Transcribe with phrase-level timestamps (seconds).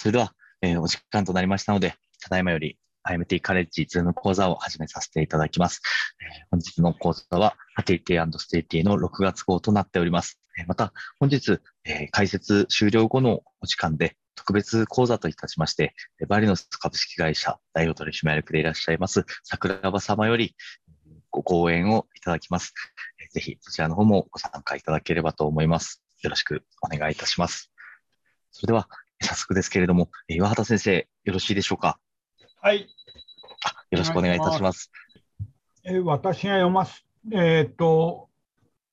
[0.00, 5.82] それでは、えーお時間となりましたので、ただいまより IMT カレッジズーム講座を始めさせていただきます。
[6.22, 10.40] えー本日の講座は、ファティティステイティの6月号となっております。
[10.58, 15.92] えーまた、本日、えー解説終了後のお時間で、特別講座といたしまして、
[16.28, 20.54] Varinos 株式会社代表取締役でいらっしゃいます桜庭様より
[21.30, 22.72] ご講演をいただきます。
[23.32, 26.02] ぜひそちらの方もご参加いただければと思います。
[26.22, 27.70] よろしくお願いいたします。
[28.50, 28.88] それでは、
[29.20, 31.98] 早速ですけれども、えー岩畑先生、よろしいでしょうか？
[32.60, 32.88] はい、
[33.64, 34.90] あよろしくお願いいたします。
[35.84, 38.28] えー私が読ます、えーっと、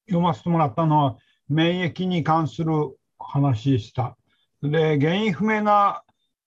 [0.07, 1.17] 読ませてもらったのは、
[1.49, 2.71] 免疫に関する
[3.19, 4.17] 話でした。
[4.61, 6.03] で、原因不明な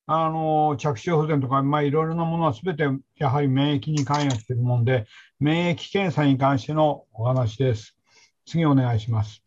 [0.06, 2.84] あの着床不全とか、まあ、いろいろなものはすべて
[3.16, 5.06] やはり免疫に関与しているもので、
[5.38, 7.96] 免疫検査に関してのお話です。
[8.44, 9.42] 次お願いします。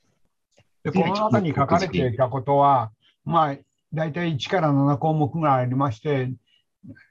[0.84, 2.92] でこの中に書かれていたことは、
[3.26, 3.56] まあ、
[3.94, 6.34] 大体1から7項目ぐらいありまして、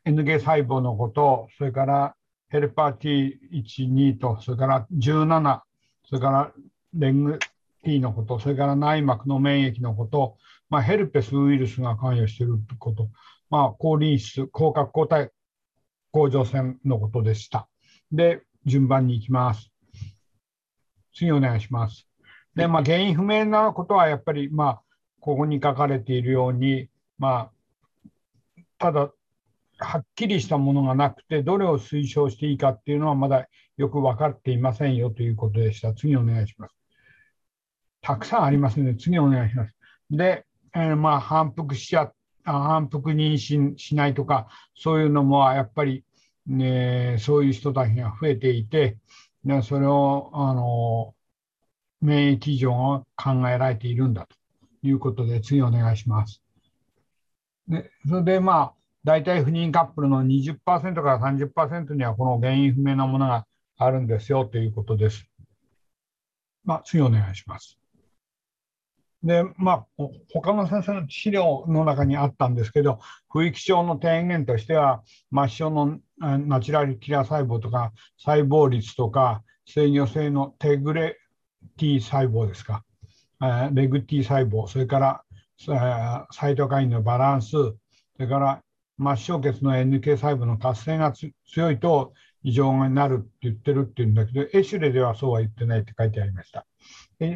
[0.04, 2.14] NK 細胞のこと、それから
[2.48, 5.60] ヘルパー T1、2と、それから17、
[6.04, 6.52] それから
[6.94, 7.38] レング
[7.84, 10.36] T のこと、それから内膜の免疫のこと、
[10.68, 13.08] まあ、ヘルペスウイルスが関与していること、
[13.48, 15.30] まあ、抗リン質、抗核抗体
[16.10, 17.68] 甲状腺のことでした。
[18.10, 19.70] で、順番に行きます。
[21.14, 22.06] 次お願いします。
[22.54, 24.82] で、まあ、原因不明なことはやっぱり、まあ、
[25.22, 27.52] ここに書かれているように、ま
[28.56, 29.12] あ、ただ、
[29.78, 35.94] はっきりしたものがなくて、どれを推奨していいかっていうのはまだよく分かっていませんよということでした。
[35.94, 36.74] 次お願いします。
[38.00, 39.76] たくさんありますので、次お願いします。
[40.10, 42.12] で、えーまあ、反復しちゃ、
[42.42, 46.04] あ反復妊娠しないとか、そういうのもやっぱり、
[46.46, 48.98] ね、そういう人たちが増えていて、
[49.44, 51.14] ね、それを、あの、
[52.00, 54.41] 免疫異常が考えられているんだと
[54.82, 56.42] いうことで、次お願いします。
[57.68, 65.26] でそれで、まあ、大体不妊カップルの20%から30%にはこの原因不明なものがあるんですよということです。
[66.64, 67.78] まあ、次お願いします。
[69.22, 69.86] で、まあ、
[70.32, 72.98] 他の先生の資料の中にあったんですけど、
[73.30, 81.16] 不育症の提言としては、末梢のナチュラルキラー細胞とか、細胞率とか、制御性のテグレ
[81.76, 82.84] T 細胞ですか、
[83.72, 85.24] レグ T 細胞、それから、
[86.30, 87.76] サイトカインのバランス、そ
[88.18, 88.62] れから
[88.98, 96.66] 末梢血の NK 細胞の活性が強いと異常になるって言ってるっていうんだけど、エシュレではそうは言ってないって書いてありました。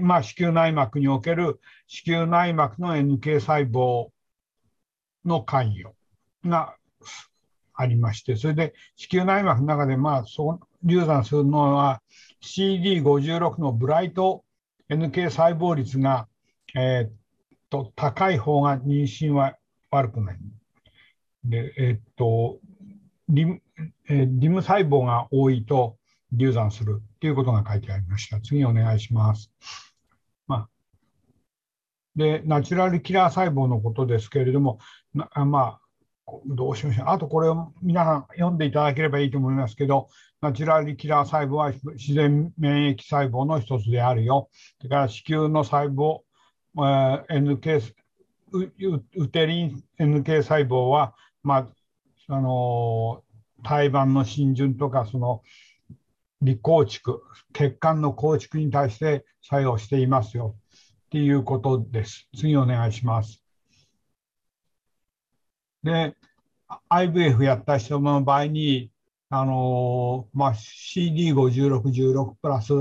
[0.00, 4.08] まあ、子宮内膜における子宮内膜の NK 細胞
[5.24, 5.94] の関与
[6.44, 6.74] が
[7.74, 12.00] ありまして、それで子宮内膜の中で、まあ、そう流産するのは
[12.42, 14.44] CD56 のブライト
[14.88, 16.28] NK 細胞率が、
[16.74, 17.12] えーっ
[17.69, 19.56] と高い方が妊娠は
[19.91, 20.38] 悪くない。
[21.44, 22.58] で、えーっと、
[23.28, 23.62] リム、
[24.08, 25.97] えーリム細胞が多いと
[26.32, 28.41] 流産するということが書いてありました。
[28.41, 29.52] 次お願いします。
[30.47, 30.69] まあ、
[32.14, 34.78] で、ナチュラルキラー細胞のことですけれども、
[35.14, 35.80] なまあ、
[36.47, 37.06] どうしましょう。
[37.08, 40.08] あとこれを皆さん読んでいただければいいと思いますけど、
[40.46, 44.48] ナチュラルキラー細胞は自然免疫細胞の一つであるよ。
[44.78, 46.20] それから子宮の細胞、
[46.76, 47.94] えー NK
[48.52, 51.68] ウウテリン NK 細胞は、ま
[52.28, 53.24] あ、あの
[53.64, 55.42] 胎盤の浸潤とかその
[56.40, 60.54] 離構築血管の構築に対して作用していますよ。
[61.06, 62.28] っていうことです。
[62.36, 63.42] 次お願いします。
[65.82, 66.14] で
[66.88, 68.90] IVF やった人の場合に
[69.28, 72.72] あの、まあ、CD5616 プラス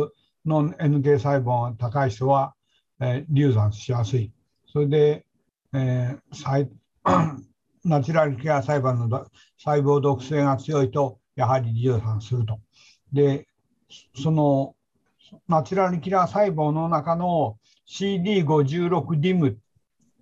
[0.45, 2.55] の NK 細胞が高い人は、
[2.99, 4.31] えー流産しやすい
[4.67, 5.25] それで、
[5.73, 6.69] えー
[7.85, 9.07] ナチュラルキラー細胞の
[9.57, 12.59] 細胞毒性が強いと、やはり流産すると。
[13.13, 13.47] で、
[14.15, 14.75] その
[15.47, 19.57] ナチュラルキラー細胞の中の CD56DIM、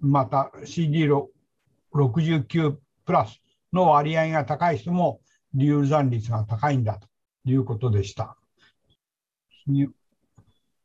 [0.01, 5.21] また CD69 プラスの割合が高い人も
[5.53, 7.07] 流産率が高いんだと
[7.45, 8.37] いうことでした。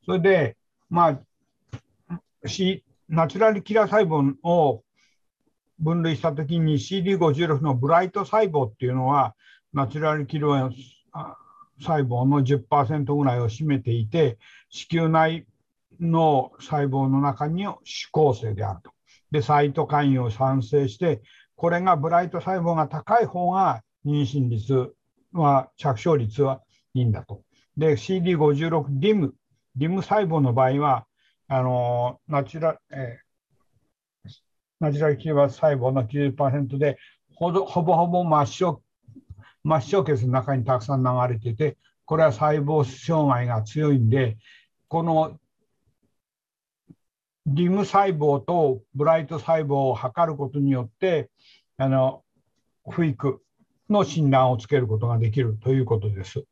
[0.05, 0.57] それで、
[0.89, 1.21] ま
[2.11, 4.83] あ、C、ナチュラルキラー細胞を
[5.79, 9.35] 分類したときに CD56 のブライト細胞っていうのは
[9.73, 10.73] ナチュラルキラー
[11.81, 14.39] 細胞の10%ぐらいを占めていて
[14.71, 15.47] 子宮内
[16.01, 18.91] の細胞の中に主構成であると。
[19.31, 21.21] で、サイトカインを産生して、
[21.57, 24.93] これがブライト細胞が高い方が妊娠率
[25.33, 26.63] は、着床率は
[26.95, 27.43] いいんだと。
[27.77, 29.33] で、CD56DIM、
[29.77, 31.07] DIM 細胞の場合は、
[31.51, 33.29] あのナチュラ、えー
[34.81, 36.99] ナチュラルキラー細胞の90%で
[37.35, 38.83] ほぼほぼほぼ末梢
[39.65, 44.39] 末梢血の中にたくさん流れてて、これは細胞障害が強いんで、
[44.89, 45.39] この
[47.47, 51.29] リム細胞とブライト細胞を測ることによって、
[51.77, 52.23] あの
[52.89, 53.43] 不育
[53.91, 56.45] の診断をつけることができるということです。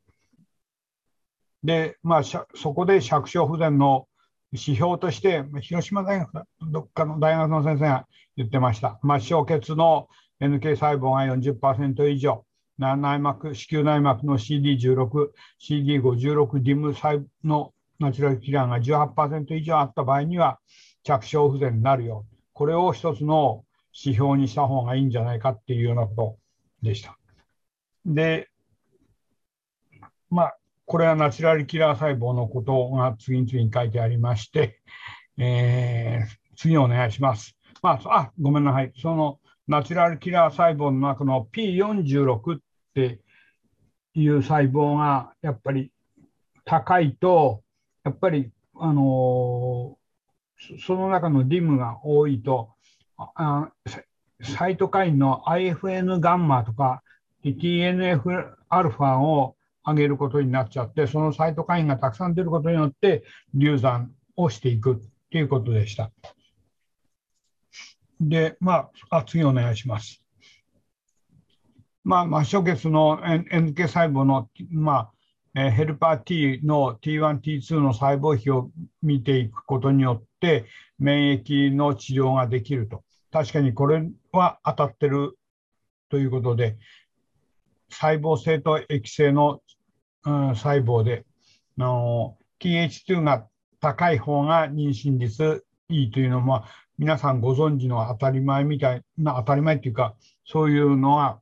[1.63, 4.07] で、まあ、そこで尺小不全の
[4.51, 8.99] 指標として、広島大学、どっかの大学の先生が言ってました。
[9.03, 10.07] 末梢血の
[10.39, 12.45] NK 細胞が40%以上、
[12.77, 20.59] 内膜、子宮内膜の CD16、CD56、ディム細のナチュラルキラーが18%以上あった場合には、
[21.03, 22.25] 着床不全になるよ。
[22.53, 23.63] これを一つの
[23.93, 26.37] 指標にした方がいいんじゃないかっていうようなこと
[26.83, 27.16] でした。
[28.07, 28.49] で、
[30.29, 34.79] まあ、これはナチュラルキラー細胞のことが次々に書いてありまして、
[35.37, 37.57] えー、次お願いします。
[37.81, 38.93] まあ、あ、ごめんなさい。
[38.99, 42.59] そのナチュラルキラー細胞の中の P46 っ
[42.95, 43.19] て
[44.13, 45.91] いう細胞がやっぱり
[46.63, 47.61] 高いと、
[48.05, 52.69] やっぱり、あのー、その中のディムが多いと、
[53.17, 53.69] あ
[54.41, 57.03] サイトカインの IFN ガンマとか
[57.55, 59.55] TNF アルファを
[59.85, 63.23] 上げることになっちゃって、そのサイトカインがたくさん出ることによって
[63.53, 65.01] 流産をしていく
[65.31, 66.11] ということでした。
[68.19, 70.21] で、まあ、あ次お願いします。
[72.03, 75.11] まあ、末梢血の NK 細胞の、ま
[75.55, 78.69] あ、ヘルパー T の T1、T2 の細胞比を
[79.01, 80.65] 見ていくことによって、
[80.99, 83.03] 免疫の治療ができると。
[83.31, 85.37] 確かにこれは当たってる
[86.09, 86.77] ということで、
[87.89, 89.61] 細胞性と液性の、
[90.25, 91.25] うん、細胞で、
[91.77, 93.47] の TH2 が
[93.79, 96.63] 高い方が妊娠率いいというのも、
[96.97, 101.39] 皆さんご存知の当たり前みたいな、当たり前っていうか、そういうのは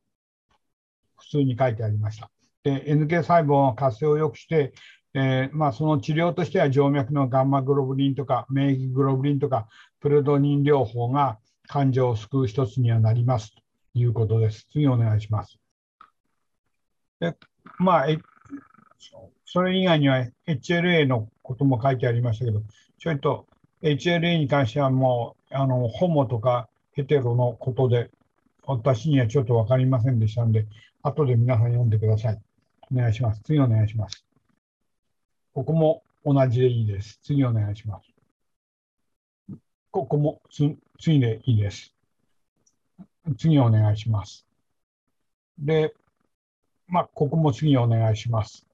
[1.16, 2.30] 普通に書いてありました。
[2.62, 4.74] で、NK 細胞の活性を良くして、
[5.14, 9.66] えー、まあ、その治療としては静脈のガンマグロブリンとか免疫グロブリンとか
[10.00, 11.38] プレドニン療法が
[11.68, 13.62] 患者を救う一つにはなりますと
[13.94, 14.68] いうことです。
[14.70, 15.58] 次お願いします。
[17.20, 17.36] で
[17.78, 18.06] まあ、
[19.44, 22.62] それ以外には HLA のことも書いてありましたけど、
[22.98, 23.46] ちょいと
[23.82, 28.10] HLA に関してはもう、あの、ホモとかヘテロのことで、
[28.64, 30.66] 私にはちょっと分かりませんでしたので、
[31.02, 32.40] 後で皆さん読んでください。
[32.90, 33.42] お願いします。
[33.42, 34.24] 次お願いします。
[35.54, 37.20] ここも同じでいいです。
[37.22, 38.16] 次お願いします。
[39.90, 41.94] ここも次でいいです。
[43.38, 44.46] 次お願いします。
[45.58, 45.94] で、
[46.88, 48.66] まあ、ここも次お願いします。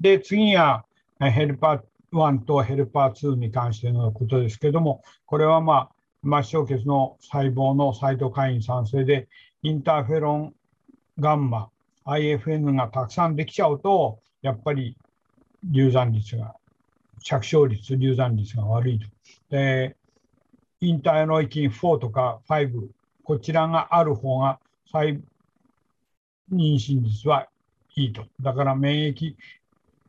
[0.00, 0.84] で、次は
[1.18, 1.80] ヘルパー
[2.12, 5.90] 1とヘルパー2に関してのことですけども、これはま
[6.24, 9.28] あ、末梢血の細胞のサイトカイン酸性で、
[9.62, 10.54] インターフェロン
[11.18, 11.68] ガンマ、
[12.06, 14.96] IFN がたくさんできちゃうと、やっぱり
[15.64, 16.54] 流産率が、
[17.22, 19.06] 着床率、流産率が悪いと。
[19.50, 19.96] で、
[20.80, 22.88] インターノイキン4とか5、
[23.22, 24.58] こちらがある方が
[26.52, 27.48] 妊娠率は
[27.96, 28.26] いいと。
[28.40, 29.34] だから免疫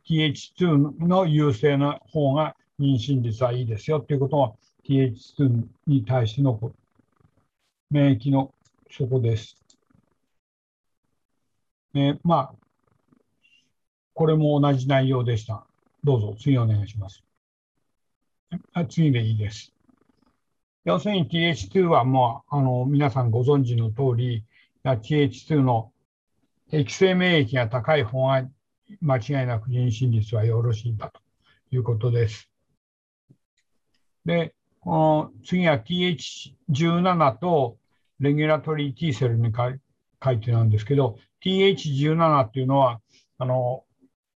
[0.08, 4.52] TH2 の優勢な方が妊娠率はいいですよということは
[4.88, 6.58] TH2 に対しての
[7.90, 8.52] 免疫の
[8.90, 9.56] そこです。
[11.94, 12.54] え、まあ、
[14.14, 15.66] これも同じ内容でした。
[16.02, 17.22] どうぞ、次お願いします。
[18.72, 19.72] あ次でいいです。
[20.84, 24.44] 要するに TH2 はもう、あの、皆さんご存知の通り、
[24.84, 25.91] TH2 の
[26.74, 28.48] 液性免疫が高い方が
[29.02, 31.20] 間違いなく妊娠率はよろしいんだと
[31.70, 32.48] いうことです。
[34.24, 37.76] で、この次は TH17 と
[38.20, 43.02] レギュラトリー T セルに書いてなんですけど、TH17 っていうのは、
[43.36, 43.84] あの、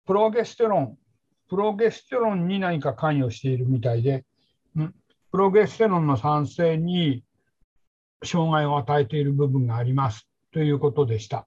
[0.06, 0.98] プロゲステロン、
[1.50, 4.24] プロゲステロンに何か関与しているみたいで、
[4.78, 4.94] ん
[5.30, 7.24] プロゲステロンの産生に
[8.24, 11.46] 障害を与えている部分がありますということでした。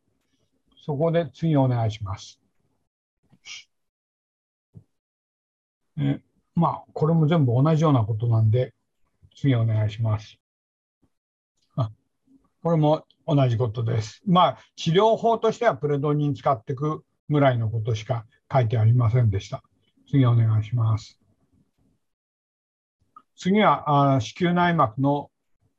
[0.86, 2.40] そこで次お願いします。
[5.98, 6.22] え
[6.54, 8.76] まあ、これも全部同じようなことなんで、
[9.36, 10.38] 次お願いします。
[11.76, 11.90] あ
[12.62, 14.22] これも同じことです。
[14.28, 19.64] まあ、治療法としてはプレドニン使っていくぐらいのことしか書いてありませんでした。
[20.08, 21.20] 次お願いします。
[23.36, 25.32] 次はあ子宮内膜の、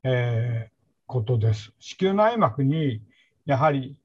[0.02, 0.72] えー、
[1.06, 1.72] ことです。
[1.78, 3.02] 子宮内膜に
[3.46, 3.96] やはり、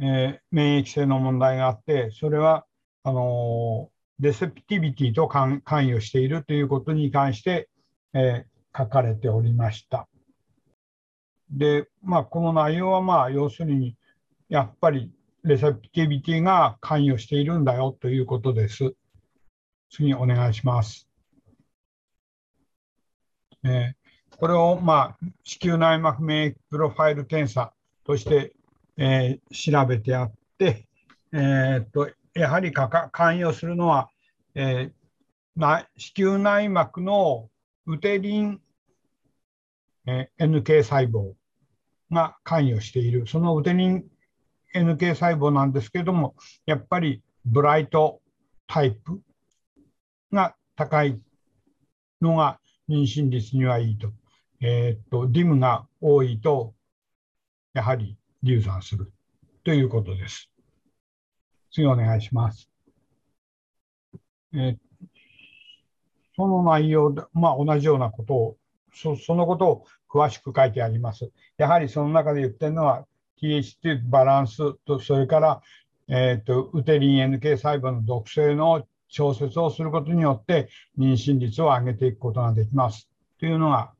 [0.00, 2.66] えー、免疫性の問題があって、それは
[3.02, 3.90] あの
[4.20, 7.68] レセプティビティと関与しているということに関して、
[8.14, 10.08] えー、書かれておりました。
[11.50, 13.96] で、まあ、この内容は、まあ、要するに、
[14.48, 15.10] やっぱり
[15.44, 18.94] レセプティビティが関与しているんだよということです。
[19.90, 21.08] 次お願いします。
[23.64, 27.72] えー、これを、まあ、子宮内膜免疫プロファイル検査
[28.04, 28.52] として、
[28.98, 30.86] えー、調べてあって、
[31.32, 34.10] えー、っとやはり関与するのは、
[34.54, 37.48] えー、子宮内膜の
[37.86, 38.60] ウテリン、
[40.06, 41.32] えー、NK 細胞
[42.10, 43.26] が関与している。
[43.26, 44.04] そのウテリン
[44.74, 46.34] NK 細胞なんですけれども、
[46.66, 48.20] やっぱりブライト
[48.66, 49.20] タイプ
[50.32, 51.20] が高い
[52.20, 54.12] のが妊娠率にはいいと。
[54.60, 56.74] えー、っと、ディムが多いと、
[57.74, 59.12] やはり流産する
[59.64, 60.50] ということです。
[61.70, 62.68] 次お願いします。
[64.54, 64.76] え、
[66.36, 68.56] その内容で、まあ、同じようなことを
[68.94, 71.30] そ、そのことを詳しく書いてあります。
[71.56, 73.06] やはりその中で言ってるのは、
[73.40, 75.62] TH2 バランスと、それから、
[76.08, 80.68] えーと、ウテリン NK 細胞の毒性の調節をすることによって
[80.98, 83.92] 妊娠率を上げていくことができますというのが、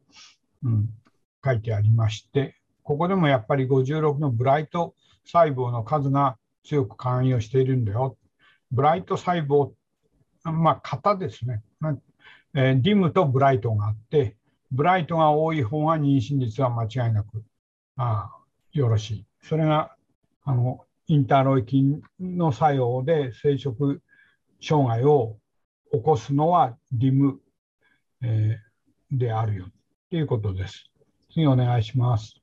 [0.65, 0.89] うん、
[1.45, 2.58] 書いてありまして、
[2.89, 4.95] ここでもやっぱり56のブライト
[5.27, 8.17] 細胞の数が強く関与しているんだよ。
[8.71, 9.73] ブライト細胞、
[10.43, 11.63] まあ、型ですね。
[12.55, 14.39] えー、ディムとブライトがあって、
[14.73, 17.45] ブライトが多い方が妊娠率は間違いなく
[17.99, 18.31] あ
[18.73, 19.27] よろしい。
[19.43, 19.95] それが
[20.45, 23.99] あのインターロイキンの作用で生殖
[24.63, 25.37] 障害を
[25.93, 27.39] 起こすのはリム、
[28.23, 29.67] えー、であるよ
[30.09, 30.87] ということです。
[31.31, 32.38] 次お願いします。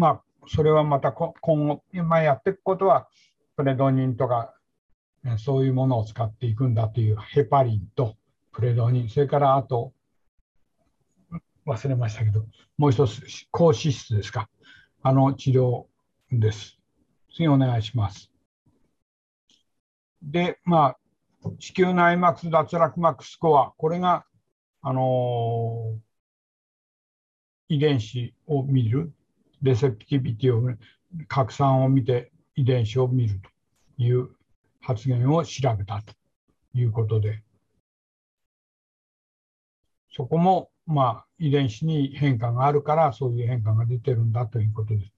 [0.00, 1.34] まあ、それはまた今
[1.68, 3.06] 後、今やっていくことは、
[3.54, 4.54] プレドニンとか、
[5.36, 8.16] そういうものを使っていくんだというヘパリンと
[8.50, 9.92] プレドニン、それからあと、
[11.66, 12.46] 忘れましたけど、
[12.78, 14.48] もう一つ、高脂質ですか。
[15.02, 15.84] あの治療
[16.32, 16.78] です。
[17.34, 18.30] 次お願いします。
[20.22, 20.98] で、まあ、
[21.58, 24.24] 子宮内膜脱落膜スコア、これが、
[24.80, 29.12] あのー、遺伝子を見る、
[29.62, 30.76] レセプティビティを、
[31.28, 34.30] 拡散を見て遺伝子を見るという
[34.80, 36.14] 発言を調べたと
[36.74, 37.42] いうことで、
[40.12, 45.12] そこも、まあ、遺伝子に変化があるから、そういう変化が出てるんだということです。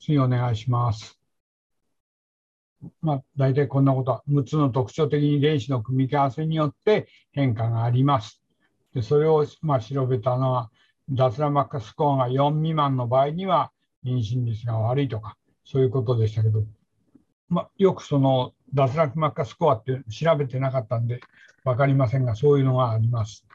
[0.00, 1.18] 次お願いします。
[3.00, 8.42] まあ、大体こんなことは、6つの特徴的に遺伝子の組み合わせによって変化があります。
[8.94, 10.70] でそれをまあ調べたのは、
[11.14, 13.70] 脱ラマックスコアが4未満の場合には
[14.04, 16.64] 妊娠率が悪いとか、そういうことでしたけど、
[17.48, 21.20] ま、よくその脱落マッカスコアって調べてなかったんで
[21.64, 23.46] 分かりませんが、そういうのがあります。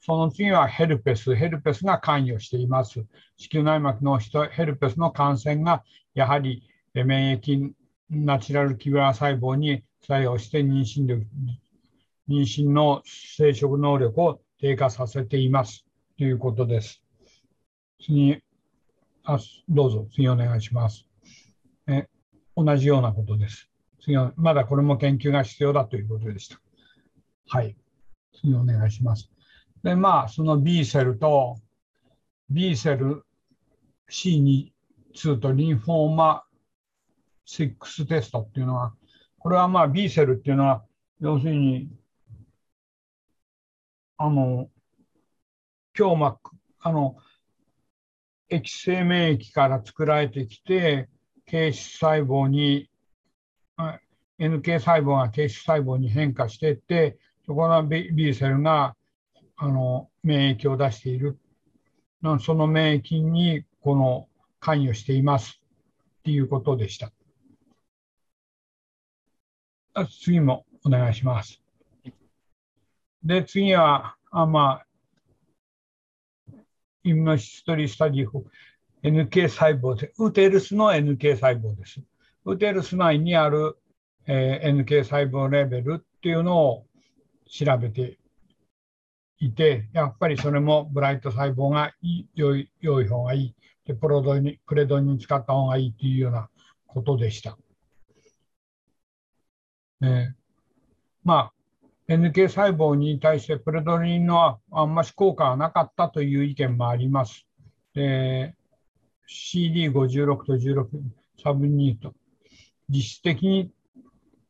[0.00, 1.34] その次はヘルペス。
[1.34, 3.04] ヘルペスが関与しています。
[3.36, 5.84] 子宮内膜の、ヘルペスの感染が
[6.14, 7.70] やはり免疫
[8.10, 11.26] ナチュラルキラー細胞に作用して妊娠力
[12.28, 15.84] 妊娠の生殖能力を低下させています
[16.16, 17.02] ということです。
[18.00, 18.38] 次
[19.24, 21.04] あどうぞ次お願いします。
[21.88, 22.06] え
[22.56, 23.68] 同じようなことです。
[24.00, 26.60] 次はまだこれも研究が必要だということでした。
[27.48, 27.74] はい。
[28.40, 29.32] 次お願いします。
[29.82, 31.56] で、まあ、その B セルと
[32.48, 33.24] B セル
[34.12, 34.70] C2
[35.40, 36.44] とリンフォーマ
[37.48, 38.94] 6テストっていうのは、
[39.40, 40.84] これはまあ B セルっていうのは、
[41.18, 41.88] 要するに、
[44.24, 44.70] あの、
[45.98, 47.16] 胸膜、あの、
[48.48, 51.08] 液性免疫から作られてきて、
[51.44, 52.88] 形質細胞に、
[54.38, 58.94] NK 細胞が形質細胞に変化していって、そこの B, B セルが
[59.56, 61.36] あの免疫を出している。
[62.38, 64.28] その免疫にこの
[64.60, 65.60] 関与しています
[66.20, 67.10] っていうことでした。
[70.22, 71.61] 次もお願いします。
[73.24, 74.86] で、次は、あまあ、
[77.04, 78.28] イムノシストリースタディ
[79.02, 82.00] NK 細胞で、ウテルスの NK 細胞です。
[82.44, 83.76] ウテルス内にある、
[84.26, 86.86] えー、NK 細胞レベルっていうのを
[87.48, 88.18] 調べて
[89.38, 91.92] いて、やっぱりそれもブライト細胞が
[92.34, 96.48] 良い良い方がいいで、プロドにプレドに使った方がいいというような
[96.86, 97.58] ことでした。
[100.02, 100.34] えー、
[101.24, 101.52] まあ、
[102.08, 107.46] NK 細胞に対してプレドリンのあんまし効果がなかったという意見もあります。
[107.94, 108.54] で
[109.28, 110.88] CD56 と16
[111.42, 112.14] サブニート、
[112.88, 113.70] 実質的に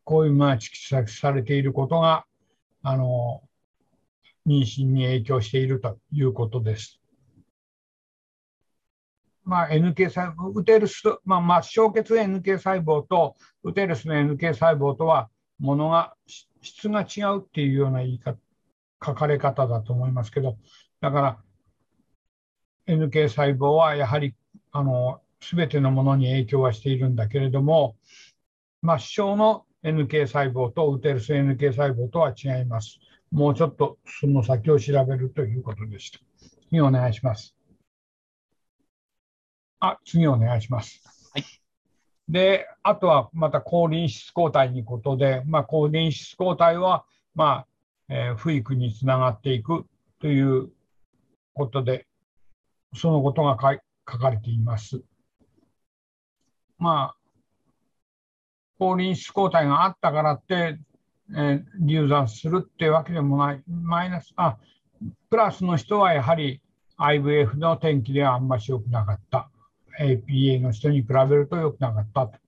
[0.05, 2.27] こういうものが蓄積されていることが、
[2.83, 3.43] あの、
[4.47, 7.01] 妊娠に影響しているということです。
[9.45, 16.15] まあ、NK 細胞、ウテルス、まあ、末梢血 NK 細胞とウテルスの NK 細胞とは、ものが、
[16.62, 18.38] 質が違うっていうような言い方、
[19.04, 20.57] 書かれ方だと思いますけど、
[21.00, 21.38] だから、
[22.87, 24.35] NK 細胞はやはり、
[24.71, 27.97] あの、すべてのものに影響はしているんだけれども、
[28.83, 32.99] 末梢の NK 細胞とウテルス NK 細胞とは違います。
[33.31, 36.21] もうちょっとその先を調べるということでした。
[36.69, 37.54] 次お願いします。
[39.81, 41.02] あ、次お願いします。
[41.35, 41.62] はい。
[42.33, 47.67] で、あとはまた抗リン質抗体にことで、まあ、抗リン質抗体は、まあ、
[48.09, 49.85] えー、不育につながっていく
[50.19, 50.71] という
[51.53, 52.07] ことで、
[52.95, 53.59] そのことが
[54.11, 55.03] 書かれています。
[56.79, 57.17] まあ、
[58.79, 60.79] 抗リン質抗体があったからって、
[61.37, 64.57] えー、流産するっていうわけでもない、マイナス、あ、
[65.29, 66.62] プラスの人はやはり
[66.97, 69.51] IVF の転機ではあんまし良くなかった。
[70.01, 72.39] APA の人に比べると良くなかったと。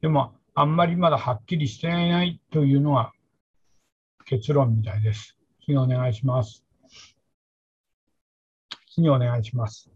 [0.00, 3.12] でも、あんまりまだはっきりしていないというのが
[4.26, 5.36] 結論みたいです。
[5.64, 6.64] 次お願いします。
[8.94, 9.90] 次お願いします。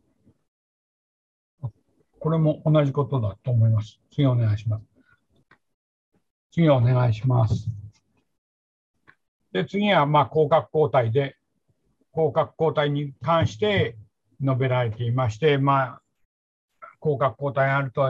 [2.21, 4.01] これも同じことだと思います。
[4.11, 4.85] 次お願いします。
[6.53, 7.69] 次お願いします。
[9.53, 11.37] で、次は、まあ、広角抗体で、
[12.13, 13.97] 広角抗体に関して
[14.41, 16.03] 述べられていまして、まあ、
[17.05, 18.09] 広角抗体があると、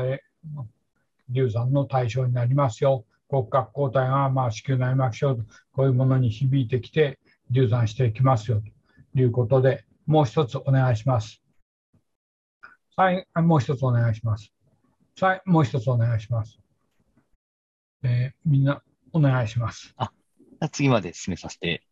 [1.29, 3.05] 流産の対象になりますよ。
[3.29, 5.37] 骨格抗体がまあ子宮内膜症、
[5.73, 7.19] こういうものに響いてきて
[7.51, 8.63] 流産していきますよ
[9.15, 11.43] ということで、もう一つお願いします。
[12.95, 14.53] はい、もう一つお願いします。
[15.21, 16.61] はい、もう一つお願いします。
[18.05, 18.81] えー、みんな
[19.13, 19.93] お願いします。
[19.97, 20.13] あ、
[20.71, 21.83] 次まで進めさせて。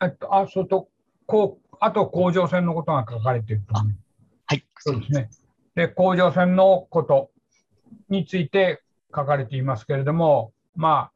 [0.00, 0.88] えっと、あ、そと、
[1.26, 4.04] こう、あと甲状腺のことが書かれていると思います。
[4.46, 4.66] はい。
[4.78, 5.30] そうですね。
[5.74, 7.30] で、甲状腺のこと
[8.08, 8.82] について
[9.14, 11.10] 書かれていますけれども、ま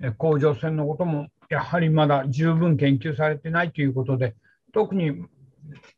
[0.00, 4.34] あ、甲状腺のこともやはりまだ十分研究されてないということで、
[4.72, 5.24] 特に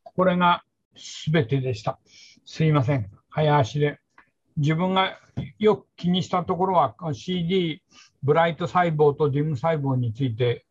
[0.03, 0.65] これが
[1.31, 1.99] 全てでした。
[2.45, 3.11] すいません。
[3.31, 4.01] 早足で。
[4.57, 5.19] 自分が
[5.59, 7.83] よく気にしたところは CD、
[8.23, 10.65] ブライト細胞とディム細胞について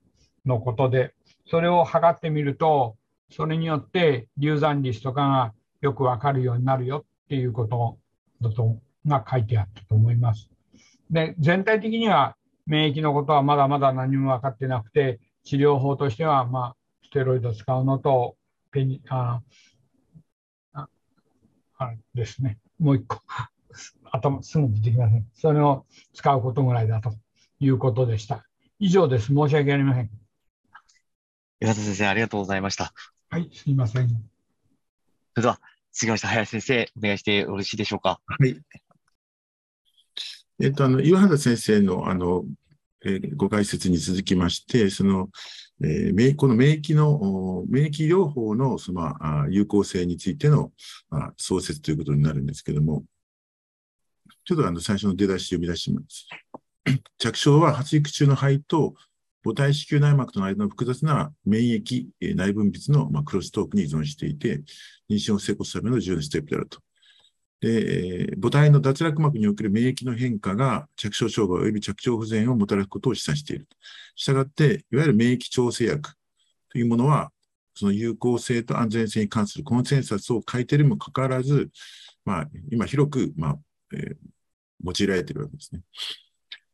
[0.46, 1.14] のことで、
[1.48, 2.96] それを測ってみると、
[3.30, 7.98] それによって流産率とかがよくわかるようになるよっていうこと
[8.42, 10.50] だとが書いてあったと思います。
[11.10, 18.36] で、全体的には免疫のことはまだまだ何も分かってなくて、治療法としては、まあ、ステロイド使うのと、
[18.72, 19.42] ペニ、あ、
[20.74, 20.88] あ
[21.78, 22.60] あですね。
[22.80, 23.22] もう一個、
[24.12, 25.28] 頭すぐ出てきません。
[25.34, 27.14] それを使うことぐらいだと
[27.60, 28.46] いうことでした。
[28.80, 29.28] 以上です。
[29.28, 30.10] 申し訳ありません。
[31.60, 32.94] 岩田先生、ありがとうございました。
[33.30, 34.10] はい、すみません。
[34.10, 34.16] そ
[35.38, 35.60] れでは、
[35.94, 38.20] 次まして林先生、お願いしてよろしいでしょうか？
[38.26, 38.60] はい。
[40.60, 42.46] えっと、あの、岩原先生の、あの、
[43.06, 45.30] えー、ご解説に続きまして、その、
[45.84, 50.72] えー、この免疫の、免疫療法のその、あ有効性についての、
[51.12, 53.04] あ、創設ということになるんですけども、
[54.46, 56.28] ちょっとあの最初の出だし読み出します。
[57.18, 58.96] 着床は発育中の肺と
[59.44, 64.62] 母体子宮内膜との間の複雑な免疫、内分泌の、まあ、クロストークに依存していて、
[65.14, 66.80] 妊娠を成功するための重要なステップであると。
[67.62, 73.68] で、母体の脱落膜における免疫の変化が着床障害及び着床不全をもたらすことを示唆している。
[74.16, 76.10] したがって、いわゆる免疫調整薬
[76.70, 77.32] というものは、
[77.76, 81.70] その有効性と安全性に関するコンセンサスを書いているにもかかわらず、
[82.26, 83.58] まあ、今広く、まあ
[83.94, 84.16] えー、
[84.84, 85.82] 用いられているわけですね。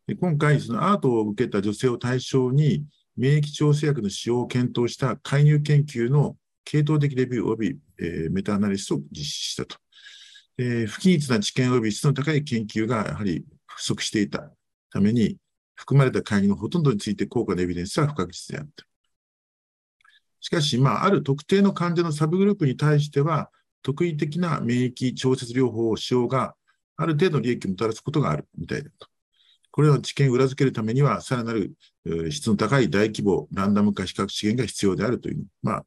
[0.08, 2.84] で今回、そのアートを受けた女性を対象に、
[3.16, 9.78] 免疫調整薬の使用を検討した介入研究の系統的レビュー及び、え、メタアナリシスを実施したと。
[10.58, 14.52] え、不均一な知見及び質の高い研究がやはり不足していた
[14.92, 15.38] ために、
[15.76, 18.86] 含まれた会議のほとんどについて効果のエビデンスは不確実であった。
[20.42, 23.50] しかし、まあ、ある特定の患者のサブグループに対しては、
[23.82, 26.56] 特異的な免疫調節療法を使用が
[26.98, 29.08] ある程度利益をもたらすことがあるみたいだと。
[29.72, 31.74] これらの知見を裏付けるためには、さらなる
[32.30, 35.86] 質の高い大規模ランダム化比較資源が必要であるという、まあ、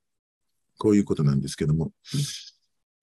[0.83, 1.92] こういうことなんですけども。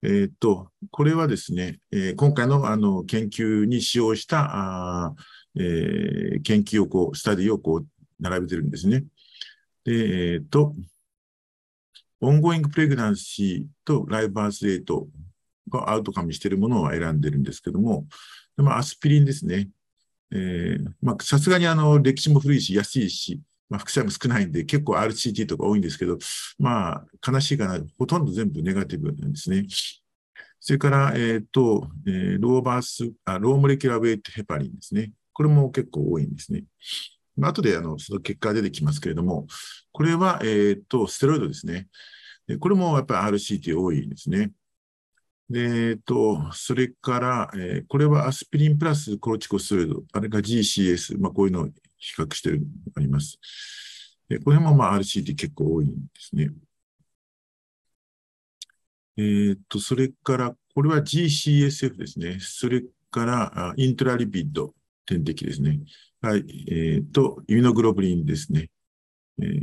[0.02, 5.14] えっと、これはですね、えー、今回のあの研究に使用したあ、
[5.56, 7.86] えー、研究をこう、スタディをこう、
[8.18, 9.04] 並べてるんですね。
[9.84, 10.74] で、えっと、
[12.20, 15.08] オンゴイングプレグナンシーとライブバースレート
[15.70, 18.06] がアウトカムしているものを選んでるんですけども、
[18.58, 19.70] でもアスピリンですね。
[20.32, 23.40] えー、まあ、さすがにあの、歴史も古いし、安いし、
[23.70, 26.18] まあ、副作用も少ないんで、結構 RCT とか多いんですけど、
[26.58, 29.64] まあ、悲しいかな、ほとんど全部ネガティブなんですね。
[30.58, 35.12] それから、えっ、ー、と、えー、ローバースあ、ローモレキュラーウェイトヘパリンですね。
[35.32, 36.64] これも結構多いんですね。
[37.36, 39.46] まあ、後であのその結果が出てきますけれども、
[39.92, 41.88] これは、えっ、ー、と、ステロイドですね。
[42.58, 44.52] これもやっぱり RCT 多いですね。
[45.48, 51.68] で、えっと、それから、えー、これはアスピリンプラスコロチコステロイド、あれが GCS、まあ、こういうのを
[52.00, 52.62] 比較してる
[52.96, 53.38] あります。
[54.28, 56.50] でこれもまあ RCT 結構多いんですね。
[59.16, 62.38] えー、っと、それから、これは GCSF ですね。
[62.40, 65.80] それから、イントラリピッド、点滴ですね。
[66.22, 66.44] はい。
[66.70, 68.70] えー、っと、イミノグロブリンですね。
[69.42, 69.62] えー、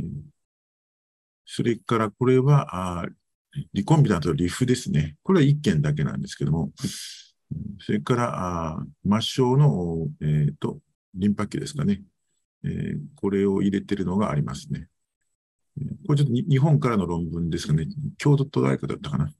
[1.44, 3.06] それから、これは、あ
[3.72, 5.16] リコンビナントリフですね。
[5.22, 6.70] これは1件だけなんですけども、
[7.80, 8.86] それから、あ
[9.20, 10.78] 末梢の、えーと、
[11.14, 12.02] リンパ球ですかね、
[12.64, 14.88] えー、これを入れてるのがありますね。
[16.06, 17.86] これちょっと日本からの論文ですかね。
[18.18, 19.30] 京都大学だったかな。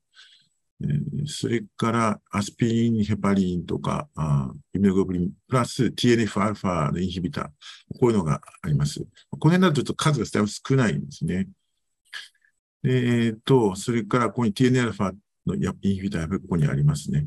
[0.80, 9.00] えー、それからアスピリン、ヘパリンとか、あイミノグロブリン、プラス TNF-α のインヒビター、こういうのがあります。
[9.30, 11.48] この辺だとちょっと数がだいぶ少ないんですね。
[12.84, 15.12] えっ、と、それからここに TNF
[15.46, 17.26] のインヒビターがここにありますね。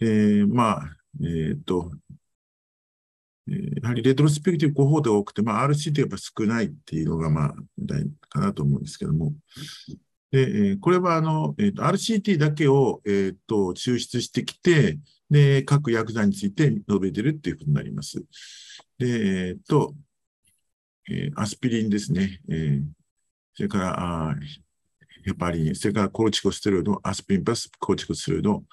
[0.00, 1.92] えー、まあ、えっ、と、
[3.46, 9.32] やはりレトロスペクティブコホートが多くて、まあ、RC ってやっぱ少ないっていうのが、まあ、大かなと思うんですけども。
[10.30, 18.22] で、えー、これは、あの、えー、RCT だけを、え、ー、と、抽出してきて、で、各薬剤について述べてるっていうことになります。
[18.98, 19.94] で、えっ、ー、と、
[21.10, 22.40] えー、アスピリンですね。
[22.48, 22.82] えー、
[23.54, 24.36] それから、あ
[25.24, 28.64] ヘパリン、それからコルチコステロイド、アスピリンプラスコルチコステロイド。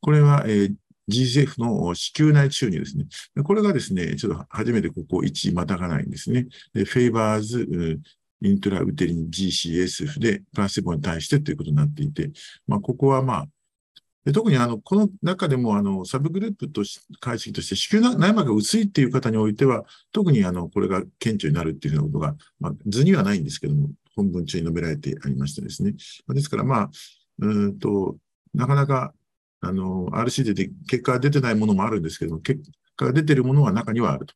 [0.00, 0.74] これは、えー、
[1.10, 3.06] GCF の子宮内注入ですね。
[3.42, 6.46] これがですね、ちょっと初めてここ1またがないんですね。
[6.72, 8.00] で、フェイバーズ、
[8.42, 12.30] イントラウテリン GCSF でプラセボに対してということになっていて、
[12.66, 25.94] まあ、ここはまあ、特にあの、この中でもあの、サブグループとし、解析として、子宮内膜が薄いっていう方においては、特にあの、これが顕著になるっていうようなことが、まあ、図にはないんですけども、本文中に述べられてありましてですね。
[26.28, 26.90] ですから、まあ、
[27.38, 28.16] うんと、
[28.52, 29.14] なかなか、
[29.60, 32.60] あの、RC で結果が出てないものもあるんですけど、結
[32.96, 34.34] 果が出てるものは中にはあると。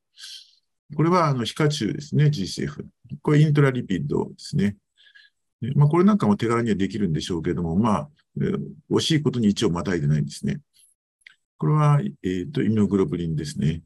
[0.94, 2.84] これは、あの、皮下中ですね、GCF。
[3.22, 4.76] これイントラリピッドですね。
[5.74, 8.08] まあ、これなんかも手軽にはできるんでしょうけども、まあ、
[8.90, 10.60] 惜しいことに一応またいでないんですね。
[11.56, 13.82] これは、えっ、ー、と、イミノグロブリンですね。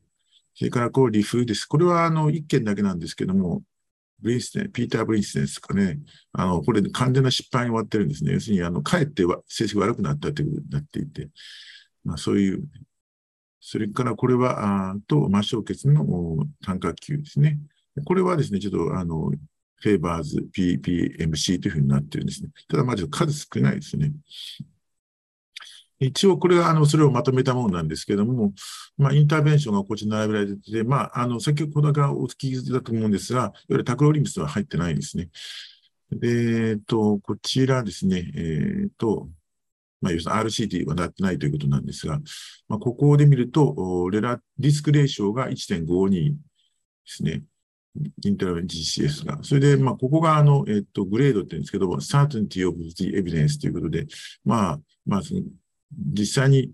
[0.55, 1.67] それから、こう、リフです。
[1.67, 3.63] これは、あの、一件だけなんですけども、
[4.21, 5.99] ブリンステン、ピーター・ブリンステンですかね。
[6.33, 8.33] あの、これ完全な失敗に終わってるんですね。
[8.33, 11.29] 要するに、あの、かえって成績悪くなったということになっていて、
[12.05, 12.65] まあ、そういう、
[13.61, 17.59] それからこれは、あと、末梢血の単価球ですね。
[18.05, 19.31] これはですね、ちょっと、あの、
[19.81, 22.51] フェーバーズ、PPMC というふうになってるんですね。
[22.69, 24.13] ただ、まず数少ないですね。
[26.01, 28.53] 一応これはあのそれをまとめたものなんですけども、
[28.97, 35.29] まあ、インターベンションがこちらに並べられてて、まあ、あの先ほどからお聞きだと思うんですが、いわゆるタクロリムスは入ってないんですね。
[36.13, 39.29] で、えっと、こちらですね、えっと、
[40.01, 42.21] まあ、要するに RCT はなってないということなんですが、
[42.69, 46.37] まあ、ここで見ると、レラ、ディスクレーションが1.52で
[47.05, 47.43] すね。
[48.25, 49.39] インターベン GCS が。
[49.43, 54.07] それで、まあ、ここが、あの、えっと、グレードって言うんですけど、certainty of the evidence ということで、
[54.45, 55.23] まあ、まあ、
[55.93, 56.73] 実際に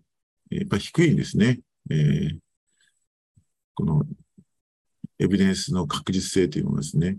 [0.51, 1.61] やっぱ低いんですね。
[1.91, 2.39] えー、
[3.75, 4.03] この
[5.19, 7.19] エビデンスの確実性というものですね。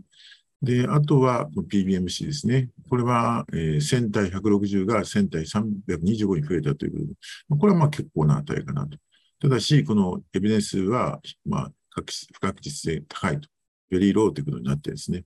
[0.61, 2.69] で、あとは PBMC ですね。
[2.89, 8.97] これは、えー、1000対160が1000対325に増えたということで、これはまあ結構な値かなと。
[9.39, 13.47] ただし、このエビデンスは、まあ、不確実性高いと、
[13.89, 15.23] very low ということになってですね。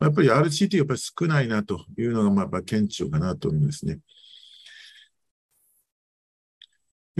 [0.00, 4.00] やっぱり RCT やっぱり少ないなというのが、まあ、やっぱ顕著かなと思うんですね。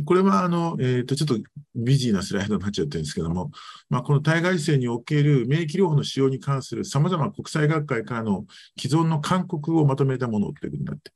[0.02, 1.38] これはあの、えー、とちょっと
[1.74, 3.50] busy なスライドになっちゃってるんですけども、
[3.88, 8.44] まあ、この体外受精における免疫療法の使用に関するさまざまな国際学会からの
[8.78, 11.12] 既存の勧告をまとめたものということになってで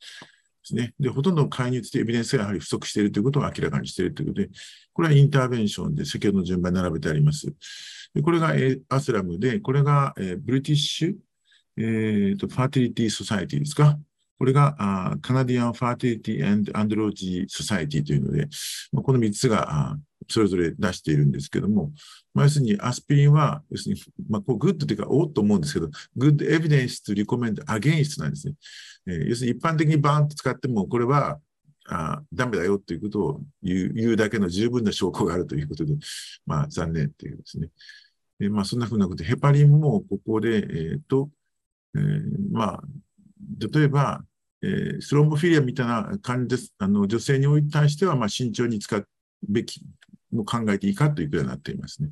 [0.62, 0.94] すね。
[1.00, 4.50] で、ほとんど介入してエビデンスがやはり不足しているということを明らかにしているということで、
[4.92, 7.52] これは intervention で先ほどの順番に並べてあります。
[8.14, 11.14] でこれが、えー、 ASRM で、これが、えー、 British、
[11.76, 13.98] えーと、 Fertility Society ですか。
[14.38, 18.48] これがあ Canadian Fertility and Andrology Society というので、
[18.92, 19.96] まあ、この3つが
[20.28, 21.90] それぞれ出しているんですけども、
[22.34, 28.54] まあ、要するにアスピリンは、要するに、まあ、こう good というか、おっと思うんですけど、グッドエビデンスとリコメンドアゲインストなんですね。
[29.06, 31.38] えー、要するに一般的にバーンと使っても、これは
[31.86, 35.94] あダメだよということを言う言うだけの十分な証拠があるということで、
[36.44, 37.70] まあ残念というですね。
[38.40, 41.28] え、まあ、そんなふうなことで、ヘパリンもここで、えっ、と、
[41.96, 42.22] えー、
[42.52, 42.82] まあ、
[43.72, 44.22] 例えば、
[44.62, 46.74] えー、スロンボフィリアみたいな感じです。
[46.78, 49.06] あの、女性に対しては、まあ、慎重に使う
[49.48, 49.82] べき
[50.32, 52.10] も考えていいかというくらいになっていますね。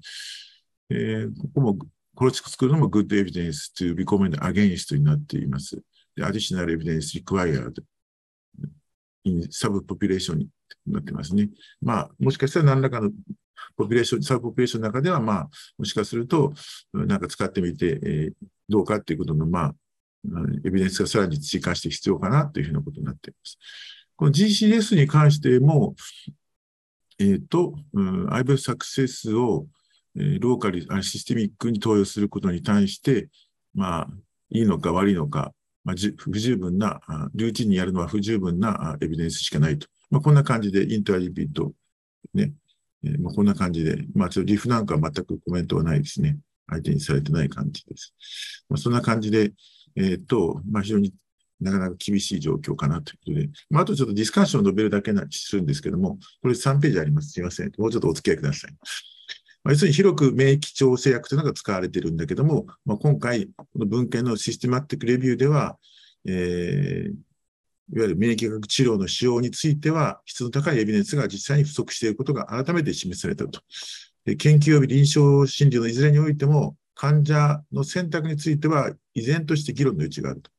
[0.90, 1.78] えー、ここも、
[2.14, 5.76] これを作るのも good evidence to recommend against になっています。
[6.14, 7.82] で、additional evidence required
[9.24, 10.48] in subpopulation に
[10.86, 11.50] なってますね。
[11.80, 13.10] まあ、もしかしたら何らかの
[13.76, 16.54] population、subpopulation の中では、まあ、もしかすると、
[16.92, 18.32] なんか使ってみて、えー、
[18.68, 19.74] どうかっていうことの、まあ、
[20.64, 23.58] エビデンスがさらに追加して必要かなというふうなことになっています。
[24.16, 25.94] この GCSF に関しても、
[27.18, 29.66] えっ、ー、と、うん、IVF サクセスを、
[30.16, 33.28] えー、ローカル、システミックに投与することに対して、
[33.74, 34.08] まあ、
[34.50, 35.52] いいのか悪いのか、
[35.84, 37.00] まあ、不十分な、
[37.34, 39.86] ルーチンにやるのは不十分なエビデンスしかないと。
[40.10, 41.72] まあ、こんな感じでインターリピット、
[42.34, 42.52] ね、
[43.04, 46.38] えー、まあ、こんな感じで、まあ、ちょっとリフなんかは全くコメントはないですね。
[46.68, 48.14] 相手にされてない感じです。
[48.68, 49.52] まあ、そんな感じで、
[49.96, 51.12] え、ー、と、まあ、非常に
[51.60, 57.30] なかなか厳しい状況かなということで、まあ、あとちょっとディスカッションを述べるだけなするんですけども、これ3ページあります。
[57.30, 57.72] すいません。
[57.78, 58.72] もうちょっとお付き合いください。
[59.64, 65.78] まあ、要するに広く免疫調整薬というのが使われているんだけども、まあ、今回、この文献のシステマティックレビューでは、
[66.26, 73.60] えー、いわゆる免疫学治療の使用については、質の高いエビデンスが実際に不足していることが改めて示されたと。
[74.24, 80.50] で研究及び臨床心理のいずれにおいても、患者の選択については依然として議論の余地があると。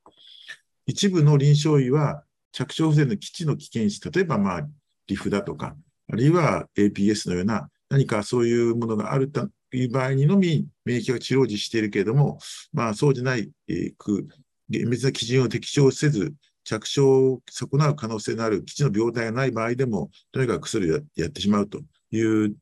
[0.85, 2.23] 一部の臨床医は
[2.53, 4.67] 着床不全の基地の危険視、例えばまあ
[5.07, 5.75] リフだとか、
[6.09, 12.37] あるいは APS のような何かそういうものがあるという場合にのみ免疫が治療を実施しているけれども、
[12.71, 14.25] まあそうじゃない、えー、
[14.69, 22.55] 厳密な基準を適用せず、着床を損なう可能性のある基地の病態がない場合でも、とにかく薬をやってしまうという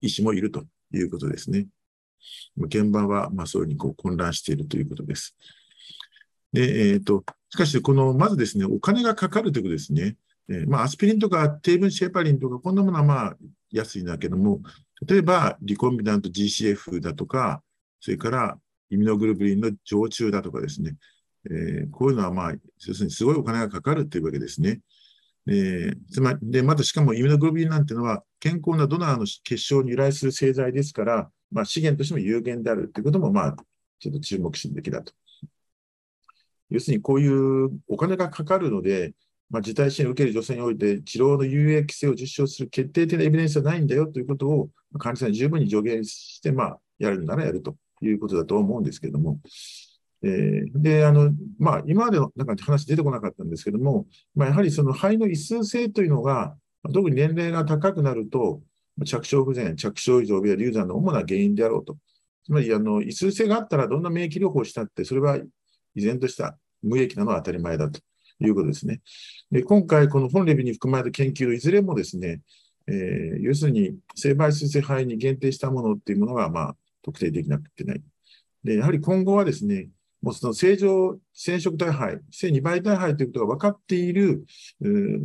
[0.00, 1.66] 医師もいるということですね。
[2.56, 5.36] 現場はまあそういうふうにこう混乱しているということです。
[6.52, 10.16] で、えっ、ー、と、しかし、この、まずですね、お金がかかるということですね。
[10.48, 13.36] えー、まあ、アスピリンとか低分子ヘパリンとか、こんなものはまあ
[13.70, 14.60] 安いんだけども、
[15.06, 17.62] 例えば、リコンビナント GCF だとか、
[18.00, 18.58] それから
[18.90, 20.96] イミノグルブリンの常駐だとかですね、
[21.50, 22.52] えー、こういうのは、まあ、
[22.86, 24.80] 要するにすごいお金がかかるというわけですね。
[25.48, 33.56] えー、つまり、で、またしかもイミノグロビンなんていうのは、健康なドナーの結晶に由来する製剤ですから、まあ、資源としても有限であるということも、まあ、
[33.98, 35.12] ちょっと注目すべきだと。
[36.70, 39.14] 要するに、こういうお金がかかるので、
[39.50, 49.40] まあ、自体支援を受ける女性において、治療の有益性を実証する決定的なエビデンスはないんだよということを、患者さんに十分に助言して、まあ、やるならやるということだと思うんですけれども、
[50.22, 56.56] えー、で、あの、まあ、今までのなんか話出てこなかったんですけれども、まあ、やはりその肺の異数性というのが、
[56.92, 58.62] 特に年齢が高くなると、
[59.04, 61.96] 着床不全、着床異常や流産の主な原因であろうと。
[62.44, 65.38] つまり、あの、異数性があったらどんな免疫療法をしたって、それは
[65.94, 68.00] 依然とした無益なのは当たり前だと
[68.40, 69.00] いうことですね。
[69.50, 72.40] で今回、この本レビューに含まれた研究のいずれもですね、
[72.88, 78.02] えー、要するに、性倍数性肺に限定したものっていうものが、まあ、特定できなくてない。
[78.64, 79.88] で、やはり今後はですね、
[80.20, 84.44] もうその正常染色体肺、正2倍体肺ということが分かっている、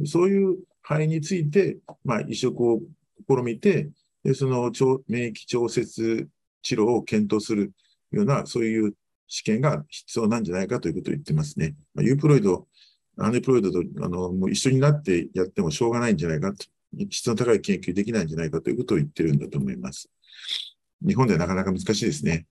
[0.05, 2.81] そういう肺について、まあ、移植を
[3.43, 3.89] みて、
[4.23, 4.71] でその
[5.07, 6.27] 免疫調節
[6.61, 7.73] 治療を検討する
[8.11, 8.93] ような、そういう
[9.27, 11.75] 試験が必要なんじゃないかということを言ってますね。
[11.93, 12.67] まあ、ユープロイド、
[13.17, 16.65] アネプロイドとあのもう一緒になってやってもしょうがないんじゃないかと、
[17.09, 20.09] 質の高い研究できないんじゃないかということを言ってるんだと思います。
[21.05, 22.45] 日本ではなかなか難しいですね。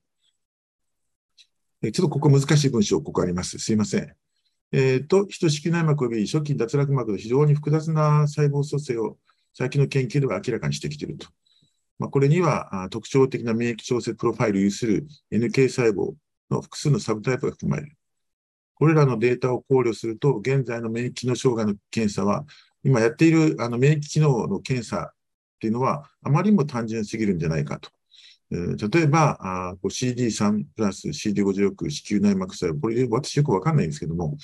[1.81, 3.59] ちょっとここ難しい文章、ここあります。
[3.59, 4.15] すいません。
[4.71, 9.17] えっ、ー、と、人子宮内膜及び初期脱落膜の非常に複雑な細胞組成を
[9.57, 11.27] 最近の研究では明らかにしてきていると。
[11.97, 16.13] まあ、これには特徴的な免疫調節プロファイルを有する NK 細胞
[16.51, 17.97] の複数のサブタイプが含まれる。
[18.75, 22.45] これらのデータを考慮すると、現在の免疫機能障害の検査は、
[22.83, 25.13] 今やっているあの免疫機能の検査っ
[25.59, 27.89] ていうのは、あまりにも単純すぎるんじゃないかと。
[28.51, 34.37] 例えば、CD3 プラス CD56 子宮内膜細胞、これ私よくわかんないんですけども、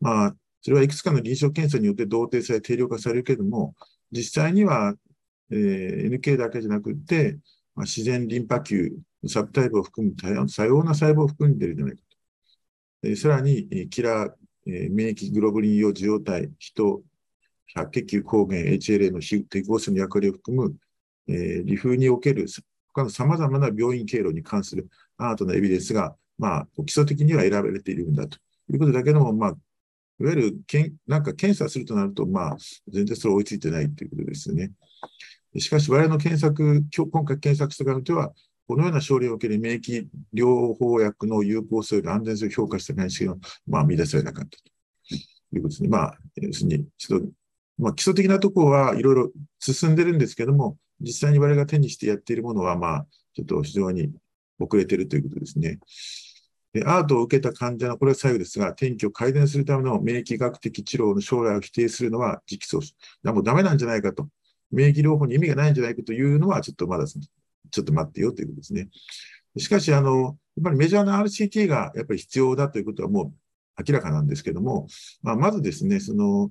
[0.00, 3.74] まあ、それはいくつかの臨床検査によって同定され定量化されるけれども、
[4.12, 4.94] 実際には、
[5.50, 7.38] えー、NK だけじゃなくて、
[7.74, 8.92] まあ、自然リンパ球、
[9.26, 10.28] サブタイプを含む多
[10.64, 12.16] 様な細胞を含んでいるじゃないかと。
[13.08, 14.32] えー、さらに、キラー、
[14.66, 17.02] えー、免疫グロブリン用受容体、人、
[17.74, 20.76] 白血球抗原、HLA の適合性の役割を含む、
[21.28, 22.46] えー、理風における
[22.92, 28.38] 他の様々な病院経路に関するアートなエビデンスが、まあ、基礎的には選ばれているんだと
[28.70, 29.56] いうことだけども、まあ、
[30.20, 32.56] いわゆるけん、なんか検査するとなると、まあ、
[32.88, 34.72] 全然それ追いついてないということですよね。
[35.58, 38.32] しかし、我々の検索、今回検索した側では、
[38.68, 43.34] このような症例を受ける免疫療法薬の有効性や安全性を評価した内識が、
[43.66, 44.64] まあ、見出されなかったと
[45.56, 45.88] いうことですね。
[45.88, 47.26] まあ、要するに、ちょっと、
[47.78, 54.12] まあ、基礎的なところはいろいろ進んでるんですけども、実際に我々が手にしてやっているものは、まあ、ちょっと非常に
[54.58, 55.78] 遅れているということですね。
[56.72, 62.94] でアートを受けた患者の、これは最後ですが、転機を改善するための免疫学的治療の将来を否定するのは時期喪失。
[63.24, 64.28] もうダメなんじゃないかと。
[64.70, 68.88] 免疫療法に意味がないんじゃないかというのは、ちょっとまだ、ちょっと待ってよということですね。
[69.56, 73.32] しかし、あの、やっぱりメジャーな RCT がやっぱり必要だということはも
[73.78, 74.86] う明らかなんですけども、
[75.22, 76.50] まあ、まずですね、その、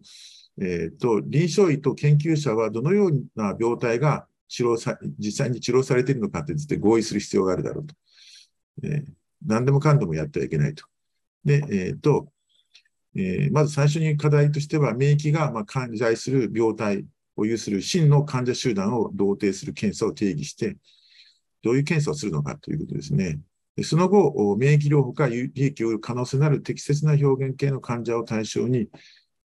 [0.61, 7.95] えっ、ー、と、臨床医と研究者はどのような病態が治療さ、実際に治療されているのかといって合意する必要があるだろうと。
[8.83, 9.05] えー、
[9.45, 10.85] 何でもかんでもやってはいけないと。
[11.45, 12.27] で、えっ、ー、と、
[13.15, 20.77] えー、まず最初に課題としては、免疫がまあ患在する病態を有する真の患者集団を同定する検査を定義して、
[21.63, 23.39] どういう検査をするのかということですね。
[23.83, 28.89] その後、免疫療法か利益を得る可能性のある適切な表現系の患者を対象に、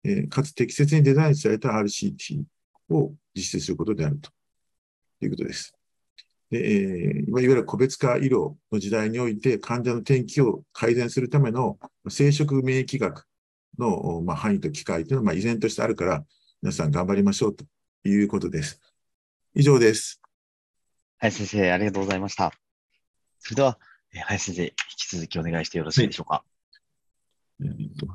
[0.04, 2.44] え、かつ適切にデザインされた RCT
[2.90, 4.30] を実施することであると
[5.24, 5.74] いうことです。
[6.52, 11.78] でえー、いわゆる個別化医療の時代において患者の転機を改善するための
[12.10, 13.26] 生殖免疫学
[13.78, 16.26] の、まあ、範囲と機会というのは、まあ、依然としてあるから、
[16.60, 17.64] 皆さん頑張りましょうと
[18.04, 18.78] いうことです。
[19.54, 20.20] 以上です。
[21.16, 22.52] 林先生、ありがとうございました。
[23.38, 23.78] それでは、
[24.26, 26.44] 林先生、引き続きお願いしてよろしいでしょうか？
[27.62, 28.06] えー、と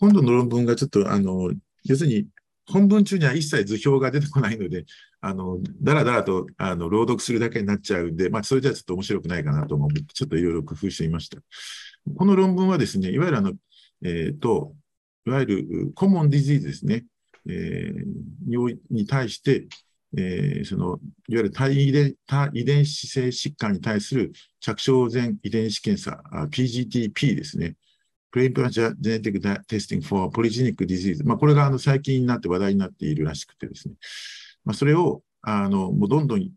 [0.00, 1.52] 今度の論文がちょっと、あの、
[1.84, 2.26] 要するに、
[2.68, 4.84] 本文中には一切図表が出てこないので、
[5.20, 11.38] あの、だらだらと、あの、朗読するだけになっちゃうんで、まあ、それじゃちょっと面白くないかなと思って、ちょっといろいろ工夫してみました。
[12.16, 13.52] この論文はですね、いわゆるあの、
[14.04, 14.74] えっ、ー、と、
[15.26, 17.04] いわゆるコモンディジーズですね、
[17.48, 19.66] えー、に対して、
[20.16, 20.98] えー、その、
[21.28, 27.76] いわゆる多遺伝多遺伝子性疾患に対する着床前遺伝子検査、PGTP ですね。
[28.36, 31.24] Preimplantation Genetic Testing for Polygenic Disease。
[31.24, 33.94] まあ、これがあの最近になって話題になっているらしくてですね。
[34.62, 36.50] まあ、それを、あの、もうどんどん、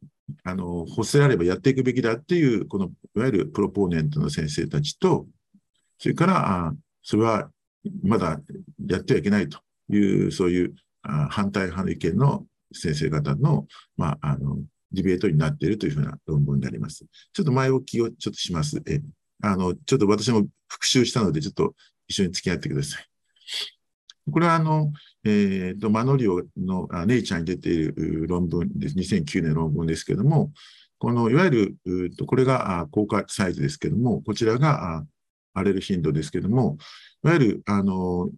[0.43, 5.25] あの、欲せらればやっていくべきだっていう、この、いわゆる proponent の先生たちと、
[5.99, 7.49] それから、あそれは
[8.03, 8.41] まだ
[8.85, 14.57] やってはいけないという、そういうあ反対派の意見の先生方の、まあ、あの、
[14.91, 17.05] ディベートになっているというふうな論文になります。
[17.31, 18.81] ちょっと前置きをちょっとします。
[18.85, 18.99] え
[19.41, 21.73] あの、ちょっと私も復習したので、ちょっと
[22.07, 23.05] 一緒に付き合ってください。
[24.31, 24.91] これはあの、
[25.23, 28.95] えーと、マノリオのネイチャーに出ている論文です。
[28.95, 30.51] 2009年論文ですけれども、
[30.99, 35.05] このいわゆる、これが高価サイズですけれども、こちらが
[35.53, 36.77] 荒れる頻度ですけれども、
[37.23, 38.29] いわゆる、あの、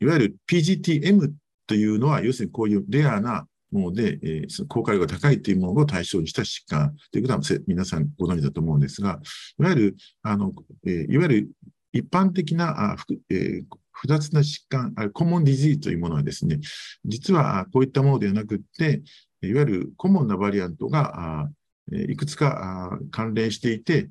[0.00, 1.32] いわゆる PGTM
[1.66, 3.46] というのは、要するにこういうレアな
[3.78, 9.20] ので、えー、その効果量が高いというものを対象にした疾患ということは皆さんご存知だと思うんですが、
[9.58, 10.52] いわゆる、あの、
[10.86, 11.50] えー、いわゆる
[11.92, 12.96] 一般的な、あ
[13.30, 16.58] えー、複雑な疾患、コモンディジーというものはですね、
[17.04, 19.02] 実はこういったものではなくって、
[19.42, 21.48] いわゆるコモンなバリアントが
[21.92, 24.10] いくつか関連していて、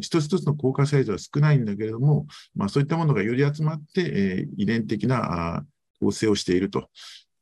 [0.00, 5.64] 一つ一つの効果サイズは少ないんだけれども、まあ、そういったものがより集まって、え遺伝的な
[6.00, 6.88] 構成をしていると。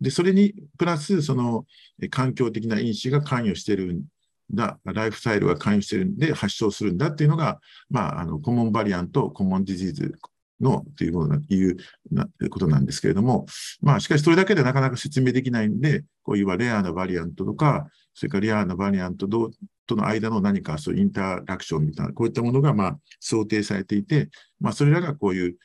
[0.03, 1.65] で、それにプラス、その
[2.11, 4.03] 環境的な因子が関与してるん
[4.51, 10.19] だ、ライフスタイルが関与してるんで発症するんだっていうのが、まあ、あの、コモンバリアント、コモンディジーズ
[10.61, 11.77] のというものいう
[12.11, 13.47] なことなんですけれども、
[13.81, 19.51] まあ、しかしそれだけでなかなか説明できないんで、こういうレアなバリアントとか、それからレアなバリアントと
[19.91, 25.57] の間の何かそういうインタラクションみたいな、こういったものがまあ想定されていて、まあ、それらがこういう、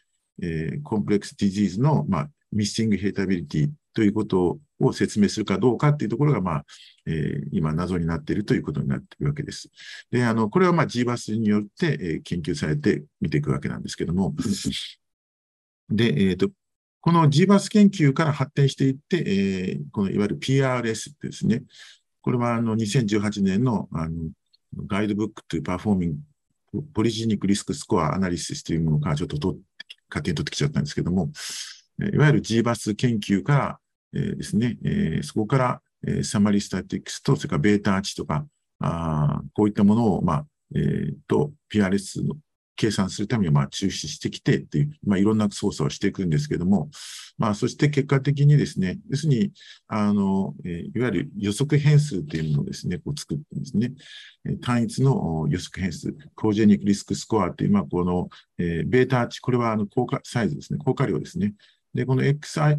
[0.42, 6.66] えー、 complex disease の、まあ、 missing heritability ということを説明するかどうかっていうところが、まあ、
[7.06, 9.70] えー、今謎になっているということになっているわけです。
[10.12, 14.36] で、あの、これはまあ GWAS によって、えー、研究されて見ていくわけなんですけども、
[15.90, 16.50] で、えっ、ー、と、
[17.02, 21.64] この GWAS 研究から発展していって、えー、このいわゆる PRS ですね。
[22.22, 24.16] これはあの2018年のあの
[24.86, 26.12] ガイドブックというパフォーミン
[26.74, 29.56] グポリジニックリスクスコアアナリシスというものからちょっとと
[30.10, 31.32] 勝手に取ってきちゃったんですけども、
[32.00, 33.80] いわゆる GBAS 研究から、
[34.14, 38.46] えー、ですね、えー、そこから、えー、サマリスタティクスと、それからベータ値とか、
[38.80, 40.46] あこういったものを、まあ、
[40.76, 42.36] えー、と、PRS の
[42.78, 46.90] 計算するために、まあ、抽出してきてっていう、まあ、いろんな操作をしていくんですけども、
[47.38, 49.52] まあ、そして結果的にですね、要するに、
[49.88, 53.94] あの、え、いわゆる予測変数っていうものをですね、こう作ってですね、
[54.62, 58.30] 単一の予測変数、コージェニックリスクスコアっていう、まあ、この、
[58.60, 61.56] えー、ベータ値、これはあの、効果サイズですね、効果量ですね。
[61.98, 62.78] で、この XIJ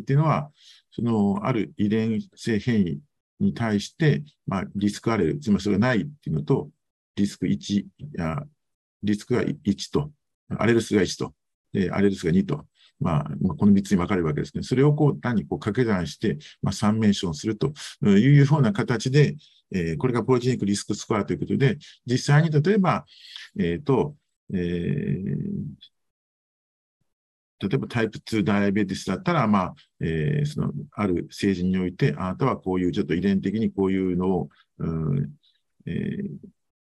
[0.00, 0.50] ていうのは、
[0.90, 3.00] その、ある遺伝性変異
[3.38, 6.70] に対して、まあ、リスクアレル、つまりそれがないっていうのと、
[7.14, 7.84] リスク1
[8.14, 8.42] や、
[9.02, 10.10] リスクが1と、
[10.56, 11.34] アレルスが1と、
[11.74, 12.64] でアレルスが2と、
[13.00, 13.24] まあ、
[13.58, 14.62] この3つに分かれるわけですね。
[14.62, 19.36] それをこう単にこう掛け算して、まあ、3メンションするというような形で、
[19.72, 23.04] えー、これがポリジニックリスクスコアということで、実際に例えば、
[23.58, 24.16] えっ、ー、と、
[24.54, 25.34] えー、
[27.68, 34.48] 例えばタイプ2ダイアベティスだったら、まあ、えー、その、ある成人において、あなたはこういうちょっと遺伝的にこういうのを、
[34.78, 35.30] うん
[35.86, 36.24] えー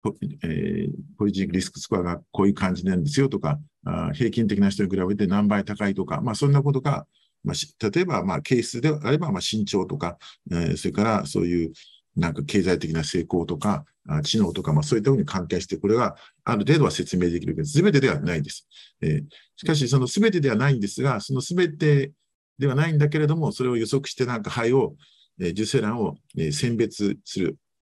[0.02, 7.06] ポえー、ポリジニックリスクスコアがこういう感じなんですよとか、あ平均的な人に比べて何倍高いとか、まあ、そんなことが、
[7.44, 10.18] まあ、例えば、まあ、ケースであれば、まあ、身長とか、
[10.50, 11.72] えー、それからそういう
[12.16, 13.84] なんか経済的な成功とか、
[14.22, 18.66] 知能とか、まあ、そういったふうに関係して、これがある程度は説明できるけど、すべてではないです。
[19.00, 19.24] えー、
[19.56, 22.12] しかし、そのすべてではないんですが、そのすべて
[22.58, 24.96] ではないんだけれども、それを予測して、なんか肺を、
[25.40, 27.56] えー、受精卵を、えー、選別する、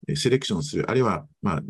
[0.08, 1.62] えー、セレクションする、あるいは、まあ、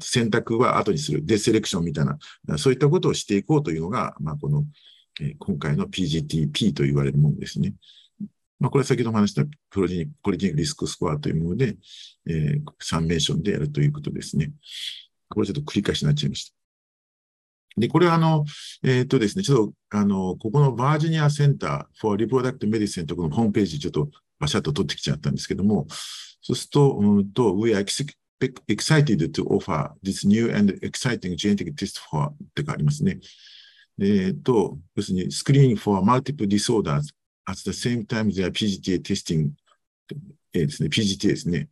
[0.00, 4.64] 選択は後にする、デセレクションみたいな、そういったことをしていこうというのが、まあ、この、
[5.20, 7.74] えー、今回の PGTP と言われるものですね。
[8.62, 11.74] まあ、これは先ほどお話したプロジニポリジニックリスクスコアというもので、
[12.28, 14.52] えー、サンメーションでやるということですね。
[15.28, 16.54] これはちょっと繰り返しになっちゃいました。
[17.76, 18.44] で、これはあの、
[18.84, 25.88] えっ、ー、とですね、ちょっと、あの、ここのバージニアセンター for Reproductive Medicine とこのホームページちょっとバシャッと取ってきちゃったんですけども、
[26.40, 27.84] そうすると、うんと、We are
[28.68, 33.18] excited to offer this new and exciting genetic test for ってかありますね。
[34.00, 37.12] えっ、ー、と、要するに、スクリーン for multiple disorders
[37.46, 39.50] at the same time they are PGTA testing
[40.54, 41.68] えー、ですね、PGTA ですね。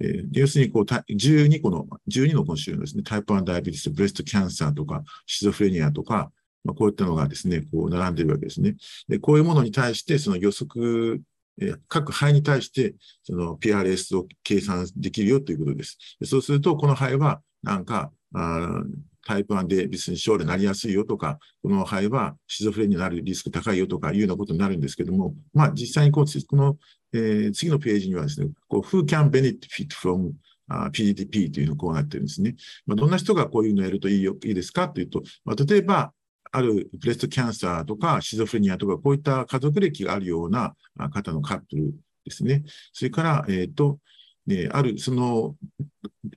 [0.00, 6.30] えー、要するにこう12個の、12の今週のですね、タイプ1ダイアベティス、ブレストキャンサーとか、シゾフレニアとか、
[6.64, 8.76] まあ、こういったのがですね、こう並んでいるわけですね。
[9.08, 11.22] で、こういうものに対して、その予測、
[11.60, 15.98] えー、各肺に対して、その PRS を計算できるよということです。
[16.20, 18.82] でそうすると、この肺は、なんか、あ
[19.28, 26.78] タイプ1で別に症例になりやすいよとか、この肺はシゾフレになるリスク高いよとかいうようなことになるんですけども、まあ実際にこう、この、
[27.12, 30.32] えー、次のページにはですね、こう Who can benefit from
[30.70, 32.56] PGTP というのがこうなってるんですね。
[32.86, 36.12] まあ、どんな人がこういうのをやるといいよいいですかというと、まあ、例えば、
[36.50, 40.74] あるブレストキャンサーとかシゾフレニアとか、こういった家族歴があるような
[41.10, 42.64] 方のカップルですね。
[42.94, 43.98] それから、えっ、ー、と、
[44.50, 45.56] えある、その、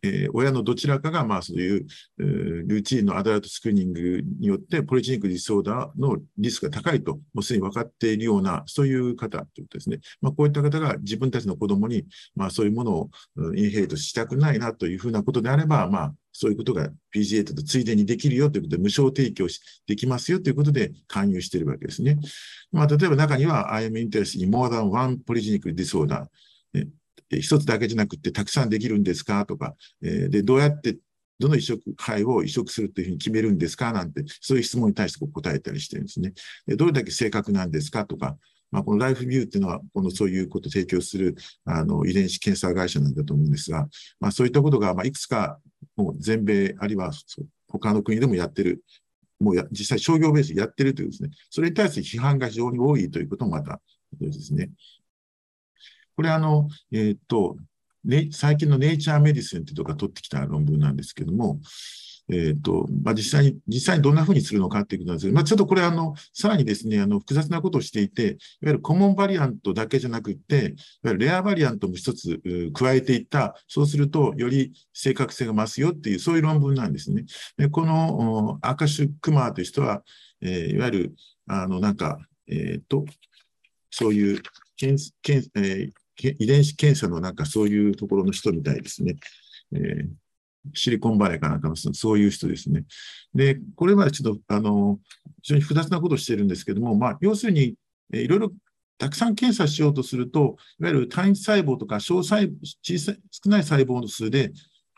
[0.03, 1.85] えー、親のどちらかが、まあ、そういう、
[2.19, 9.99] えー、ルーチンのアダルトスクリーニングによって、ポリジニックディソーダーのリスクが高いと、もうすでに分かっているような、そういう方ということですね。
[10.21, 12.05] まあ、こういった方が自分たちの子供に、
[12.35, 13.09] まあ、そういうものを
[13.55, 19.47] インヘイトしたくないなというふうなことであれば、まあ、そういうことが PGA とついでにできるよということで、無償提供
[19.87, 22.17] できますよということで勧誘しているわけですね。
[22.71, 26.25] まあ、例えば中には、I am interested in more than one polygenic disorder.
[27.39, 29.45] 一つだけじゃなくてたくさんできるんですか？
[29.45, 30.97] とか、え、で、どうやって
[31.39, 33.91] どの移植肺を移植するというふうに決めるんですか？
[33.93, 36.33] なんて、そういう質問に対して答えたりしてるんですね。
[36.67, 38.05] でどれだけ正確なんですか？
[38.05, 38.37] とか、
[38.71, 43.87] まあ、このライフビューっていうのは、このそういうことを提供するあの遺伝子検査会社なんだと思うんですが、
[44.19, 45.59] まあ、そういったことが、ま、いくつか
[45.95, 47.11] もう全米、あるいは
[47.67, 48.83] 他の国でもやってる、
[49.39, 53.81] もうや実際商業ベースでやってるというですね、それに対する批判が非常に多いということもまた
[54.19, 54.69] ですね。
[56.15, 57.57] これあの、えー、っと、
[58.03, 61.59] ね、最近のネイチャーメディスンってとか取ってきた論文なんですけども、
[62.31, 70.67] えっ、と、まあ、実際に、実際にどんなふうにするのかっていうことなんですけど、まあ、ちょっとこれ、あの、さらにですね、あの、複雑なことをしていて、いわゆるコモンバリアントだけじゃなくて、いわ
[71.05, 72.41] ゆるレアバリアントも一つ
[72.73, 77.25] 加えていった、そうすると、より正確性が増すよっていう、そういう論文なんですね。
[77.57, 80.03] でこのアカシュ・クマーという人は、
[80.41, 81.15] えー、いわゆる、
[81.47, 83.05] あの、なんか、えっ、と、
[83.89, 84.41] そういう、
[84.77, 86.00] けんけんえー
[86.39, 89.15] 遺伝子検査のなんかそういうところの人みたいですね。
[89.73, 90.07] えー、
[90.73, 92.85] シリコンバレーかなんかのそういう人ですね。
[93.33, 94.99] で、これはちょっと、あの、
[95.41, 97.75] 非常に複雑なことをしてるんですけども、まあ、要するに、
[98.13, 98.51] えー、いろいろ
[98.97, 102.49] たくさん検査しようとすると、いわゆる単一細胞とか小細
[102.83, 104.51] 小さ少ない細胞の数で、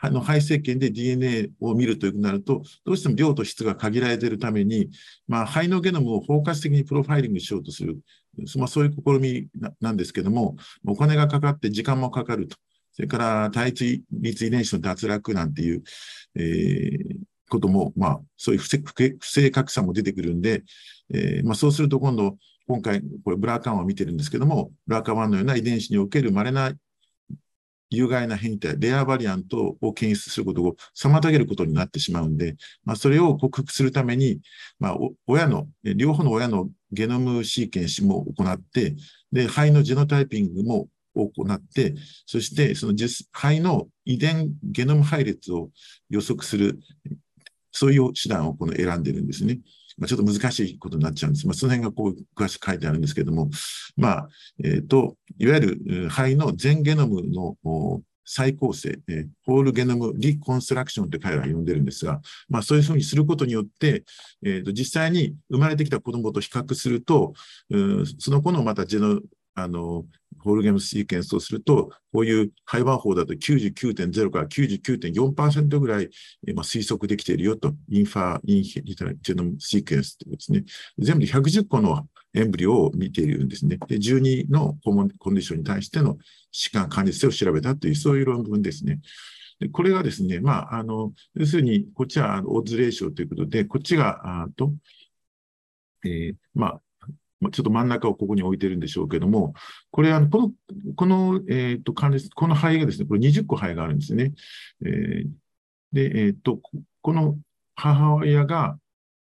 [0.05, 4.89] あの肺生検で DNA を見るというなると、どうしても量と質が限られているために、
[5.29, 7.97] まあ、肺のゲノムを包括的にプロファイリングしようとする、
[8.57, 9.47] まあ、そういう試み
[9.79, 10.55] なんですけども、
[10.85, 12.57] お金がかかって時間もかかると。
[12.93, 15.83] それから対立遺伝子の脱落なんていう、
[16.35, 17.17] えー、
[17.49, 20.63] ことも、まあ、そういう不正確さも出てくるんで、
[21.13, 26.71] えーまあ、そうすると今度、今回、これブラーカンを見てるんですけども、ブラーカン1のような遺伝子における稀な
[27.95, 34.41] 有害な変異体、レアバリアントを検出することを妨げることになってしまうんで、まあ、それを克服するために、
[34.79, 38.95] まあ、親の、両方の親のゲノムシーケンスも行って、
[39.31, 41.93] で、肺のジェノタイピングも行って、
[42.25, 45.69] そしてその肺の遺伝ゲノム配列を
[46.09, 46.79] 予測する、
[47.71, 49.59] そういう手段をこの選んでるんですね。
[49.97, 51.47] まあ、ちょっと難しいことになっちゃうんです。
[51.47, 53.49] まあ、その辺がこう詳しく書いてあるんですけども、
[53.95, 54.29] まあ、
[54.63, 64.03] えっ、ー、と、いわゆる肺の全ゲノムの再構成、えー、ホールゲノムリコンストラクションって彼らは呼んでるんですが、まあ、そういうふうにすることによって、
[64.45, 67.33] えーと、実際に生まれてきた子供と比較すると、
[68.19, 69.21] その子のまたジェノ
[69.55, 70.05] あの
[70.43, 76.09] ホールゲームシーケンスをすると、こういう廃盤法だと99.0から99.4%ぐらい、
[76.53, 80.63] まあ、推測できているよと、インファ、インヒジェノムシーケンスというですね、
[80.97, 83.77] 全部で110個のエンブリオを見ているんですね。
[83.87, 86.17] で、12のコンディションに対しての
[86.53, 88.99] 疾患管理性を調べたという、そういう論文ですね。
[89.59, 94.73] でこれがですね、まあ、あの、要するに、こっちはオッズレーションということで、こっちが、あと、
[96.05, 96.81] えー、まあ、
[97.51, 99.53] ちょっと真ん中をここに置いてるんでしょうけども、
[99.91, 100.51] これ、あのこの、
[100.95, 104.33] この、えっ、と、関連、この肺がですね、これ20個肺があるんですね。
[104.85, 105.29] えー、
[105.91, 106.59] で、えっ、と、
[107.01, 107.37] この
[107.75, 108.77] 母親が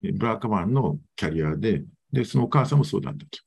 [0.03, 3.39] ブラックマンのキャリアで、で、そのお母さんもそうだったと。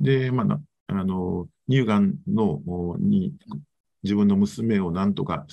[0.00, 2.60] で、まあ、あの、乳がんの、
[2.98, 3.34] に、
[4.02, 5.46] 自分の娘をなんとか、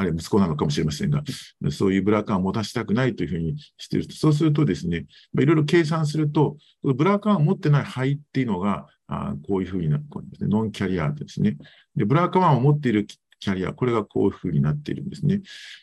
[0.00, 1.22] あれ息子なのかもしれませんが、
[1.70, 5.04] そういうブラカンを持たせたくないというふうにしていると、そうするとですね、
[5.38, 10.48] いろいろ計算すると、ブラカンを持ってない肺っていうのが、あこういうふうになってるんですね。
[10.48, 11.58] ノンキャリアですね。
[11.96, 13.06] で、ブラカンを持っている
[13.40, 15.42] キャリア、これがこういうふうになっているんですね。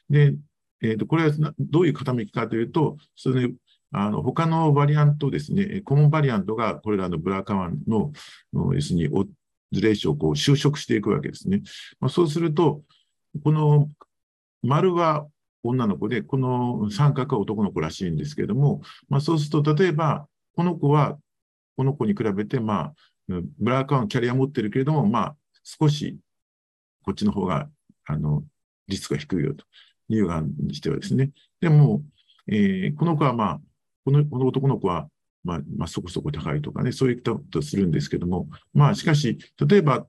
[0.09, 0.33] で、
[0.81, 3.51] えー、とこれはどういう傾きかというと、それ
[3.91, 8.11] あの他のバリアントですね、コモンバリアントがこれらのブラカワンの、
[8.73, 9.09] 要するに、
[9.71, 11.61] ズレーションをこう修飾していくわけですね。
[11.99, 12.81] まあ、そうすると、
[13.43, 13.89] この
[14.63, 15.27] 丸は
[15.63, 21.17] 女の子で、この三角は男の子らしいんですけれども、まあ、そうすると、例えば、この子は、
[21.75, 22.93] この子に比べて、まあ、
[23.59, 26.17] ブラカワンキャリア持ってるけれども、まあ、少し、
[27.03, 27.69] こっちの方が、
[28.05, 28.43] あの、
[28.87, 29.65] リスクが低いよと。
[30.09, 31.31] 乳がんにしてはですね。
[31.59, 32.01] でも、
[32.47, 33.61] えー、この子はまあ、
[34.05, 35.09] このこの男の子は、
[35.43, 39.37] まあ、まあ、そこそこ高いとかね、そういったことをするんですけども、まあ、しかし、
[39.67, 40.07] 例えば、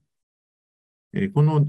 [1.15, 1.67] えー、この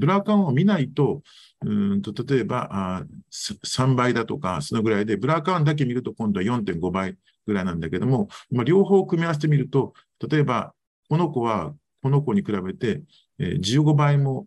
[0.00, 1.22] ブラーカンを見ないと、
[1.64, 9.92] うんと例えばあ3倍だとか、そのぐらいで、ブラーカンだけ見ると今度は4.5倍ぐらいなんだけども、まあ、両方組み合わせてみると、
[10.28, 10.72] 例えば、
[11.08, 13.02] この子はこの子に比べて、
[13.38, 14.46] え、15倍も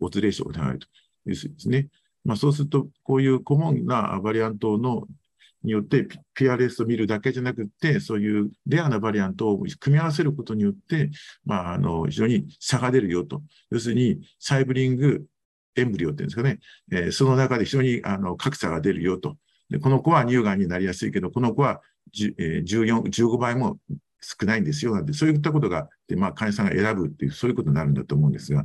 [0.00, 0.86] オズレーションが高いと
[1.26, 1.88] いうですね。
[2.24, 5.06] まあ、そうすると、こういうコモンなバリアントの
[5.66, 6.06] によって
[6.38, 11.10] PRS を見るだけじゃなくて、そういうレアなバリアントを組み合わせることによって、
[11.44, 13.42] まあ、あの、非常に差が出るよと。
[13.70, 15.26] 要するに、サイブリング
[15.76, 16.58] エンブリオっていうんですかね、
[16.90, 19.36] えー、その中で非常にあの格差が出るよと。
[19.68, 21.80] でこの子は乳がんになりやすいけど、この子は
[22.14, 23.78] 14、15倍も
[24.20, 24.94] 少ないんですよ。
[24.94, 28.64] なんて、そういったことが、でまあ、患者さんが選ぶっていう、そういうことになるんだと思うんですが、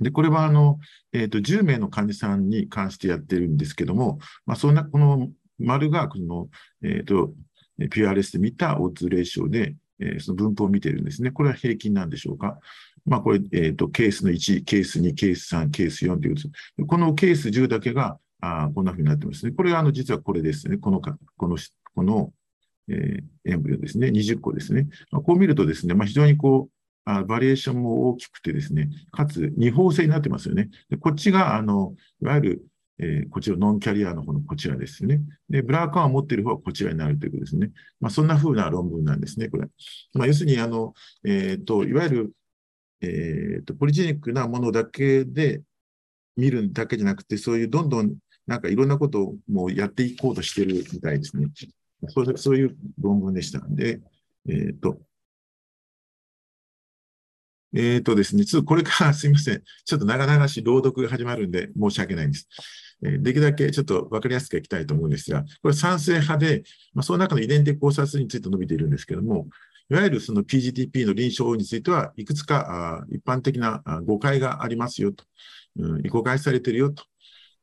[0.00, 0.78] で、これは、あの、
[1.12, 5.28] えっ、ー、と、10名の患者さんに関してやってるんですけども、まあ、そんな、この
[5.58, 6.48] 丸がこの、
[6.82, 7.32] え、ー、と、
[7.78, 11.30] PRS で見たオッズレーションで、えー、その分布を見てるんですね。
[11.30, 12.58] これは平均なんでしょうか？
[13.06, 19.52] まあ、これ、え、ー、と、ケースの1、ケース2、ケース3、ケース4という、このケース10だけが、あこんな風になってますね。
[19.52, 20.76] これは、あの、実はこれですね。
[20.76, 21.56] このか、この、
[21.94, 22.32] この、
[22.88, 24.08] えー、エンブリオですね。
[24.08, 24.86] 20個ですね。
[25.10, 26.72] まあ、こう見るとですね、まあ、非常にこう、
[27.10, 30.68] あバリエーションも大きくてですね、かつ二方性になってますよね。
[30.90, 32.66] でこっちが、あの、いわゆる
[33.00, 35.20] えー、こちら、ノンキャリアの方のこちらですね。
[35.48, 37.70] で、ブラーカンを持っている方はこちらになるということですね。
[38.00, 39.68] まあ、そんな風な論文なんですね、これ。
[40.14, 40.94] まあ、要するに、あの、
[41.24, 42.32] えっ、ー、と、いわゆる、
[43.00, 45.62] えっ、ー、と、ポリジェニックなものだけで
[46.36, 51.46] 見るだけじゃなくて、そういうどんどん、なんかいろんなことをもうやっていこうとしてるみたいですね。
[52.08, 53.60] そうそういう論文でした。
[53.68, 54.00] で、
[54.48, 55.00] えっ、と、
[57.74, 59.62] えっ、ー、とですね、ちょっとこれからすいません。
[59.84, 62.48] ちょっと長々しい朗読が始まるんで申し訳ないんです。
[63.02, 66.62] えー、できるだけちょっと分かりやすくいきたいと思うんですが、これ賛成派で、
[66.94, 69.48] まあ、その中の遺伝的考察について述べているんですけれども、
[69.90, 75.24] いわゆるその PGTP の臨床については、いくつか一般的な誤解がありますよと、
[75.78, 77.04] うん、誤解されているよと。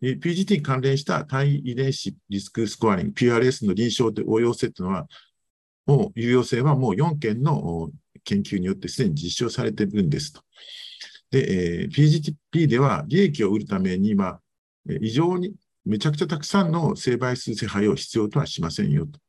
[0.02, 5.08] PGT に関連した単位遺伝子リスクスコアリング、PRS の臨床で応用性というのは、
[5.86, 7.92] もう有用性はもう4件の
[8.24, 10.42] 研究によってすでに実証されているんですと。
[11.32, 14.40] で、えー、PGTP では利益を売るために今、
[15.02, 15.54] 異常に
[15.86, 19.20] めちゃくちゃたくさんの生倍数性配を必要とはしませんよと。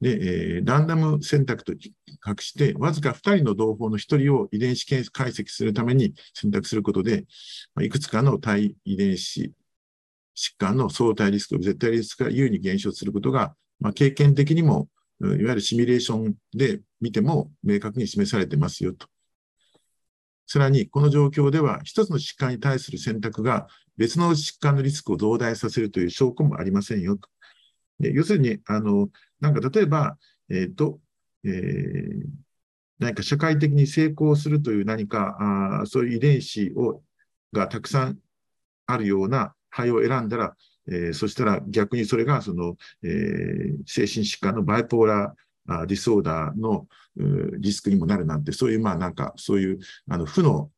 [0.00, 7.24] で、えー、ランダム選択と比較して、わずか2人の同胞の1人を遺伝子解析するために選択することで、
[7.80, 9.52] いくつかの対遺伝子
[10.36, 14.88] 疾患の相対リスク、絶対リスクが優に減少することが、まあ、経験的にも
[15.20, 19.06] いわゆるシミュレーションで見ても明確に示されてますよと。
[20.46, 23.66] さらに、この状況では、一つの疾患に対する選択が
[23.96, 27.28] 別の疾患のリスクを増大させるという証拠もありませんよと。
[28.00, 29.08] 要するに、あの、
[29.40, 30.18] なんか例えば、
[30.48, 31.00] え、ー、と、
[31.44, 32.22] えー、
[32.98, 35.36] 何か社会的に成功するという何か、
[35.82, 37.02] あそういう遺伝子を
[37.52, 38.18] がたくさん
[38.86, 40.56] あるような肺を選んだら、
[40.88, 46.86] えー、そしたら逆にそれがその、えー、精神疾患のバイポーラーディソーダーの
[47.58, 50.70] リスクにもなるなんて、そういう、まあなんか、そういうあの負の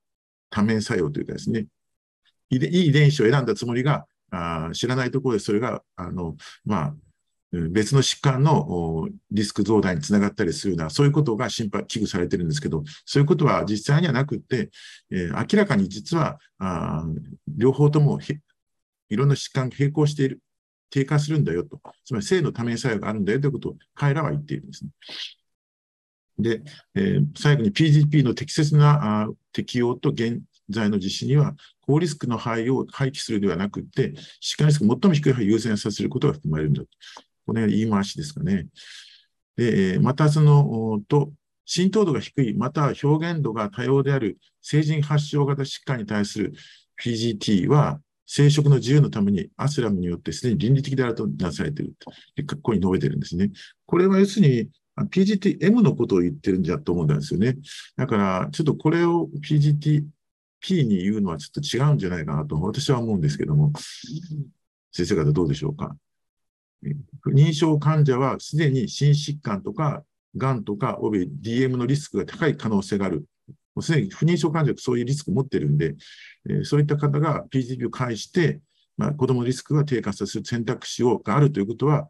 [0.50, 1.66] 多面作用というかですね、
[2.50, 6.94] いい遺伝子を選んだつもりが、あ知らないところでそれが、あの、まあ、
[7.52, 14.70] 別の疾患のリスク増大につながったりするような、そういうことが心配、危惧されてるんですけど、そういうことは実際にはなくって、
[15.10, 17.04] えー、明らかに実は、あ
[17.48, 18.18] 両方とも
[19.08, 20.40] いろんな疾患が並行している、
[20.90, 24.90] 低下するんだよと、つまり性の多面作用があるんだよということを彼らは言っているんですね。
[26.38, 26.62] で、
[26.94, 34.12] えー、最後に PGP の適切なあ適用と現在の実施には、高リスクの肺を廃棄するではなくて、
[34.42, 36.88] 疾患リスク最も低い肺を優先させることが含まれるんだと。
[37.46, 38.66] このように言い回しですかね。
[39.56, 41.32] で、またその、と、
[41.64, 46.54] 浸透度が低い、または表現度が多様である成人発症型疾患に対する
[47.02, 52.10] PGT は、生殖の自由のためにアスラムによってすでに倫理的であるとなされていると、
[52.56, 53.50] ここに述べてるんですね。
[53.86, 54.68] これは要するに、
[55.10, 57.56] PGTM のことを言ってるんじゃと思うんですよね。
[57.96, 60.04] だから、ちょっとこれを PGTP
[60.84, 63.72] に言うのはちょっと違うんじゃないかなと私は思うんですけども、
[64.90, 65.94] 先生方どうでしょうか？
[67.20, 70.02] 不妊症患者はすでに心疾患とか、
[70.36, 73.24] がんとか、おび DM のリスクが高い可能性がある。
[73.76, 75.94] もうすでに不妊症患者はそういうリスクを持っているんで、
[76.48, 78.60] えー、そういった方が PGP を介して、
[78.96, 82.08] まあ、子供のリスクが低下させる選択肢をがあるということは、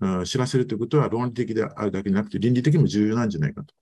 [0.00, 3.74] うん、知らせるということは論理的であるだけでなくて、倫理的にも重要なんじゃないかと。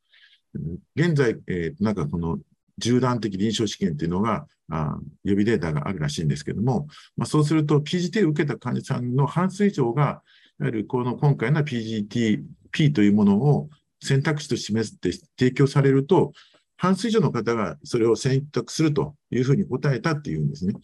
[0.97, 2.39] 現在、えー、なんかこの
[2.83, 10.23] 縦断的臨床試験っていうのが、あ予備データがあるらしいんですけども、まあ、そうすると PGT を受けた患者さんの半数以上が、
[10.59, 13.69] いわゆるこの今回の PGTP というものを
[14.03, 16.33] 選択肢と示して提供されると、
[16.77, 20.75] 半数以上の方がそれを選択するというふうに答えたっていうんですね。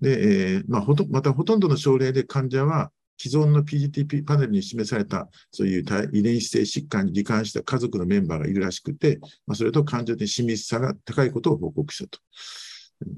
[0.00, 12.18] で、えーまあ、ほとまたほとんどの症例で患者は既存の PGTP パネルに示されたそういう遺伝子性疾患に罹患した家族のメンバーがいるらしくて、まあ、それと患者的親密さが高いことを報告したと。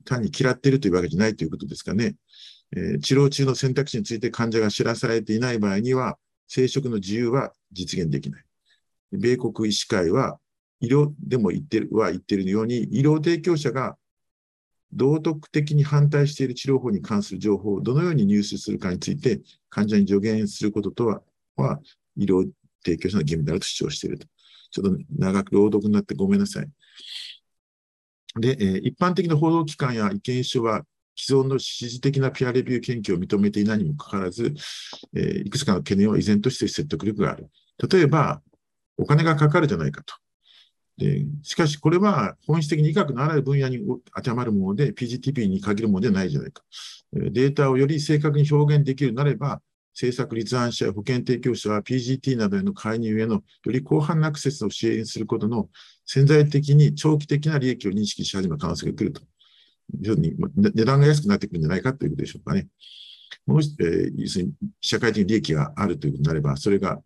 [0.04, 2.16] 単に嫌っているというわけじゃないということですかね。
[2.76, 6.18] えー、治療中の選択肢について患者が知らされていない場合には、
[6.48, 8.44] 生殖の自由は実現できない。
[9.12, 10.38] 米国医師会は、
[10.80, 13.96] 医療でも言ってる、は言ってるように、医療提供者が
[14.92, 21.22] 道徳的に反対している治療法に関する情報をどのように入手するかについて、患者に助言することとは、
[21.56, 21.80] は
[22.16, 22.48] 医療
[22.84, 24.26] 提供者の義務であると主張していると。
[24.70, 26.68] ちょっと長く朗読になってごめんなさい。
[28.36, 30.82] で、えー、一般的な報道機関や意見書は、
[31.16, 34.54] 既存の支持的なピアレビュー研究を認めていないにもかかわらず、
[35.16, 37.50] えー、いくつかの懸念は依然として説得力がある。
[37.90, 38.40] 例えば、
[38.96, 40.14] お金がかかるじゃないかと。
[40.98, 43.78] でしかし、これは本質的に医学のあらゆる分野に
[44.14, 46.62] 当てはまるもので、PGTP に限るものではないじゃないか。
[47.12, 49.62] データをより正確に表現できるなれば、
[49.94, 55.68] 政策立案者や保険提供者は PGT などへの介入へのより広範なアクセスを支援することの
[56.04, 59.22] 潜在的に長期的な利益を認識し始める可能性が来ると。
[60.00, 62.68] 要するに、値段が安くなってくるんじゃないかということでしょうかね。
[63.46, 67.00] もし、えー、要するに社会的利益があるということになれば、それが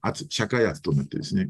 [0.00, 1.48] 圧社会圧となってですね、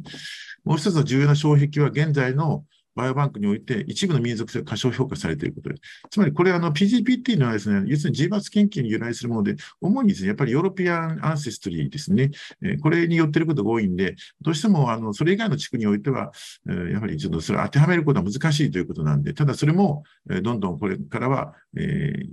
[0.64, 2.64] もう一つの重要な障壁は現在の
[2.96, 5.82] バイオバンクにおいて一部の民族性が過小評価されていることです。
[6.10, 12.30] つまりこれあの PGT-P っていうのはですね、要するに G バツ研究に由来するもので、主にですね、やっぱり European ancestry ですね、
[12.62, 16.32] え、これによっていることが多いんで、どうしてもあのそれ以外の地区においては、
[16.68, 22.28] え、やはりちょっとそれを当てはめることは難しいということなんで、ただそれも、え、どんどんこれからは、えー、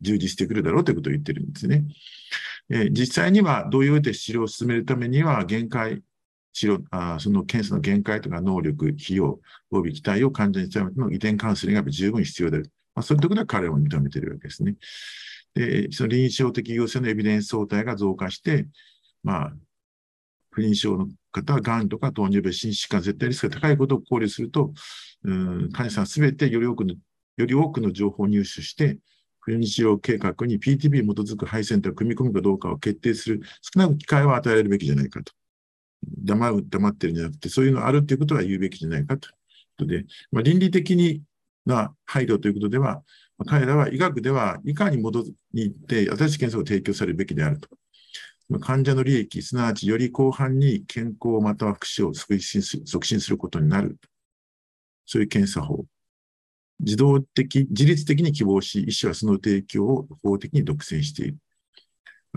[0.00, 1.84] 充実してくるだろうということを言ってるんですね。
[2.70, 6.02] え、実際には同様で治療を進めるためには限界、
[6.52, 9.40] 治療あその検査の限界とか能力、費用、
[9.72, 12.70] 及び期待を患者に伝えるの遺伝カウンセリングが十分必要である。
[12.94, 14.76] まあ、そういうところは彼らも認めているわけですね。
[15.54, 18.66] で、その臨床的優先のエビデンス相対が増加して、
[19.22, 19.52] まあ、
[20.50, 24.72] 不妊症の方はがんとか糖尿病、心疾患、絶対リスクが高いことを考慮すると、
[25.24, 26.94] うん患者さんすべてより多くの、
[27.36, 28.98] より多くの情報を入手して、
[29.44, 35.32] 不妊治療計画に PTB に基づく配線と組み込むかどうかを決定する少なく機会を与えられるべきじゃないかと。
[36.02, 39.38] 黙る、黙ってるんじゃなくて、そういうのあるということは言うべきじゃないかというこ
[39.78, 41.22] とで、まあ、倫理的に
[41.66, 43.02] な配慮ということでは、
[43.46, 45.24] 彼らは医学ではいかに戻っ
[45.88, 47.68] て新しい検査を提供されるべきであると。
[48.60, 53.98] 患者の利益、すなわちより広範に健康または福祉を促進促進することになる。
[55.06, 55.84] そういう検査法
[56.80, 61.38] 自動的、自律的に希望し、医師はその提供を法的に独占している。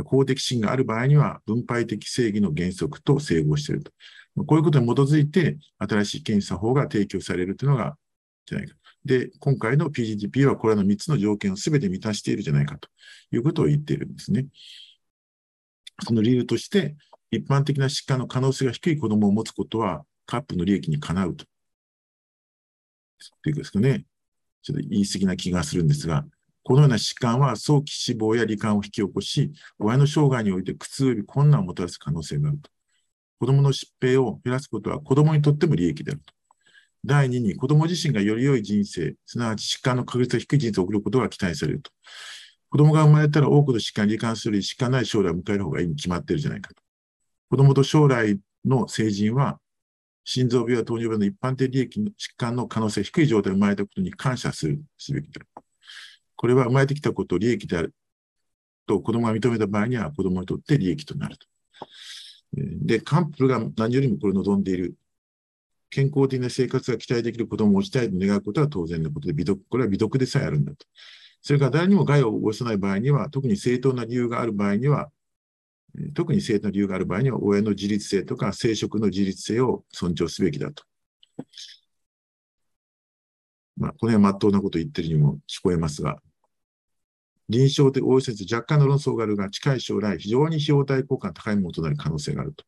[0.03, 3.91] 公的心がある場合には、分配的正義の原則と整合していると。
[4.45, 7.97] こういうことに基づいて、新しい検査法が提供されるというのが、
[8.45, 8.75] じゃないか。
[9.03, 12.89] で、今回の PGDP はこれらの3つの条件を全て満たしているじゃないかと
[13.31, 14.47] いうことを言っているんですね。
[16.03, 16.95] その理由として、
[17.31, 21.45] 一般的な疾患の可能性が低い子供を持つことは、カップの利益にかなうと。
[23.41, 24.05] ということですかね。
[24.67, 26.25] ちょっと言い過ぎな気がするんですが、
[26.63, 32.69] このような疾患は早期死亡や罹患を引き起こし、親の生涯において苦痛より困難をもたらす可能性があると。
[33.39, 36.33] 子供の疾病を減らすことは子供にとっても利益であると。
[37.05, 41.91] 第2に、子供自身がより良い人生、すなわち疾患の確率が低い人生を送ることが期待されると。
[42.69, 46.83] 子供が生まれたら多くの疾患に罹患するより疾患ない将来を迎える方がいいに決まっているじゃないかと。
[47.49, 49.59] 子供と将来の成人は、
[50.29, 55.47] 心臓病や糖尿病の一般的利益の疾患の可能性低い状態で生まれたことに感謝するすべきである。
[56.35, 57.93] これは生まれてきたことを利益である
[58.85, 61.47] と子供が認めた場合には子供にとって利益となると。
[62.51, 64.95] で、カンプルが何よりもこれを望んでいる。
[65.89, 70.85] 健康的な生活が期待できる子供を持ちたいと願うことは当然のことで、美徳、これは美徳でさえあるんだと。
[71.41, 75.09] それから誰にも害を起こさない場合には、特に正当な理由がある場合には、
[76.13, 80.83] 特に正当な理由がある場合には、親の自立性とか生殖の自立性を尊重すべきだと。
[83.77, 86.21] まあ、この辺は真っ当なことを言ってるにも聞こえますが、
[87.49, 92.65] 臨床で応用説若干の論争があるが、近い将来、非常に費用対効果が高いものとなる可能性があると。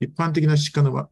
[0.00, 1.08] 一般的な疾患の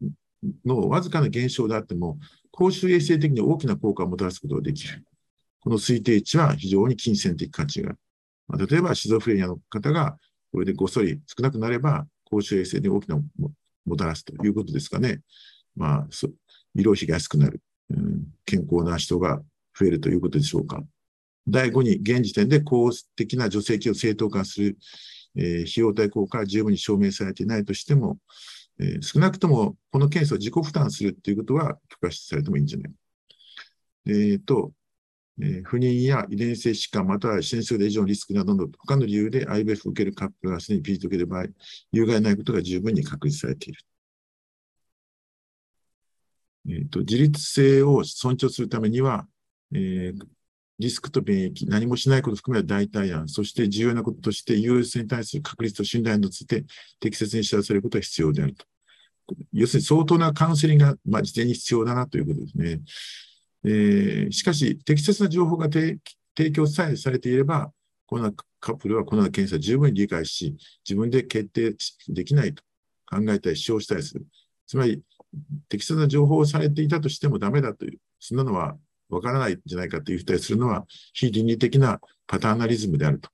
[0.65, 2.17] のわずかな減少であっても、
[2.51, 5.03] 公衆衛生的に大きな効果をもたらすことができる。
[5.59, 7.99] この推定値は非常に金銭的価値がある。
[8.47, 10.17] まあ、例えば、シゾフレニアの方が
[10.57, 13.21] これでごっそり少なくなれば、公衆衛生に大きな
[13.85, 15.21] もたらすということですかね。
[15.75, 16.07] まあ、
[16.73, 19.39] 医療費が安くなる、うん、健康な人が
[19.79, 20.83] 増えるということでしょうか。
[21.47, 24.77] 第5に、現時点で公的な助成金を正当化する、
[25.35, 28.17] えー、費用対効果は十分に証明されていないとしても、
[28.79, 32.97] えー、少なくともこの検査を自己負担するということは許可されてもいいんじゃないか。
[34.07, 34.71] えっ、ー、と、
[35.39, 41.45] えー、不妊や遺伝性疾患、または先生で以上のリスクなどの他の理由で IVF を受けるカップルがすでに PG と受ける場合、
[41.91, 43.81] 有害ないことが十分に確立されている。
[46.69, 49.27] えーと、自立性を尊重するためには、
[49.73, 50.27] えー、
[50.79, 56.65] リスクと免疫、何もしないことを含めた代替案、そして重要なこととして、優越性に対する確率と信頼について
[56.99, 58.65] 適切に知らせることが必要であると。
[59.53, 62.81] 要するに相当なカウンセリングが、まあ、事前に必要だなということですね。
[63.63, 65.99] えー、しかし、適切な情報が提
[66.53, 67.71] 供さえされていれば、
[68.05, 70.55] このカップルはこの検査を十分に理解し、
[70.87, 71.75] 自分で決定
[72.07, 72.63] できないと
[73.09, 74.25] 考えたり、主張したりする。
[74.65, 75.01] つまり、
[75.69, 78.77] 適切な情報をされていたとしてもダメだという、そんなのは
[79.09, 83.29] わからないんじゃないかというふうにするのは、非倫理的なパターナリズムであると。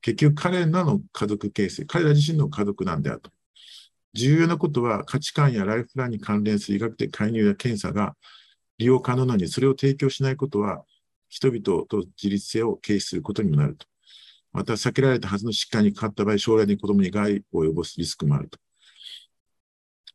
[0.00, 3.30] 結局、彼らの家族形成、彼ら自身の家族なんであると。
[4.14, 8.16] 重要なことは、価値観やライフプランに関連する医学的介入や検査が
[8.78, 10.84] 利用可能なのに、それを提供しないことは、
[11.28, 13.86] 人々と自立性を軽視することにもなると。
[14.52, 18.58] また、避けられたはずの疾患にかかった場合、将来に子供に害を及ぼすリスクもあると。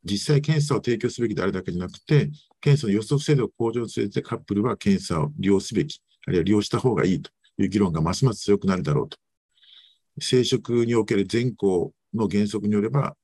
[0.04, 9.18] 実際検査を提供すべきであるだけじゃなくて、検査の予測精度を向上するてカップルは検査を利用すべき、あるいは利用した方がいいという議論がますます強くなるだろうと。
[10.20, 13.16] 生殖における全校の原則によれば、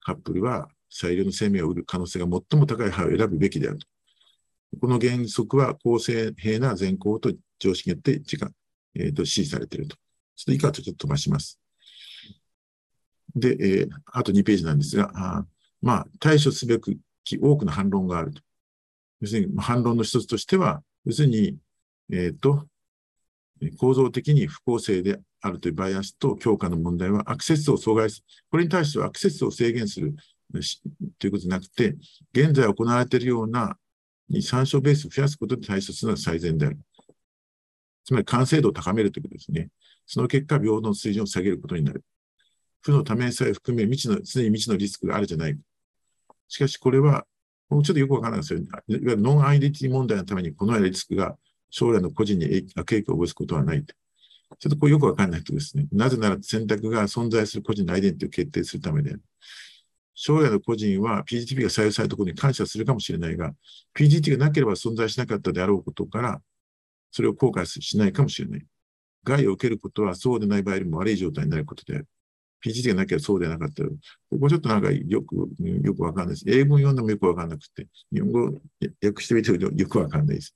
[0.00, 3.86] カップルは最良の生命を売る可能性が最も高い歯を選ぶべきであると。
[4.80, 8.52] この原則は公正平な善行と常識によって時間、
[8.94, 9.96] えー、と支持されていると。
[10.36, 11.58] ちょっと以下とちょっと飛ばします。
[13.34, 15.46] で、えー、あと2ページなんですが、あ
[15.82, 16.78] まあ、対処すべ
[17.24, 18.42] き多くの反論があると。
[19.20, 21.56] 要するに、反論の一つとしては、要するに、
[22.10, 22.66] えっ、ー、と、
[23.78, 28.24] 構造的に不公正であるというバイアスと強化の問題はアクセスを阻害する。
[28.50, 30.14] これに対してはアクセスを制限する
[31.18, 31.96] ということじゃなくて、
[32.32, 33.76] 現在行われているような
[34.28, 36.78] に参照ベースを増やすことで対処するのが最善である。
[38.04, 39.68] つまり完成度を高めるということですね。
[40.06, 42.04] その結果、平等の水準を下げることになる。
[42.80, 45.60] 負の多面さえ含め未知の、常に未知のリスクがあるじゃないか。
[46.48, 47.26] しかし、これは、
[47.68, 48.60] もうちょっとよくわからないですよ。
[48.60, 51.36] いわゆるノンアイデンティティ問題のために、このようなリスクが
[51.70, 53.94] 将来の個人に悪影響を及ぼすことはないと。
[54.58, 55.86] ちょっとこれよくわかんないとですね。
[55.92, 59.22] なぜなら選択が存在する個人のアイデンティティを決定するためである。
[60.20, 63.52] 将来の個人は PGTP が採用されたことに感謝するかもしれないが、
[63.96, 66.42] PGT がなければ存在しなかったであろうことから、
[67.12, 68.66] それを後悔しないかもしれない。
[69.22, 72.08] 害を受けることはそうでない場合よりも悪い状態になることである。
[72.66, 73.84] PGT がなければそうでなかった。
[73.84, 73.90] こ
[74.40, 75.36] こちょっとなんかよく、
[75.84, 76.44] よくわかんないです。
[76.48, 78.60] 英文読んでもよくわかんなくて、日本語
[79.00, 80.52] 訳してみてもよくわかんないです。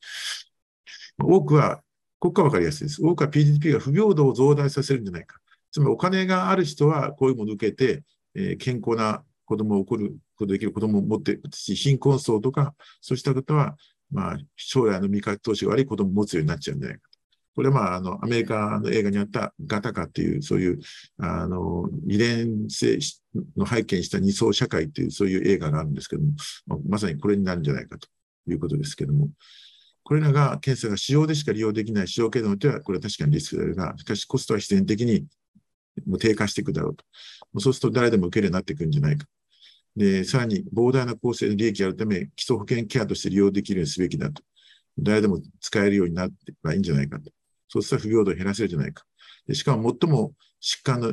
[1.22, 1.82] 多くは、
[2.18, 3.00] ここが分かりやすいです。
[3.00, 5.38] 多くは PGDP が不平等を増大させるんじゃないか。
[5.70, 8.02] つまりお金がある人はこういうものを受けて、
[8.34, 13.76] えー、健康な子供を送ることできる子供を持ってるし、貧困層とか、そうした方は、
[14.10, 17.18] まあ、将来の見通しが悪い子供を持つようになっちゃうんじゃないかと。
[17.54, 20.80] これはまあ、あの、アメリカの映画にあったガタカっていう、そういう、
[21.18, 22.98] あの、遺伝性
[23.54, 28.08] の背景にした二層社会っていう、そういう映画があるんですけども、まさにこれになるんじゃないかと
[28.48, 29.28] いうことですけども、
[30.02, 35.26] これらが検査が使用でしか利用できない使用系統によっては、これは確かにリスクであるが、しかしコストは必然的に
[36.06, 37.04] もう低下していくだろうと。
[37.60, 39.26] そうすると誰でも受けるようになっていくんじゃないか。
[39.96, 44.42] で、さらに膨大な構成の利益があるため、基礎保険ケアとして利用できるようにすべきだと。
[44.98, 47.30] 誰でも使えるようになってばいいんじゃないかと。
[47.68, 49.04] そうしたら不平等を減らせるじゃないか。
[49.46, 50.32] でしかも最も
[50.62, 51.12] 疾患の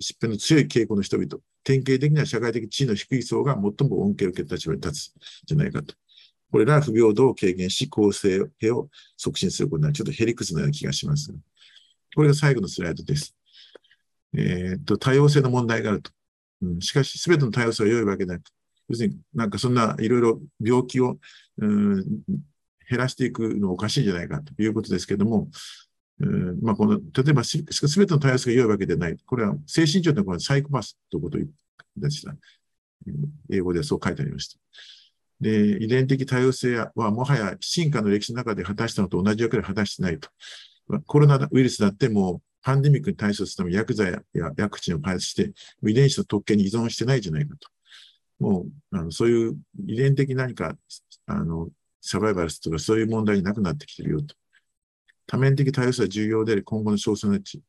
[0.00, 5.12] 疾病の強い傾向の人々、典型的には社会的地位の低い層が最も恩恵を受ける立場に立つ
[5.46, 5.94] じゃないかと。
[6.52, 8.40] これら不平等を軽減し、公正
[8.70, 9.94] を促進することになる。
[9.94, 11.34] ちょっとヘリクスのような気がします。
[12.14, 13.34] これが最後のスライドです。
[14.34, 16.10] えー、っと、多様性の問題があると。
[16.74, 18.44] うん、しかし、すべての多様性は良いわけでなく、
[18.88, 21.18] 要するになんかそんないろいろ病気を、
[21.58, 22.04] うん、
[22.88, 25.48] 減らしていくのはおかしいんじゃないかということですけれども、
[26.20, 27.58] うんまあ、この例えばす
[27.98, 29.16] べての多様性が良いわけではない。
[29.26, 31.52] これは精神上ではサイコパスということを言い
[31.96, 32.34] 出した。
[33.50, 34.58] 英語ではそう書いてありました。
[35.40, 40.28] で、遺伝的多様性はもはや進化の歴史の中で果たしたのと同じ役割を果たしてないと。
[41.06, 45.52] コロナウイルスだってもうパンデミックに対処するために薬剤やワクチンを開発して、
[45.86, 47.68] 遺伝子の特権に依存してないじゃないかと。
[48.40, 49.56] もう、あのそういう
[49.86, 50.76] 遺伝的何か、
[51.26, 51.68] あの、
[52.00, 54.34] サバイバルスとかそういう問題になくなってきてるよと。
[55.28, 57.62] 多面的多様性は重要で、今後の少数の必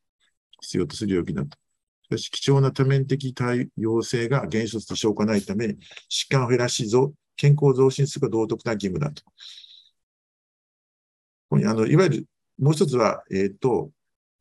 [0.79, 1.59] 要とする領域だと。
[2.05, 3.45] しかし、貴重な多面的多
[3.77, 5.65] 様性が原則と証拠ないため、
[6.09, 6.89] 疾患を減らし、
[7.35, 9.21] 健康を増進するが道徳な義務だと。
[9.23, 9.31] こ
[11.51, 12.25] こにあのいわゆる
[12.57, 13.91] もう一つは、えっ、ー、と、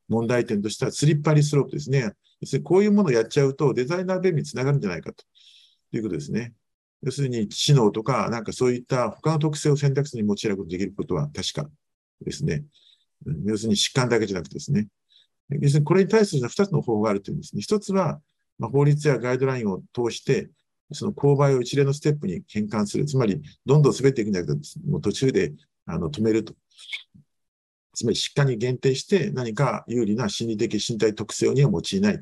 [0.08, 2.12] 問題点としてはスリッパリスロープですね。
[2.40, 5.24] 要するにこういうものをやっちゃうとデザイナー弁につながるんじゃないかと
[5.92, 6.52] いうことですね。
[7.02, 11.68] 要するに知能とか、なんかそういった他の特性を選択肢に用いることができることは確か
[12.24, 12.64] ですね。
[13.44, 14.88] 要するに疾患だけじゃなくてですね。
[15.50, 17.62] 要するにこれに対する2つの方法があるというんですね。
[17.62, 18.20] 1つは、
[18.58, 20.50] ま、法律やガイドラインを通して、
[20.92, 23.06] その勾配を一連のステップに変換する。
[23.06, 25.52] つまり、どんどん滑っていくんじゃなくて、もう途中で
[25.86, 26.54] あの止めると。
[27.96, 32.20] つまり疾患に限定して何か有利な心理的身体特性には用いない。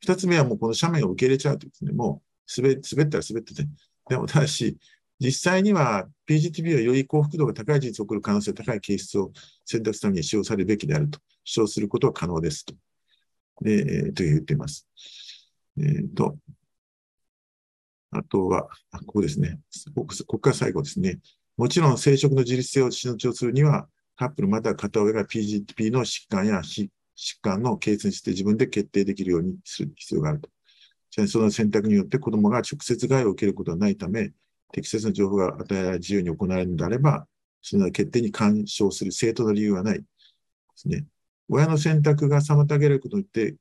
[0.00, 2.20] 二つ目はもうこの斜面を受け入れちゃうとですね、も
[2.58, 3.62] う滑滑ったら滑ってて。
[4.08, 4.76] でもただし、
[5.20, 9.30] 実際には PGTB はより幸福度が高い事実を送る可能性が高い形質を
[9.64, 12.74] 選択するために使用されるべきであると主張することは可能ですと。
[13.62, 14.88] で、えー、と言っています。
[15.78, 16.36] えっ、ー、と、
[18.10, 18.68] あとは、
[19.06, 19.60] ここですね。
[19.94, 21.20] ここから最後ですね。
[21.56, 23.88] もちろん生殖の自律性を主張するには、
[24.18, 26.90] カップルまたは片親が PGP の疾患や疾
[27.40, 30.50] 患のケースにして自分で決定できるようにする必要があると。
[31.28, 34.32] その選択によって子供が直接害を受けることはないため、
[34.72, 37.26] 適切な情報が与えられ自由に行われるのであれば、
[37.62, 40.04] その決定に干渉する正当な理由はないで
[40.74, 41.06] すね。
[41.48, 43.54] 親の選択が妨げることによって、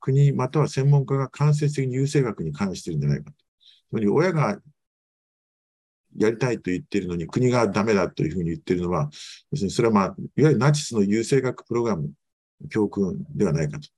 [0.00, 3.36] 国または専門家が間接的に優生学に関しているんじゃないかと。
[3.36, 4.60] つまり親が
[6.16, 9.08] やりたいと言っているのに国がダメだというふうに言っているのは、
[9.50, 12.10] 要するにそれはまあ、いわゆるナチスの優生学プログラム、
[12.70, 13.88] 教訓ではないかと。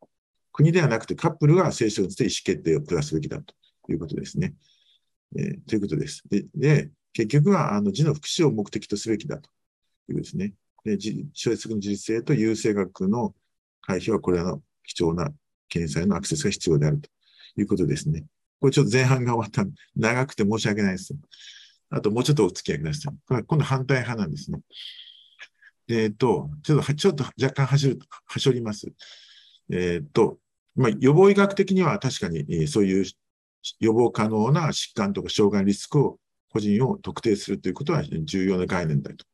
[0.52, 3.54] 国ではなくてカップルが聖書にして意思決定を下すべきだと
[3.92, 4.54] いうことですね。
[5.36, 6.22] えー、ということです。
[6.30, 9.50] で、で結局はあの字の福祉を目的とすべきだと
[10.08, 10.54] いうことですね。
[10.84, 10.98] で、
[11.34, 13.34] 小説の自律性と優生学の
[13.82, 15.30] 回避はこれらの貴重な
[15.68, 17.10] 検査へのアクセスが必要であると
[17.60, 18.24] いうことですね。
[18.60, 19.70] これちょっと前半が終わった。
[19.94, 21.14] 長くて申し訳ないです。
[21.90, 23.14] あともうちょっとお付き合いください。
[23.26, 24.60] これ今度反対派なんですね。
[25.88, 28.92] えっ、ー、と、ちょっと、ちょっと若干はしる、はしょります。
[29.70, 30.38] えっ、ー、と、
[30.74, 33.04] まあ、予防医学的には確かに、えー、そういう
[33.80, 36.18] 予防可能な疾患とか障害リスクを
[36.52, 39.24] 個人を特定するということは重要な概念だと。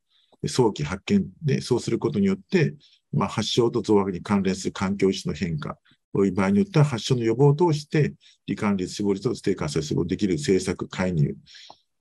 [0.48, 2.74] 早期発見で、そうすることによって、
[3.12, 5.78] まあ、発症と増悪に関連する環境意識の変化、
[6.12, 8.14] こういう場合によっては発症の予防を通して、
[8.48, 11.34] 罹患率、死亡率を低下させることができる政策介入、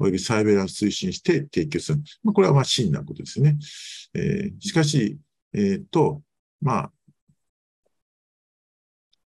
[0.02, 1.99] およびサイベランス推進して提供する。
[2.24, 3.58] まあ、これはまあ真なことですね。
[4.14, 5.18] えー、しかし、
[5.54, 6.22] えっ、ー、と、
[6.62, 6.91] まあ、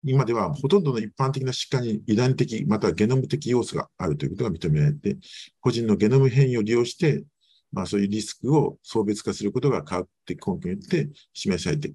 [0.07, 5.17] 今ではほとんどの一般的な疾患に遺伝的、またはゲノム的要素があるということが認められて、
[5.61, 7.25] 個人のゲノム変異を利用して、
[7.73, 11.95] まあ、そういうリスクを層別化することが科学的根拠によって示されてき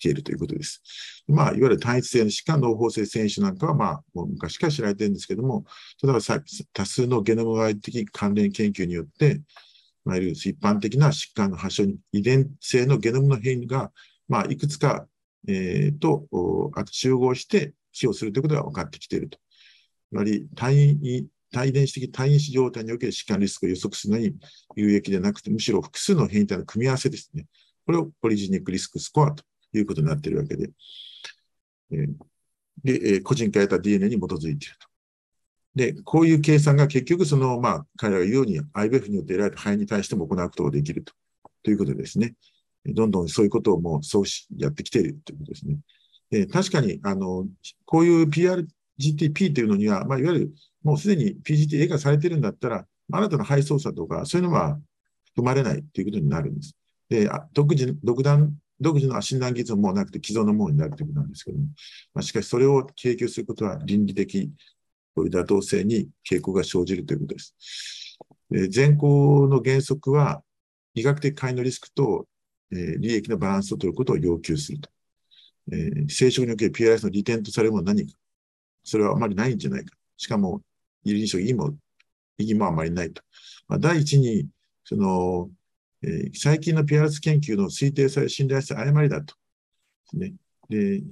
[0.00, 0.82] ているということです。
[1.28, 5.64] まあ、いわゆる単一性の疾患、脳胞性選手なんかは、まあ、もう昔から知られているんですけども、
[6.02, 6.20] 例えば
[6.72, 9.40] 多数のゲノム外的関連研究によって、
[10.06, 13.92] いわゆる一般的な疾患の発症に遺伝性のゲノムの変異が、
[14.28, 15.06] まあ、いくつか、
[15.46, 16.26] えー、と、
[16.90, 19.38] 集合して寄与するということが分かってきていると。
[20.10, 24.34] つまり単位、単遺伝子的単因子状態における疾患リスクを予測するのに
[24.76, 27.46] 有益でなくて、むしろ複数の変異体の組み合わせですね。
[27.86, 29.44] これをポリジニックリスクスコアと
[29.78, 30.70] いうことになっているわけで。
[31.92, 32.08] えー、
[32.84, 34.88] で、えー、個人化やった DNA に基づいていると。
[35.74, 41.12] で、こういう計算が結局その、まあ、彼らが言うように IBF によって得られた肺に対しても行うことができると。
[41.62, 42.34] ということですね。
[42.86, 45.78] どんどんそういうことをもうそうしやってきているということですね。
[46.30, 47.46] で確かに、あの、
[47.84, 54.78] こういう PRGTP というのには、まあ、いわゆるもうすでに PGT 映画されてるんだったら、新たな肺操作とか、そういうのは
[55.26, 56.76] 含まれないということになるんです。
[57.08, 61.64] で、独自、独断、独自の診断技術もなくて既存のものになるということなんですけども、
[62.14, 64.50] まあ、しかしそれを提供することは倫理的
[65.14, 67.54] こういう妥当性に傾向が生じるということです。
[68.50, 70.42] で善行の原則は、
[70.94, 72.26] 医学的介のリスクと、
[72.72, 74.90] えー、利益のバランスを取ることを要求すると。
[75.72, 78.18] えー、生殖における PRS の利点とされるものは何か。
[78.82, 79.96] それはあまりないんじゃないか。
[80.16, 80.62] しかも、
[81.04, 81.76] 臨床意義も、
[82.38, 83.22] 意義もあまりないと。
[83.68, 84.48] まあ、第一に、
[84.84, 85.50] その、
[86.02, 89.34] えー、最近の PRS 研究の推定され信頼性誤りだと。
[90.14, 90.34] ね。
[90.68, 91.02] で、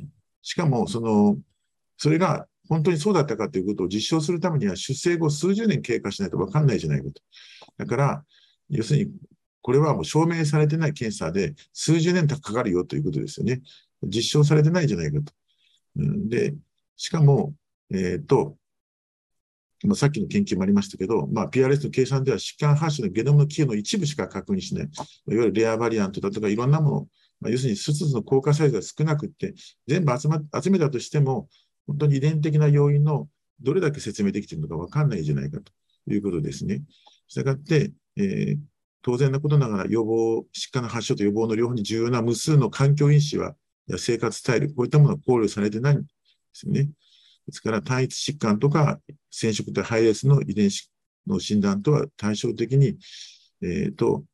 [0.43, 1.39] しかも、その、
[1.97, 7.23] それが本当にそうだったかということを実証するためには出生後数十年経過しないと分かんないじゃないかと。
[7.79, 8.25] だから、
[8.71, 9.11] 要するに、
[9.63, 13.63] これはもう証明されてない検査で数十年かかるよということですよね。
[14.03, 15.33] 実証されてないじゃないかと。
[15.97, 16.55] で、
[16.97, 17.55] しかも、
[17.91, 18.57] えっ、ー、と、
[19.85, 24.85] まあ、さっきの研究もありましたけど、まあ、PRS の計算では疾患発症のゲノムの寄与の一部しか確認しない。
[24.85, 27.07] いわゆるレアバリアントだとかいろんなもの、
[27.41, 29.55] まあ、要するに一つの効果サイズが少なくって、
[29.87, 31.49] 全部集,、ま、集めたとしても、
[31.87, 33.29] 本当に遺伝的な要因の
[33.61, 35.73] どれだけ説明できているのか分かんないじゃないかと
[36.13, 36.83] いうことですね。
[37.29, 38.59] したがって、えー、
[39.03, 43.55] 当然なことながら予防、疾患の発症と予防の両方に重要な無数の環境因子は、
[43.97, 46.07] 生活スタイル、こういったものは考慮されてないんで
[46.53, 46.91] すよね。
[47.49, 50.91] ですから、単一疾患とか染色体配列の遺伝子
[51.27, 52.99] の診断とは対照的に、
[53.63, 54.25] えーと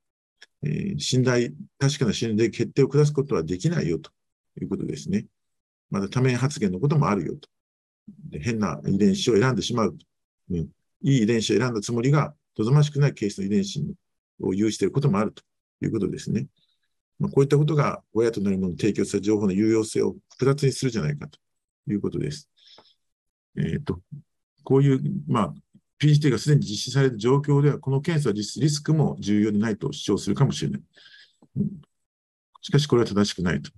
[0.65, 4.11] えー、信頼、確かな信頼で決定を下すことはできないよと
[4.61, 5.27] いうことですね。
[5.91, 7.49] また多面発言のこともあるよと。
[8.33, 10.05] 変な遺伝子を選んでしまうと。
[10.51, 10.67] うん、い
[11.03, 13.81] い遺伝子を選んだつもりが、望ましくないケースの遺伝子
[14.41, 15.43] を有していることもあると
[15.83, 16.47] いうことですね。
[17.21, 21.39] まあ、こういったことが親となるものに提供された情報の有用性を複雑にするじゃないかと
[21.89, 22.49] いうことです。
[23.57, 24.01] えっ、ー、と、
[24.63, 25.55] こういう、まあ、
[26.01, 30.83] PGT がすでに実施された状況では、この検査は実質リスクも重要でないと主張するかもしれない。
[32.63, 33.71] しかし、これは正しくないと。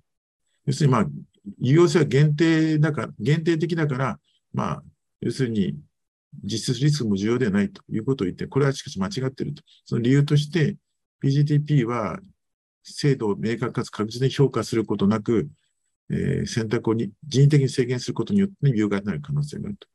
[0.67, 1.07] 要するに、まあ、
[1.59, 4.19] 有用性は限定だから、限定的だから、
[4.53, 4.83] まあ、
[5.21, 5.77] 要するに、
[6.43, 9.63] 実質リスクも重要ではないということを言って、これはしかし間違っていると。
[9.85, 10.77] その理由として、
[11.23, 12.19] PGTP は
[12.83, 15.49] 制度を明確かつ確実に評価することなく、
[16.11, 19.89] えー、選択をに人為的に制限することによって有害になる可能性があると。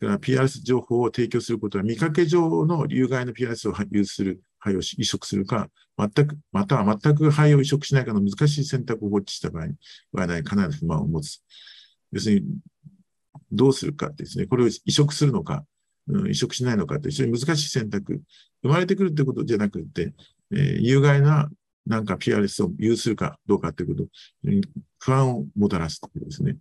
[0.00, 9.74] だから PRS 情報を提供することは見かけ上の有害な PRS を有する肺を移植するか、全く、または全く肺を移植しないかの難しい選択を放置した場合に、
[10.12, 11.40] はない、かなり不満を持つ。
[12.12, 12.46] 要するに、
[13.50, 15.64] どうするかですね、これを移植するのか、
[16.06, 18.22] うん、移植しないのかって非常に難しい選択。
[18.62, 20.14] 生まれてくるってことじゃなくて、
[20.52, 21.48] えー、有害な
[21.88, 24.08] なんか PRS を有するかどうかということ、
[24.98, 26.56] 不安をもたらすということですね。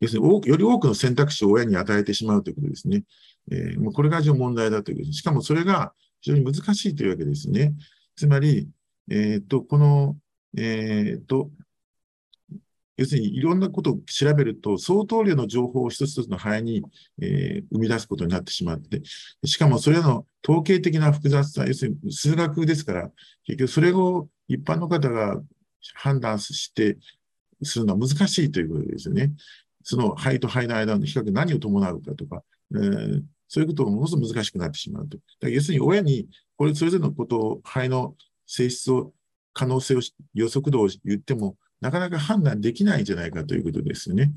[0.00, 3.04] 要するに、より多くの選択肢を親に与えてしまうということですね。
[3.52, 5.18] えー、これが非常に問題だということです。
[5.18, 7.72] しかもそれが非常に難しいというわけですね。
[8.16, 8.68] つまり、
[9.08, 10.16] えっ、と、この、
[10.56, 11.50] えっ、と、
[12.96, 16.82] 要するにいろんなことを調べると、相当量の情報を一つ一つの肺に、
[17.20, 19.02] えー、生み出すことになってしまって、
[19.44, 23.10] しかもそれらの統計的な複雑さ、要するに数学ですから、
[23.44, 25.40] 結局それを一般の方が
[25.94, 26.98] 判断して、
[27.64, 29.32] するのは難しいということですよね。
[29.84, 32.42] その肺と肺の間の比較何を伴うかとか、
[32.74, 35.48] えー、そういうことがものすごく難しくなってしまうと。
[35.48, 36.26] 要するに親に、
[36.56, 38.14] これそれぞれのことを、肺の
[38.46, 39.12] 性質を、
[39.52, 40.00] 可能性を、
[40.34, 44.32] 予測度を言っても、なかなか判断できないんじゃないかということですよね。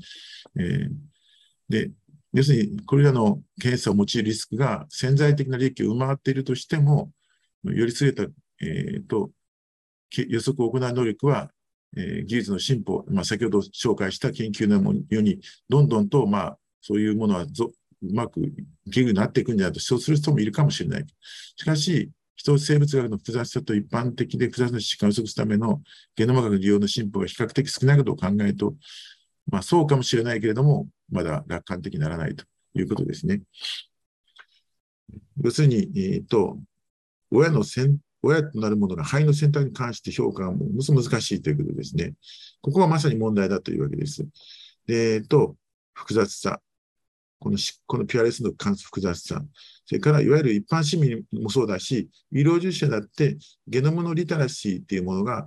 [0.58, 0.90] えー、
[1.68, 1.92] で、
[2.34, 7.12] 要するに、これらの検査を用いるリスクが潜在的な利益を上回っているとしても、
[7.62, 8.24] より優れた、
[8.60, 9.30] えーと、
[10.28, 11.50] 予測を行う能力は、
[11.96, 17.46] えー、技術の進歩、まあ、先ほど紹介した研究のように、どんどんと、まあ、そういうものはう
[18.12, 18.40] まく
[18.90, 21.04] 器具になっていくんじゃないと主張する人もいるかもしれない。
[21.56, 25.82] しかし、人生物学の複雑さと一般的で複雑な疾患を予測するための
[26.14, 28.74] ゲノム学の利用の進歩が比較的少ないことを考えると、
[29.50, 33.42] まあそうかもしれないけれども、まだ楽観的にならないということですね。
[35.42, 36.58] 要するに、えっ、と、
[37.30, 42.14] 親の先親となるものが肺の選択に関して評価がものすごく難しいということですね。
[42.60, 44.26] ここがまさに問題だというわけです。
[44.86, 45.56] で、えっと、
[45.94, 46.60] 複雑さ。
[47.38, 49.42] このこの PRS の関する複雑さ。
[49.84, 53.36] それから、いわゆる一般市民もそうだし、医療従事者だって
[53.68, 55.46] ゲノムのリテラシーっていうものが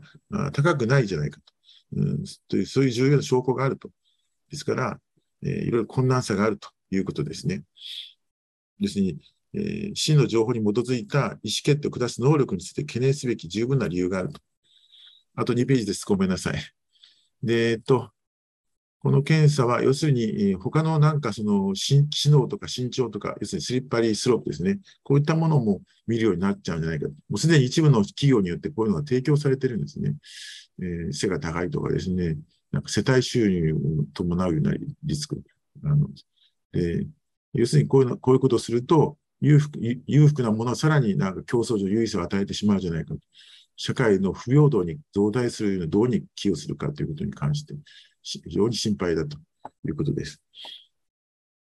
[0.53, 1.53] 高くないじゃないかと。
[1.97, 3.89] うん、という、そういう重要な証拠があると。
[4.49, 4.99] ですから、
[5.43, 7.63] えー、いろいろ困難さがあるということですね。
[8.79, 9.17] 要するに、
[9.53, 14.39] えー、真の情報に基づいた意思決定を下す能力について懸念すべき十分な理由があると。
[15.35, 16.05] あと2ページです。
[16.05, 16.55] ごめんなさい。
[17.41, 18.11] で、えっと、
[19.01, 24.79] この検査は、要するに、他のなんかその、知能とか身長とか、要するにスリッパリースロープですね。
[25.03, 27.11] こういったものも見るようになっちゃうんじゃないかと。
[27.11, 30.15] もうすでに一部の企業によってこういうのが提供されてるんですね。
[30.81, 32.37] えー、背が高いとかですね。
[32.71, 33.77] なんか世帯収入を
[34.13, 34.73] 伴うような
[35.03, 35.41] リスク。
[35.85, 36.07] あの
[36.73, 37.07] で
[37.53, 43.21] 要するにこういうのこういうことをすると、裕福裕福なものはさらになんか競争上優位性を与えてしまうじゃないかと。
[43.81, 47.75] 社会の不平等に増大するようなどうに寄与するかということに関して、
[48.43, 49.37] 非常に心配だと
[49.87, 50.41] いうことです。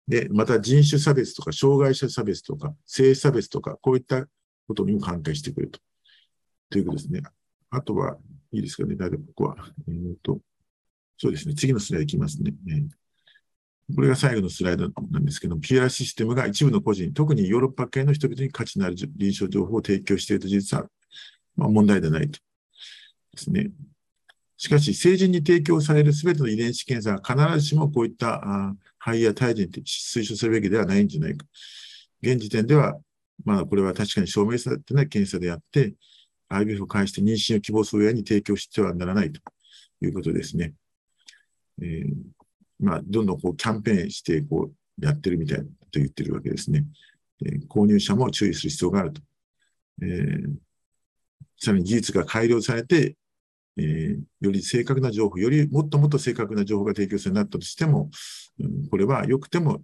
[0.08, 4.26] で、また人種差別とか、障害者差別とか、性差別とか、こういった
[4.68, 5.80] ことにも関係してくると。
[6.70, 7.22] ということですね。
[7.70, 8.16] あとは、
[8.52, 9.56] いいですかね、大体ここは。
[9.88, 10.40] えー、と、
[11.18, 12.52] そうですね、次のスライドいきますね。
[13.94, 20.86] これが最後のスライドなんですけど、PR システムが一部の個人、特にヨーロッパ系の人々に価値のある臨床情報を提供していると事実は、
[21.56, 22.40] まあ、問題ではないと。
[23.32, 23.70] ですね。
[24.56, 31.44] しかし、成人に提供されるすべての遺伝子検査は必ずしもこういった肺や胎児に推奨するべきではないんじゃないか。
[32.22, 32.98] 現時点では、
[33.44, 35.94] まあ、これは確かに証明されてない検査であって、
[36.48, 39.40] IVF を介して妊娠を希望する親に提供してはならないと
[40.00, 40.72] いうことですね。
[41.82, 42.36] えー
[42.78, 46.84] まあ、どんどんこうキャンペーンしてこうやってるみたいなと言ってるわけですね。
[47.44, 49.20] えー、購入者も注意する必要があると。
[50.02, 50.54] えー、
[51.58, 53.16] さらに技術が改良されて、
[53.78, 58.10] えー、より正確な情報、よりもっともっと正確な情報が提供するようになったとしても、
[58.58, 59.82] うん、これは良くても、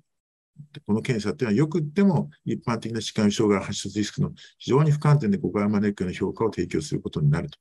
[0.86, 7.58] この検査というのは良くても一般的な疾患障害発症リスクの非常に不完全で誤解を招くような評価を提供することになると。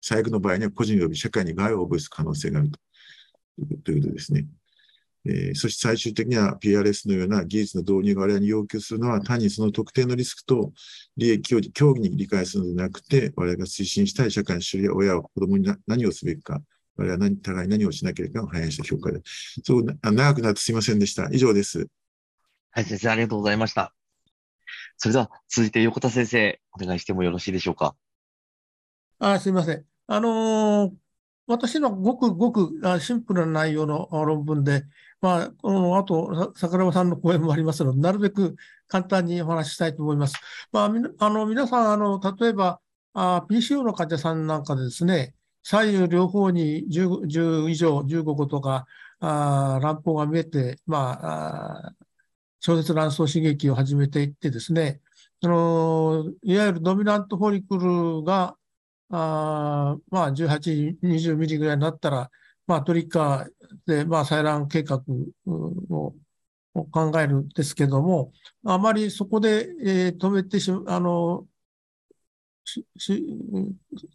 [0.00, 2.70] 最悪の場合には個人及び社会に害を及ぼす可能性がある。
[3.84, 4.46] ということですね。
[5.28, 10.72] えー、そして最終的には PRS のような技術の導入が我々に要求するのは単にその特定のリスクと
[11.16, 16.60] 利益を協議に理解するのではなくて、我々が推進したい社会の主流や親は子供に何をすべきか、
[16.96, 19.20] 我々は何互いに何をしなければを反映した評価で。
[19.64, 21.28] そう長くなってすみませんでした。
[21.32, 21.88] 以上です。
[22.70, 23.94] はい、先生、ありがとうございました。
[24.96, 27.94] それでは続いて横田先生、お願いしてもよろしいでしょうか？
[29.18, 29.84] あすみません。
[30.06, 31.05] あのー
[31.46, 34.84] 私のごくごくシンプルな内容の論文で、
[35.20, 38.56] まあ、この後、桜庭さんの講演もありますので、なるべく
[38.88, 40.36] 簡単にお話ししたいと思います。
[40.72, 42.80] まあ、あの皆さん、あの例えば
[43.14, 48.86] あ PCO の患者さんなんかでですね、左右両方に 10, 10以上、15個とか、
[49.20, 51.92] あ乱暴が見えて、まあ、
[52.60, 55.00] 超絶卵巣刺激を始めていってですね、
[55.42, 58.56] あのいわゆるドミナントフォリクルが
[59.10, 62.30] あまあ、18、20ミリぐらいになったら、
[62.66, 63.50] まあ、トリッカー
[63.86, 65.02] で、まあ、採卵計画
[65.46, 66.14] を
[66.90, 68.32] 考えるんですけども、
[68.64, 71.46] あまりそこで、えー、止めてしま、あの、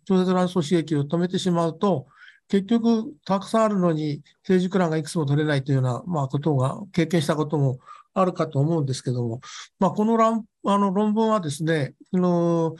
[0.06, 2.07] 超絶卵巣刺激を止めてしまうと、
[2.49, 7.80] 結局、たくさんあるのに、成熟卵がいくつも取れないというような、まあ、ことが経験したことも
[8.14, 9.40] あるかと思うんですけども、
[9.80, 12.76] まあ、この論あの論文はですね、あの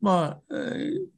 [0.00, 0.54] まあ、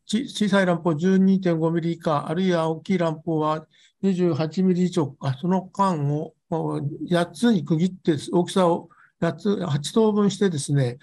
[0.06, 3.66] 小さい乱暴12.5ミリ以下、あるいは大きい乱暴は
[4.02, 8.88] 28ミリ以上か、その間を8つに区切って、大きさを
[9.20, 10.98] 8、等分してですね、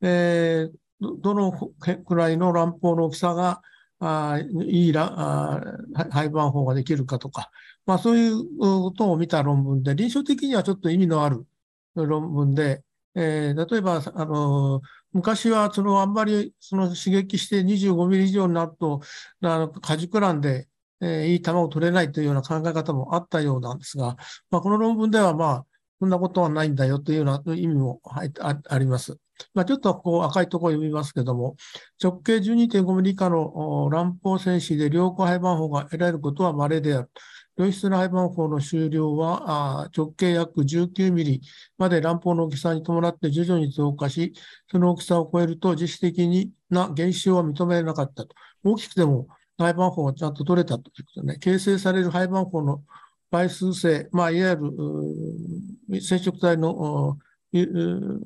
[0.00, 3.62] えー、どのくらいの乱暴の大きさが
[3.98, 5.62] あいいら
[6.10, 7.50] 廃盤法ができるかとか、
[7.86, 11.46] まあ、そういうことを見た論文で、臨床的にはちょっと意味のある
[11.94, 12.82] 論文で、
[13.16, 14.82] えー、例えば、あの
[15.12, 19.00] 昔はそのあんまりその刺激して25ミリ以上になると、
[19.42, 20.68] あの果熟卵で、
[21.00, 24.16] えー、いい卵を取れないというような考え方もあったようなんですが、
[24.50, 25.66] まあ、この論文では、まあ、
[25.98, 29.16] そんなことはないんだよというような意味もあります。
[29.54, 31.56] まあ、ちょっとこう赤いところを読みますけども、
[32.02, 37.10] 直径12.5ミリ以下の乱暴戦士で良好配番法が得られることは稀である。
[37.56, 41.42] 良質な配番法の終了は直径約19ミリ
[41.78, 44.34] まで乱暴の大きさに伴って徐々に増加し、
[44.70, 48.34] その大きさを超えると実質的な減少は認められなかったと。
[48.62, 52.82] 大きくても配番法がちゃんと取れたということでね、形成される配番法の
[53.30, 57.16] 倍数性、まあ、いわゆる染色体の
[57.52, 58.20] ユ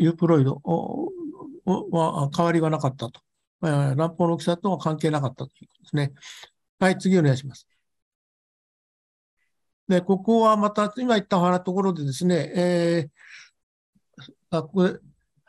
[0.00, 0.60] ープロイド
[1.64, 3.20] は変わりがなかったと。
[3.60, 6.12] 乱暴の大きさとは関係なかったということですね。
[6.78, 7.66] はい、次お願いします。
[9.88, 14.98] で、ここはまた、今言ったところでですね、えー、あこれ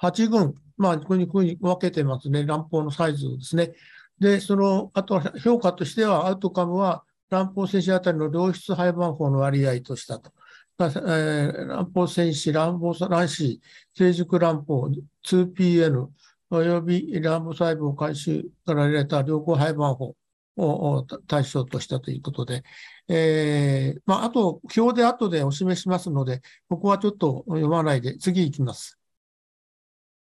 [0.01, 3.73] 8群、まあ、ここにこうに分けてますね、乱暴のサイズをですね。
[4.19, 10.31] で、その、あとは評価としては、アウトカムは乱暴戦士あたりの良質配番法の割合としたと。
[10.79, 13.61] えー、乱暴戦士、乱暴卵子、
[13.95, 14.89] 成熟乱暴、
[15.25, 16.07] 2PN、
[16.49, 20.15] および乱暴細胞回収から得られた良好配番法
[20.55, 22.63] を対象としたということで、
[23.09, 28.99] えー、まあ、あと、表で後でお示しますので、ここはちょっと読まないで、次行きます。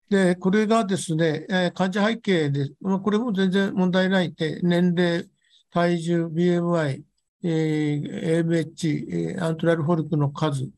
[0.09, 5.29] で、これがですね、えー、患者背景で、まあ、これも全然問題ないで、年齢、
[5.71, 7.03] 体重、BMI、
[7.43, 10.69] えー、AMH、アントラルフォルクの数、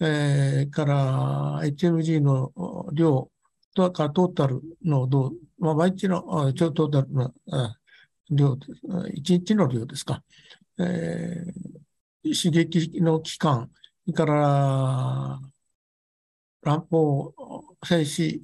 [0.00, 2.52] えー、から HMG の
[2.92, 3.30] 量、
[3.74, 7.32] とかトータルの度、まあ、毎日の、超トータルの
[8.30, 8.58] 量、
[9.14, 10.22] 一日の量ですか。
[10.78, 13.70] えー、刺激の期間、
[14.04, 15.40] それから
[16.62, 17.32] 乱暴
[17.84, 18.40] 静止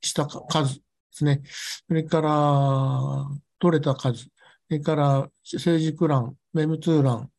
[0.00, 0.82] した数で
[1.12, 1.42] すね。
[1.88, 3.26] それから
[3.58, 4.30] 取れた数、そ
[4.70, 7.30] れから成熟卵、メムツー卵、そ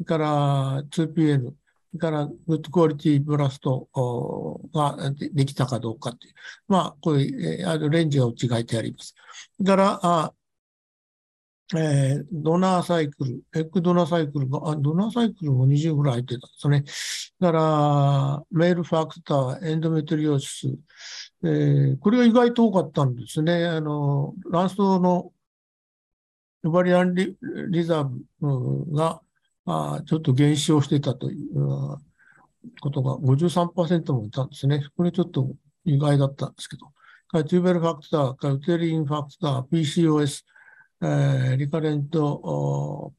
[0.00, 1.54] れから 2PN、そ
[1.94, 3.88] れからグッドクオリティブラスト
[4.74, 4.96] が
[5.32, 6.34] できたかどうかっていう、
[6.68, 9.14] まあ、こういう、あレンジが違えてあります。
[9.56, 10.34] それから、
[11.74, 16.84] えー、ドナーサイクル、エッグドナーサイクルが、あドナーサイクルも20ぐらい入ってたんですね。
[17.40, 20.78] だから、メールファクター、エンドメトリオシス、
[21.42, 23.66] えー、これが意外と多かったんですね。
[23.66, 25.32] あの、卵巣の
[26.64, 27.36] オバリアンリ
[27.70, 28.04] リザー
[28.40, 29.20] ブが、
[29.68, 31.58] あちょっと減少してたという
[32.80, 34.86] ことが53%もいたんですね。
[34.96, 35.50] これちょっと
[35.84, 36.86] 意外だったんですけど。
[37.44, 40.44] チューベルファクター、カウテリンファクター、PCOS、
[41.02, 43.12] えー、リカレント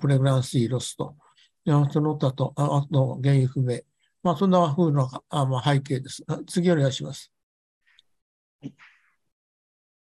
[0.00, 1.16] プレグランシーロスト、
[1.90, 3.80] その他と、あと原因不明。
[4.22, 6.24] まあ、そんな風なあ、まあ、背景です。
[6.46, 7.32] 次お願いします。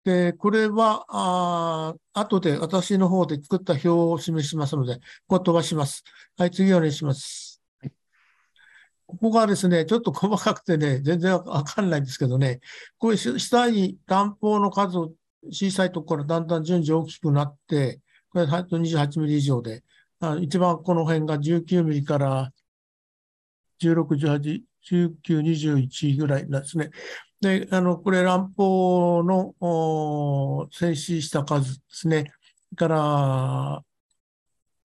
[0.03, 5.01] で、これは、あ後で私の方で作った表を示しますので、こ
[5.37, 6.03] こ飛ばします。
[6.37, 7.61] はい、次お願いします。
[9.05, 12.59] ここがですね、ちょっと細かくてね、全然わかんないんですけどね、
[12.97, 15.13] こういう下に乱暴の数を
[15.51, 19.83] 小さいところからだんだん順次大きくなって、これ28ミリ以上で、
[20.41, 22.51] 一番この辺が19ミリから
[23.81, 24.61] 16、18、
[24.91, 26.89] 19、21ぐらいなんですね。
[27.39, 32.31] で、あの、これ乱暴の静止した数ですね。
[32.75, 33.83] から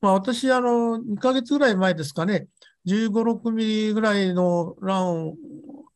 [0.00, 2.48] まあ、私、あの、2ヶ月ぐらい前ですかね、
[2.86, 5.34] 15、6ミリぐらいの卵を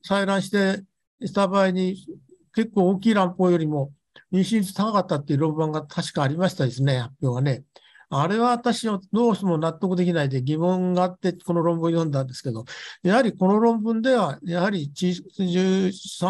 [0.05, 0.85] 採卵して
[1.27, 1.97] した場合に、
[2.55, 3.93] 結構大きい卵胞よりも
[4.32, 7.65] 妊娠率高かったっていう論文が確かありましたですね、発表がね。
[8.12, 12.65] あれは私はどうしても納得できないで疑問があって、この論文を読んだんですけど、
[13.05, 15.23] やはりこの論文では、やはり13、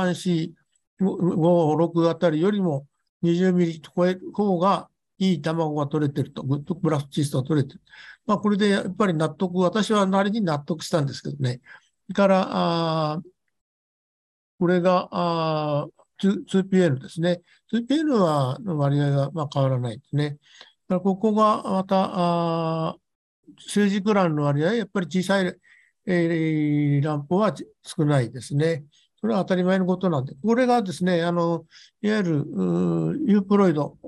[0.05, 0.53] 4、
[1.01, 2.87] 5、6あたりよりも
[3.23, 4.89] 20ミリ超える方が
[5.19, 7.81] いい卵が取れてると、グッドプラスチストが取れてる。
[8.27, 11.61] まあ、これでやっぱり納得、私はなりに納得したんですけどね。
[12.07, 13.23] それから、あ
[14.59, 15.89] これが、あ
[16.23, 17.43] 2PN ですね。
[17.73, 20.39] 2PN は、の割合がまあ変わらないですね。
[20.89, 22.97] ここがまた、あ
[23.59, 25.55] 成熟卵の割合、やっぱり小さい、
[26.07, 28.85] えー、卵胞は少ないですね。
[29.21, 31.67] それは当たり前のことなんで、これがですね、あの、
[32.01, 32.33] いわゆる
[33.27, 33.99] ユープロイド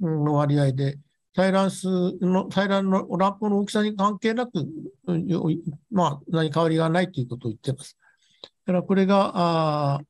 [0.00, 0.98] の割合で、
[1.36, 1.88] 採卵数
[2.20, 4.66] の、採卵の卵胞の大きさに関係なく、
[5.90, 7.98] まあ、何変わりがないということを言っています。
[8.66, 10.00] だからこれが、あ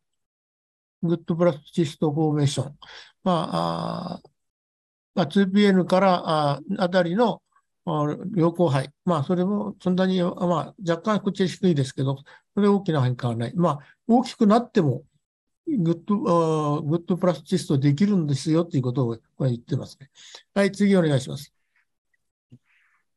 [1.02, 2.77] good blastocyst formation。
[3.24, 4.20] まあ、あ
[5.14, 7.43] まあ、2PN からああたりの
[7.84, 8.90] 良好胚。
[9.04, 12.18] まあ、それもそんなに、まあ、若干口低いですけど、
[12.54, 13.52] それ大きな変化はない。
[13.54, 15.02] まあ、大きくなっても、
[15.66, 20.10] good、good blastocyst できるんですよということをこれ言ってますね。
[20.54, 21.52] はい、次お願いします。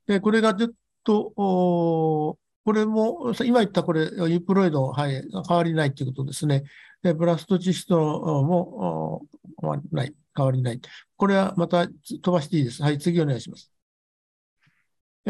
[0.08, 0.68] で、これがずっ
[1.04, 2.38] と、こ
[2.74, 6.64] れも、今言ったこれ、ユプロイド、はい、変わりないということですね。
[7.04, 9.22] で、プラストチストも
[9.62, 10.82] 変わりない、変わりない。
[11.18, 12.82] これはまた飛ばしていいです。
[12.82, 13.75] はい、次お願いします。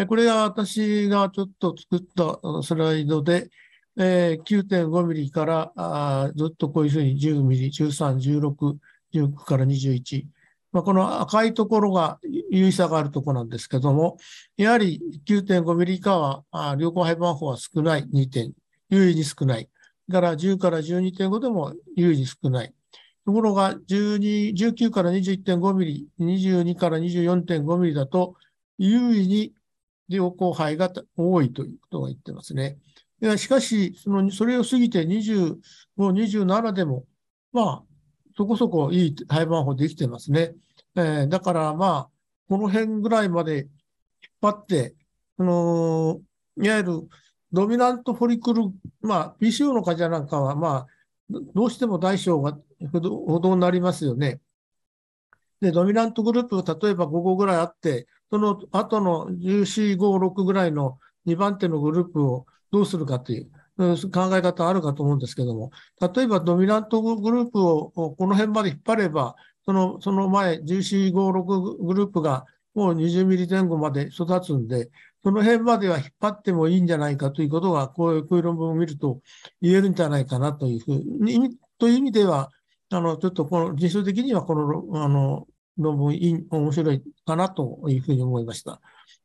[0.08, 3.50] これが私がちょっと作ったスライドで、
[3.98, 8.76] えー、9.5ミリからあずっとこういうふうに10ミリ、13、16、
[9.14, 10.26] 19から21。
[10.74, 12.20] まあ、この赤いところが
[12.52, 14.18] 優位差があるところなんですけども、
[14.58, 18.52] やはり9.5ミリ以下はあ良好配番法は少ない、2点、
[18.90, 19.70] 優位に少ない。
[20.10, 22.74] だから10から12.5でも優位に少ない。
[23.26, 28.36] ところが12、19から21.5ミリ、22から24.5ミリだと
[28.78, 29.54] 優位に
[30.08, 32.78] 良好配が多いということが言ってますね。
[33.22, 35.58] いやしかし、その、それを過ぎて25、
[35.96, 37.06] 27でも、
[37.52, 37.84] まあ、
[38.38, 40.54] そこそこいい廃盤法できてますね。
[40.96, 42.10] えー、だからまあ、
[42.50, 43.68] この辺ぐらいまで引っ
[44.42, 44.96] 張って、
[45.38, 46.22] その、
[46.62, 47.02] いわゆる
[47.52, 48.64] ドミナントフォリクル、
[49.02, 50.88] まあ、PCO の患者なんかは、まあ、
[51.30, 52.58] どうしても大小が
[52.92, 53.00] ほ
[53.40, 54.42] どになりますよね。
[55.62, 65.72] で、ドミナントグループが例えば5個ぐらいあって、その後の14、5、6ぐらいの2番手のグループをどうするかという考え方あるかと思うんですけども、
[66.14, 74.90] 例えばドミナントグループをこの辺まで引っ張れば、そのその前、14、5、6グループがもう20ミリ前後まで育つんで、
[75.24, 79.22] その辺までは引っ張ってもいいんじゃないかということが、こういうこういう論文を見ると
[79.62, 82.52] 言えるんじゃないかなというふうに、という意味では、
[82.90, 85.48] あの、ちょっとこの、実数的にはこの、あの、
[85.78, 88.82] 論文いい、面白いかなというふうに思いました。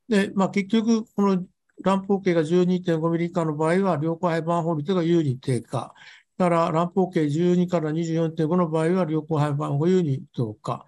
[0.09, 1.45] で、まあ結局、この
[1.83, 5.95] 乱暴径が12.5ミリ以下の場合は、良好配番法率が有利低下。
[6.39, 10.85] から、乱暴径12から24.5の場合は、良好配番法有利増加。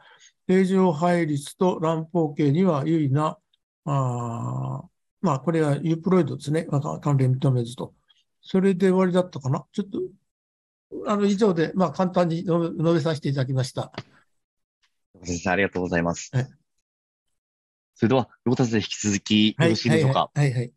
[0.48, 3.38] 正常配率と乱暴径には有利な、
[3.84, 4.82] あ
[5.20, 6.66] まあ、これはユープロイドですね。
[7.00, 7.94] 関連認めずと。
[8.40, 9.64] それで終わりだったかな。
[9.72, 10.00] ちょっと、
[11.06, 13.92] あの、以上で、まあ、簡単に述べさせていただきました。
[15.24, 16.30] 先生、ありがとうございます。
[16.32, 16.48] はい、
[17.94, 20.30] それでは、横田先生、引き続きよろしいでしょうか？
[20.34, 20.72] はい、はい、はい。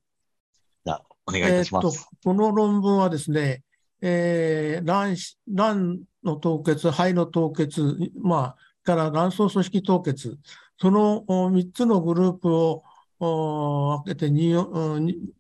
[0.86, 2.08] じゃあ、お願いいたします。
[2.12, 3.64] えー、この論文はですね、
[4.02, 5.16] えー、卵
[5.48, 7.82] 卵の凍結、肺の凍結、
[8.22, 10.38] まあ、から卵巣組織凍結、
[10.80, 12.84] その3つのグループを
[13.20, 14.54] 分けてに、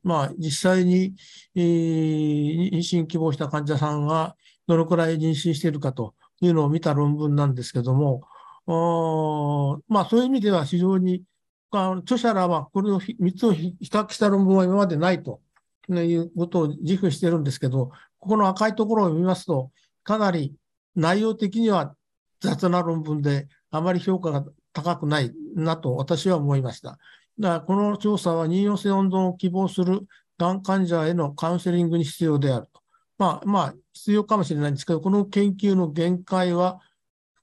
[0.01, 1.13] まあ、実際に、
[1.53, 8.21] えー、妊娠希望した患者さんがどのくらい妊娠しているかというのを見た論文なんですけども、
[8.67, 11.23] まあ、そういう意味では非常に、
[11.71, 15.41] 著者らはこれを3つを比較した論文は今までないと
[15.89, 19.71] いうことを自負してるんですけど、ここの赤いところを見ますと、
[20.03, 20.55] かなり
[20.95, 21.95] 内容的には
[22.39, 26.97] 雑な論文で、あまり評価が高くないなと私は思いました。
[27.39, 32.81] だからこの調査は妊用性温存を希望するがん患者へのカウンセリングに必要であると。
[33.17, 36.79] まあ、まあ、必要かもしれないんですけど、この研究の限界は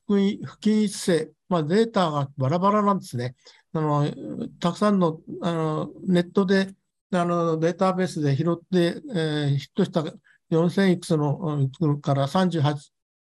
[0.06, 3.34] 不均一性、まあ、データがバラバラなんですね。
[3.74, 4.10] あの
[4.60, 6.74] たくさんのあのネットで
[7.12, 10.04] あのデータベースで拾って、えー、ヒットした
[10.50, 12.74] 4000いくつのから38、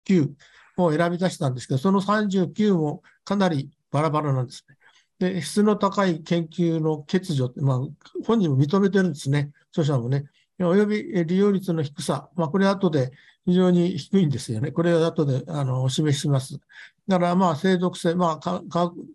[0.08, 0.30] 9
[0.78, 4.78] を選び出したんですけど、その39もかなりバラバラなんですね。
[5.20, 7.80] で、質の高い研究の欠如って、まあ、
[8.26, 10.26] 本人も認めてるんですね、著者もね。
[10.60, 13.12] および利用率の低さ、まあ、これ後で
[13.48, 14.74] 非常に低いんですよね。
[14.74, 16.60] これは後であのお示しします。
[17.07, 18.61] だから、まあ、生毒性、まあ、化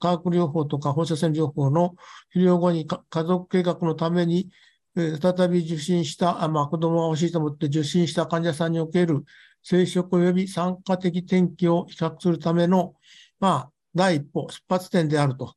[0.00, 1.96] 学療法とか放射線療法の
[2.32, 4.48] 治療後に家族計画のために、
[4.96, 9.22] え再び受診した、あまあ、子供が欲しいと思って受診した患者さんにおける
[9.62, 12.94] 生殖及び酸化的転機を比較するための、
[13.38, 15.56] まあ、第一歩、出発点であると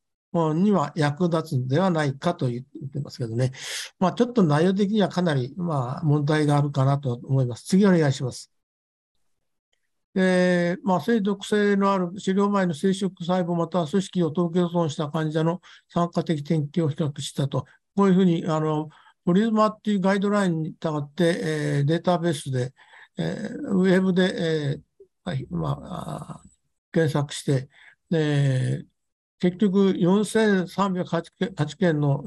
[0.52, 3.52] には役立つんではないかと言ってますけどね。
[3.98, 7.64] まあ、ちょっと内容的にはかなり、まあ、問題があるかなと思います。
[7.64, 8.50] 次お願いします。
[10.16, 15.60] で、まあ、性毒性のある治療前の生殖細胞または組織を凍結損した患者の
[15.90, 17.66] 酸化的転機を比較したと。
[17.94, 18.88] こういうふうに、あの、
[19.26, 22.72] プリズマっていうガイドラインに従って、えー、データベースで、
[23.18, 24.80] えー、ウェブで、
[25.26, 26.42] えーまあ、
[26.92, 27.68] 検索して、
[28.08, 28.86] で
[29.38, 32.24] 結局4308件の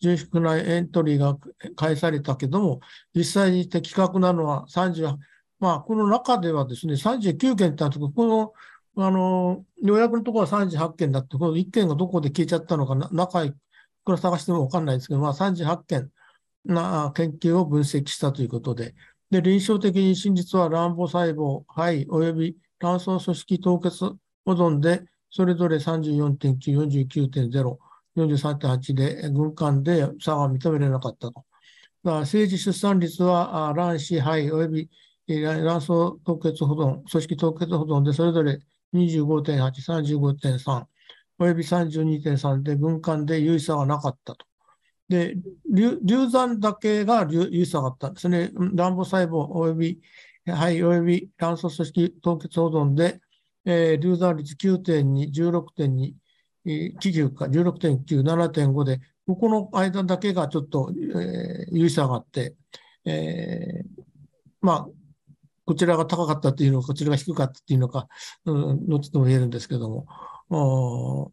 [0.00, 1.36] 重縮なエントリーが
[1.74, 2.80] 返されたけども、
[3.14, 5.18] 実際に的確なのは30、
[5.58, 8.54] まあ、この中ではですね、39件ってある、こ
[8.94, 13.54] の、あの、予約のところは38件だって、この1件がどこで消えちゃったのか、中い
[14.04, 16.10] くら探してもわかんないですけど、まあ38件
[16.64, 18.94] な研究を分析したということで、
[19.30, 24.16] で、臨床的に真実は卵母細胞、肺及び卵巣組織凍結保
[24.46, 26.58] 存で、それぞれ34.9、
[27.08, 27.76] 49.0、
[28.16, 31.44] 43.8で軍艦で差が認められなかったと。
[32.04, 34.90] 政治出産率は卵子、肺及び
[35.28, 35.88] 卵巣
[36.24, 38.60] 凍結保存、組織凍結保存でそれぞれ
[38.94, 39.70] 25.8、
[40.18, 40.84] 35.3、
[41.38, 44.46] 及び32.3で軍艦で有意差がなかったと。
[45.08, 45.36] で、
[45.72, 48.50] 流産だけが有意差があったんですね。
[48.74, 50.00] 卵母細胞及び
[50.44, 53.20] 肺及び卵巣組織凍結保存で、
[53.64, 56.14] えー、流産率9.2、16.2、
[56.64, 62.54] 9か16.9、7.5で、ここの間だけがちょっと、えー、有意差があって、
[63.04, 64.02] えー、
[64.60, 64.88] まあ、
[65.66, 68.08] こちらが高かったっていうのか、こちらが低かったっていうのか、
[68.44, 70.06] うん、後とも言えるんですけども、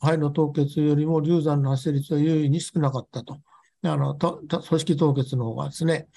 [0.02, 3.38] 肺の凍結よりも流産の発生率は優位に少なかったと。
[3.84, 6.08] あの、組織凍結の方がですね。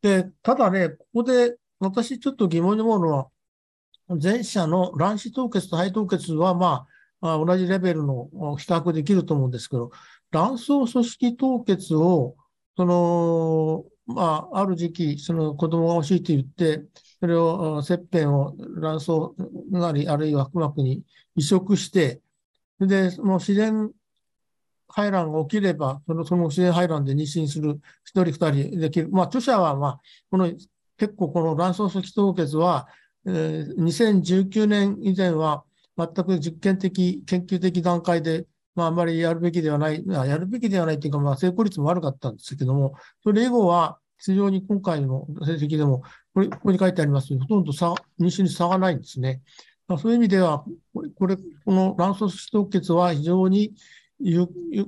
[0.00, 3.28] で、ただね、ここで私ちょっと疑問に思うのは、
[4.20, 6.86] 前者の卵子凍結と肺凍結は、ま
[7.20, 9.90] あ、同じレベルの比較できると思うんですけど、
[10.30, 12.36] 卵巣組織凍結を、
[12.76, 16.84] その、まあ、ある時期、その子供が欲しいと言って、
[17.20, 19.10] それを、切片を卵巣
[19.70, 21.02] なり、あるいは腹膜に
[21.34, 22.20] 移植して、
[22.80, 23.90] で、その自然
[24.88, 28.32] 排卵が起きれば、そのその自然排卵で妊娠する一人二
[28.70, 29.08] 人できる。
[29.10, 30.00] まあ、著者は、まあ、
[30.30, 30.50] この
[30.96, 32.88] 結構この卵巣組織凍結は、
[33.26, 35.64] えー、2019年以前は
[35.96, 46.02] 全く実験的、研究的段階で、まあ、あまりやるべきではない、やるべきではないというか、まあ、成功率も悪かったんですけども、それ以後は、非常に今回の成績でも、
[46.38, 49.42] これここに書いてあります、ほとんど差妊娠に差がないんですね。
[49.98, 50.64] そういう意味では、
[51.16, 51.42] これ、こ
[51.72, 53.74] の卵巣組織凍結は非常に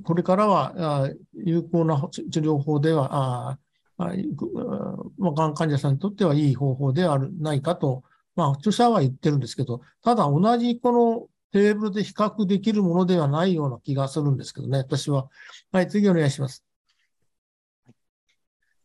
[0.04, 3.58] これからは有効な治療法では、
[3.96, 8.04] ま、がん患者さんにとってはいい方法ではないかと、
[8.36, 15.26] まあ、著者は言ってるんですけど、ただ同じこのテーブルで比較できるものではないような気がするんですけどね、私は。
[15.72, 16.64] はい、次お願いします。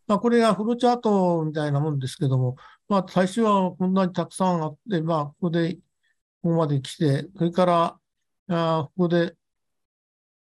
[0.07, 2.55] まあ、これがフロチャートみたいなもんですけども、
[2.87, 5.79] まあ、最初はこんなにたくさんあって、まあ、ここで、こ
[6.43, 7.99] こまで来て、それから、
[8.47, 9.35] あここで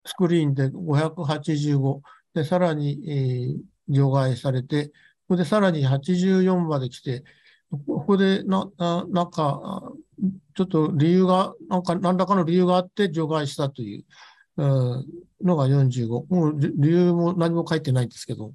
[0.04, 2.00] スクリーンで585、
[2.34, 4.92] で、さらに、えー、除外されて、こ
[5.30, 7.24] こでさらに84まで来て、
[7.86, 9.92] ここでな、ななんか、
[10.54, 14.04] ちょっと理由が、なんか何らかの理由があって除外したという、
[14.56, 14.64] う
[15.02, 15.06] ん、
[15.42, 16.08] のが45。
[16.28, 18.52] もう理由も何も書いてないんですけど。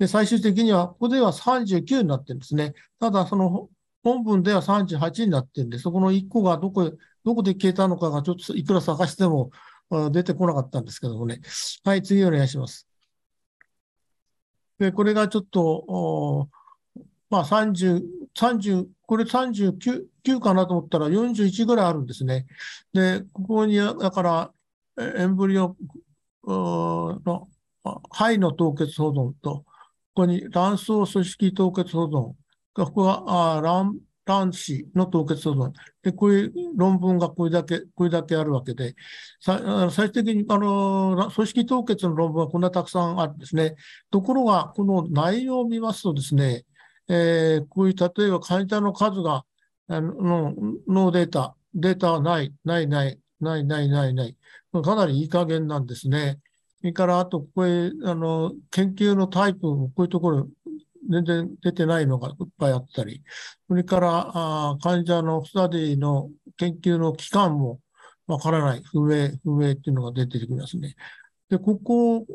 [0.00, 2.72] で、最終的には、ここでは39になってるんですね。
[2.98, 3.68] ただ、その
[4.02, 6.90] 本文では38になってるんで、そこの1個がどこ、
[7.22, 9.50] どこで消えたのかがちょっといくら探しても
[10.10, 11.42] 出てこなかったんですけどもね。
[11.84, 12.88] はい、次お願いします。
[14.78, 16.48] で、これがちょっと、
[17.28, 18.02] まあ30、
[18.34, 22.46] 30、これ39 9かなと思ったら41ぐらいあるんですね。
[22.92, 24.52] で、ここに、だから、
[24.98, 25.76] エンブリオ
[26.44, 27.48] の
[28.10, 29.64] 肺の凍結保存と、
[30.14, 32.34] ここに卵巣組織凍結保存、
[32.74, 33.24] ここが
[33.56, 33.94] あ卵
[34.30, 35.72] 卵子の凍結保存。
[36.02, 38.94] で、こういう論文がこれだけ、これだけあるわけで、
[39.40, 39.60] 最
[39.90, 43.74] 終的に、あの、組織凍結の論文はこんなたくさんあるんですね。
[44.10, 46.64] ところが、この内容を見ますとですね、
[47.08, 49.44] えー、こういう、例えば患者の数が、
[49.88, 50.54] あの、
[50.86, 54.36] のデータ、データはない、ない、ない、ない、ない、ない、ない。
[54.72, 56.38] かなりいい加減なんですね。
[56.80, 60.48] それから、あと、これ、あの、研究のタイプもこういうところ、
[61.10, 63.22] 全然出てないのがいっぱいあったり、
[63.68, 67.80] それからあ患者のスタディの研究の期間も
[68.26, 70.94] わからない、不明、不明っていうのが出てきますね。
[71.48, 72.26] で、ここ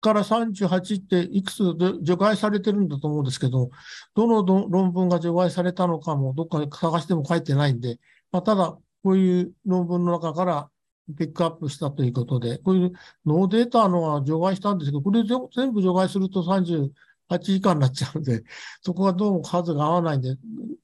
[0.00, 1.62] から38っていくつ
[2.02, 3.70] 除外されてるんだと思うんですけど、
[4.14, 7.98] どの論文が除外されたのかもどっかで探しても書いてないんで、
[8.30, 10.70] まあ、ただ、こういう論文の中から
[11.16, 12.92] ピックアップしたということで、こういう
[13.26, 16.90] ノーデータのは除外したんですけど、これ全部除外すると38
[17.38, 18.42] 時間になっちゃうんで、
[18.82, 20.36] そこがどうも数が合わないんで、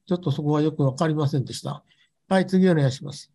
[0.07, 1.83] ちょっとそこはよくわかりませんでした。
[2.29, 3.31] はい、次お願いします。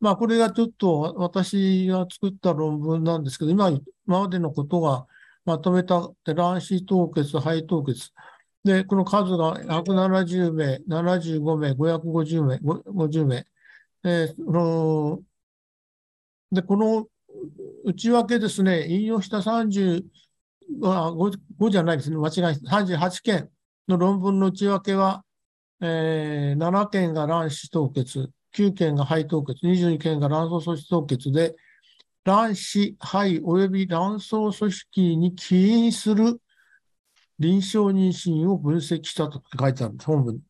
[0.00, 5.06] まあ、これがちょっと私が作った論文なんですけど、今、今までのことが
[5.44, 8.10] まとめた卵子凍結、肺凍結。
[8.64, 13.46] で、この数が170名、75名、550名、50名。
[14.04, 15.20] えー、の
[16.50, 17.06] で、この
[17.84, 20.04] 内訳ですね、引用した30、
[20.80, 23.48] 5, 5じゃないですね、間違い38件
[23.88, 25.24] の論文の内訳は、
[25.80, 31.54] えー、7件が卵子凍結、9件が肺凍結、22件が卵巣組織凍結で、
[32.24, 36.40] 卵子、肺及び卵巣組織に起因する
[37.38, 40.40] 臨床妊娠を分析したと書いてあるんです、本文。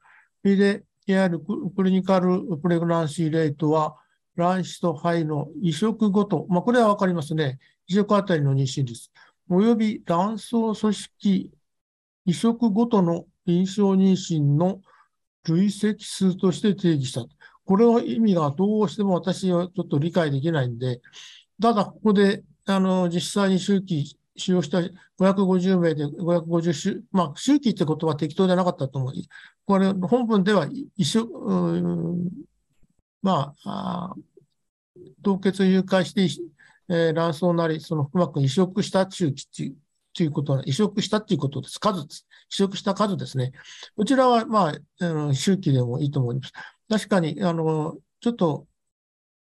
[0.42, 3.96] それで、いわゆるクリニカルプレグナンシーレートは、
[4.36, 7.58] 卵子と肺の移植ごと、まあ、これはわかりますね。
[7.86, 9.10] 移植あたりの妊娠率、
[9.48, 11.50] および卵巣組織
[12.24, 14.80] 移植ごとの臨床妊娠の
[15.44, 17.26] 累積数として定義した。
[17.64, 21.00] これの意味がどうしても私はちょっと理解できないんで、
[21.60, 24.78] ただここで、あの、実際に周期使用した
[25.18, 29.12] 550名で550周、まあ、周期ってことは適当じゃなかったと思う。
[29.66, 32.30] これ、本文では一緒、
[33.22, 34.14] まあ、あ
[35.22, 36.42] 凍結を誘拐して、
[36.88, 39.76] えー、卵巣なり、そのうまく移植した周期っていう
[40.14, 41.78] ということは、移植したっていうことです。
[41.78, 42.26] 数です。
[42.50, 43.52] 移植した数ですね。
[43.96, 46.52] こちらは、まあ、あの周期でもいいと思います。
[46.88, 48.66] 確かに、あの、ちょっと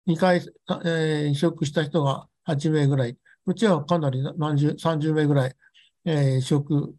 [0.08, 0.38] 2回、
[0.86, 5.56] えー、移植した人が8名ぐらい、うちはかなり何十、30名ぐらい、
[6.06, 6.96] えー、移植、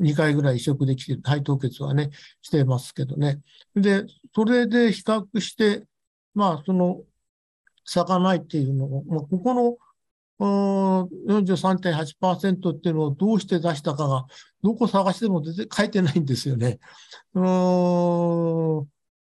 [0.00, 2.10] 2回ぐらい移植できて、肺凍結はね、
[2.42, 3.40] してますけどね。
[3.74, 5.84] で、それで比較して、
[6.34, 7.02] まあ、その、
[7.84, 9.76] 差がないっていうのを、まあ、ここの
[10.40, 14.26] 43.8%っていうのをどうして出したかが、
[14.62, 16.78] どこ探しても出て書いてないんですよね。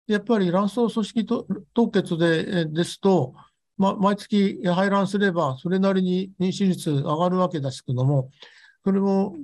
[0.08, 1.26] やっぱり卵巣組織
[1.74, 3.34] 凍結でですと、
[3.80, 8.30] ま、毎月排卵すれば、それなりに妊娠率上がるわけですけども、
[8.84, 9.36] それも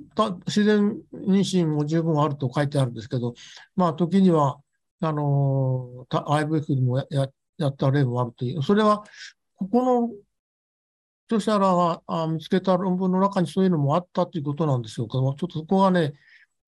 [0.46, 3.34] 自然妊娠も十分あると書いてあるんですけど、
[3.74, 4.58] まあ、時には、
[5.00, 9.04] あの、IVF にもややった例もあるという、それは、
[9.56, 10.10] ここの
[11.34, 15.14] 著者らが見つけた論文の中にそういうのもあったということなんでしょうか。
[15.14, 16.12] ちょっとそこがね、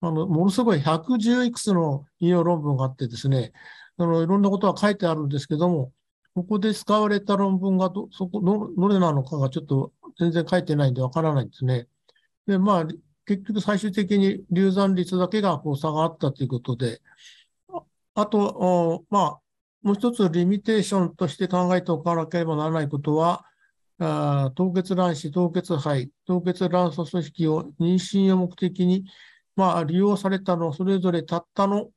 [0.00, 3.52] あの、ものすごい110いくつの引用論文があってですね、
[3.98, 5.92] あの、いろんなことは書いてあるんですけども、
[6.39, 11.89] ここで使われた論文がど、そこ、ど、れなのかがちょっと全然書いてないんでわからないんですね。
[12.47, 12.85] で、まあ、
[13.27, 17.01] 結局最終的に流産率だけがこう差があったということで、
[18.15, 19.40] あと、まあ、
[19.82, 23.44] もう一つリミテーションとして考えておかなければならないことは、
[23.98, 29.06] あ凍結卵子、凍結肺、凍結卵巣組織を妊娠を目的に、
[29.56, 31.90] まあ、利用されたのそれぞれたったの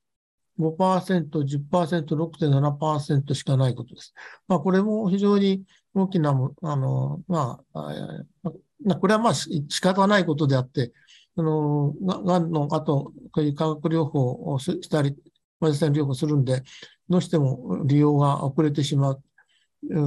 [0.60, 4.14] 5%、10%、6.7%しかないことです。
[4.48, 5.64] まあ、これも非常に
[5.94, 10.92] 大きな、あの、まあ、これはまあ仕方ないことであって、
[11.36, 15.16] あの、がんの後、こういう化学療法をしたり、
[15.60, 16.64] マジ線療法するんで、
[17.10, 19.22] どうしても利用が遅れてしまう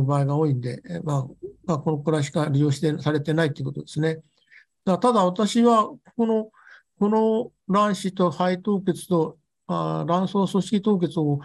[0.04, 1.26] 場合が多いんで、まあ、
[1.64, 4.20] まあ、このくらいしか利用してされてないということですね。
[4.84, 6.50] だただ私は、この、
[6.98, 11.40] この卵子と肺凍結とあ卵巣組織凍結を、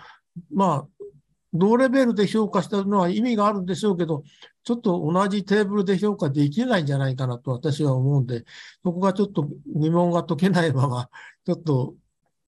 [0.54, 1.06] まあ、
[1.54, 4.24] 同レベルで評価したのは意味があるんでしょうけど、
[4.64, 8.46] ちょっと同じテーブルで評価できないんじゃないかなと私は思うんで、
[8.84, 11.10] そこがちょっと疑問が解けないまま、
[11.46, 11.96] ちょっと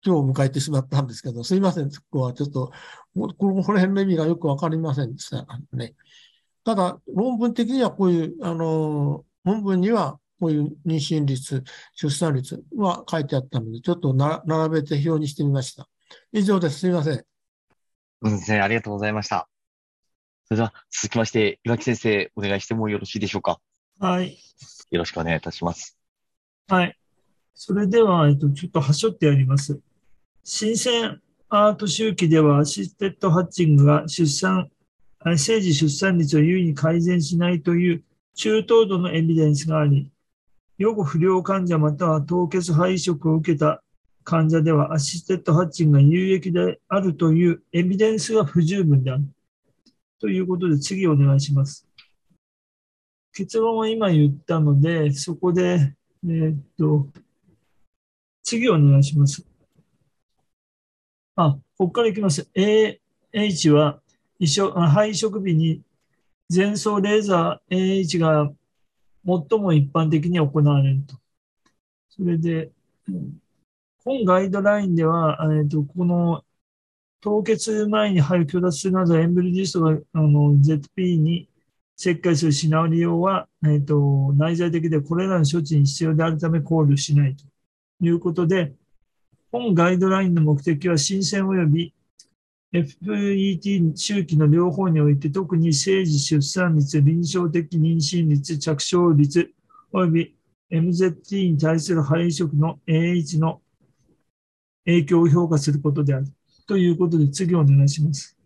[0.05, 2.71] 今日を迎えてしまったんですけど、すいません、そこはちょっと、
[3.15, 5.95] この辺の意味がよくわかりませんでしたね。
[6.63, 11.63] ただ、論文的にはこういう、あの、本文にはこういう妊娠率、
[11.93, 15.87] 出産率は書いてあったので、ちょっとな並べて表にしてみました。
[16.33, 16.79] 以上です。
[16.79, 17.23] すみません。
[18.23, 19.47] 先生、ありがとうございました。
[20.45, 23.59] それでは続きまして、岩木先生、お願いしてもよろしいでしょうか？
[23.99, 24.39] はい。
[24.89, 25.95] よろしくお願いいたします。
[26.67, 26.97] はい。
[27.53, 29.79] それでは、えっと、ちょっと端折ってやります。
[30.43, 34.71] 新鮮アート周期ではアシステッドハッチングが出産、
[35.37, 38.03] 生児出産率を優位に改善しないという
[38.33, 40.09] 中等度のエビデンスがあり、
[40.81, 43.83] 予後不良患者または凍結肺移植を受けた
[44.23, 49.23] 患者ではアシステッドハッチングが有益であるというエビデンスが不十分である。
[50.19, 51.87] ということで次お願いします。
[53.31, 55.93] 結論は今言ったので、そこで、
[56.23, 57.07] えー、っと、
[58.41, 59.45] 次お願いします。
[61.35, 62.49] あ、ここからいきます。
[62.55, 64.01] AH は
[64.39, 65.81] 移植肺移植日に
[66.51, 68.51] 前奏レーザー AH が
[69.25, 71.15] 最も一般的に行われると。
[72.09, 72.71] それで、
[74.03, 76.43] 本ガイドラインでは、えーと、この
[77.21, 81.47] 凍結前に肺を強脱するなどエンブリジストがあの ZP に
[81.95, 87.45] 切開するシナリオは、えーと、内在的でこれらの処置に必要であるため考慮しないと
[88.03, 88.73] いうことで、
[89.51, 91.93] 本ガイドラインの目的は新鮮及び
[92.73, 99.53] FET 周期の両方において特に生児出産率、臨床的妊娠率、着床率
[99.91, 100.35] 及び
[100.71, 103.61] MZT に対する肺移植の AH の
[104.85, 106.27] 影響を評価することである。
[106.65, 108.37] ということで次お願いします。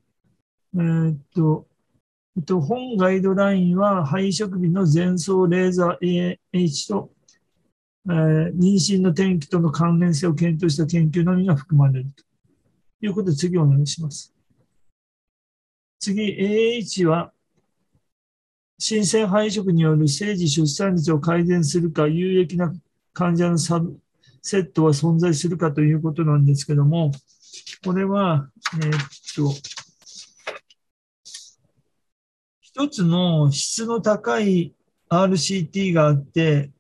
[0.74, 1.68] えー、っと、
[2.36, 7.12] えっと、本ガイドラインは肺移植日の前奏レーザー AH と
[8.08, 12.24] えー妊娠の転機との関連性を検討した研究のみが含まれると
[13.06, 14.34] いうことで、次お願いします。
[16.00, 17.32] 次、AH は、
[18.78, 22.74] 新鮮配色による生児出産率を改善するか、有益な
[23.14, 23.98] 患者のサブ
[24.42, 27.12] セットは存在するかということなんですけども、
[27.84, 29.00] これは、えーっ
[29.36, 29.52] と、
[32.62, 34.76] 一つの質の高い
[35.10, 36.72] RCT があって、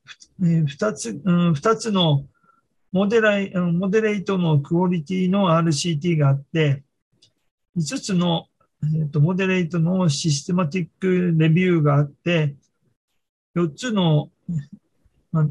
[0.41, 2.26] えー二つ、うん二つの
[2.95, 6.81] モデライモデレートのクオリティの RCT があって、
[7.76, 8.47] 5つの、
[8.84, 12.55] えーとモデレートのシステマティックレビューがあって、
[13.53, 14.30] 4つの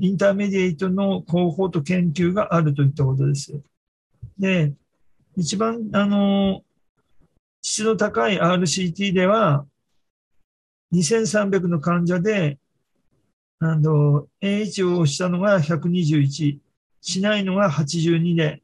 [0.00, 3.52] インターメディエイトの広報と研究があるといったことです。
[4.38, 4.72] で、
[5.36, 6.62] 一番、あの、
[7.60, 9.66] 質の高い RCT では、
[10.94, 12.58] 2300の患者で、
[13.58, 16.63] あの、AH をしたのが121、
[17.04, 18.62] しないのが82で、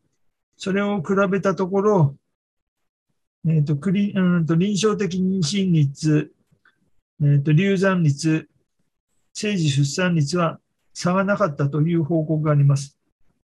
[0.57, 2.17] それを比べたところ、
[3.47, 6.33] えっ、と、クリ、うんと、臨床的妊娠率、
[7.23, 8.49] えっ、と、流産率、
[9.35, 10.59] 生児出産率は
[10.95, 12.97] 差がなかったという報告があります。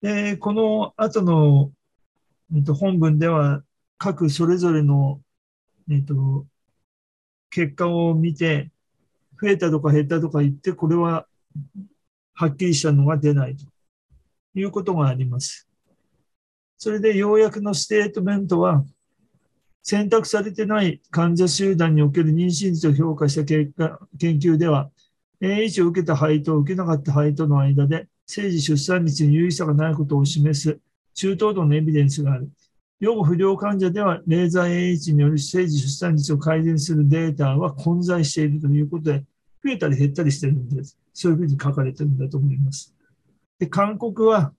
[0.04, 1.72] で、この後の、
[2.56, 3.64] えっと、本文では、
[3.98, 5.20] 各それぞれの、
[5.90, 6.46] えっと、
[7.50, 8.70] 結果を見て、
[9.42, 11.26] 増えたとか減ったとか言って、これは
[12.36, 13.66] はっきりしたのが出ないと
[14.56, 15.68] いうことがあります。
[16.78, 18.86] それで、要約のステートメントは、
[19.82, 24.90] 選択されてない患者集団における妊娠率を評価した結果研究では、
[25.42, 30.80] AH を受けた肺と受けなかった肺との間で、生児出産率に有意差がないことを示す
[31.14, 32.50] 中等度のエビデンスがある。
[33.00, 39.24] 養護不良患者では、レーザー AH による生児出産率を改善するデータは混在しているということで、
[39.64, 40.98] 増えたり減ったりしてるんです。
[41.14, 42.95] そういうふうに書かれてるんだと思います。
[43.60, 44.54] で、勧告は、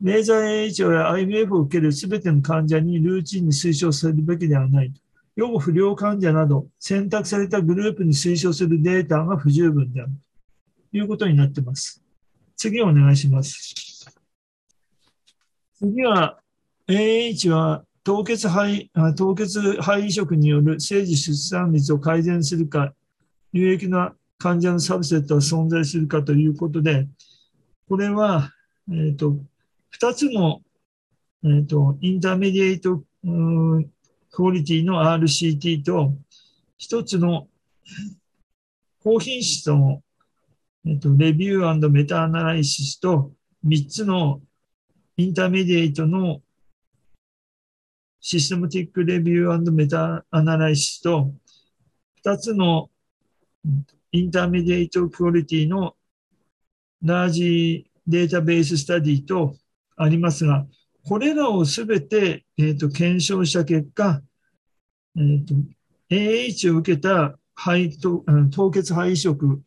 [0.00, 5.00] レーザー AH や IVF を受けるすべての患者にルーチンに推奨されるべきではないと。
[5.36, 10.10] 養護不良患者など選択されたグループに推奨するデータが不十分である
[10.90, 12.02] ということになっています。
[12.56, 13.74] 次お願いします。
[15.78, 16.38] 次は
[16.86, 22.92] AH は凍結肺凍結肺移植による生児出産率を改善するか、
[23.52, 27.08] 有益な患者のサブセットは存在するかということで、
[27.88, 28.50] これは、
[28.90, 29.36] えっ、と、
[30.00, 30.62] 2つの、
[31.44, 36.14] えっ、と、 intermediate、quality の RCT と、
[36.78, 37.48] 1つの
[39.02, 40.02] 高品質の、
[40.86, 43.32] えっ、と、 review meta-analysis と、
[43.66, 44.40] 3つの
[45.16, 46.40] intermediate の
[48.20, 51.32] systematic review meta-analysis と、
[52.24, 52.90] 2つの
[54.12, 55.96] インターメディエイトクオリティの
[57.02, 59.56] ラージデータベーススタディと
[59.96, 60.66] ありますが、
[61.04, 64.22] これらをすべて、えーと検証した結果、
[65.16, 65.54] えーと
[66.10, 69.62] AH を受けた肺と凍結肺移植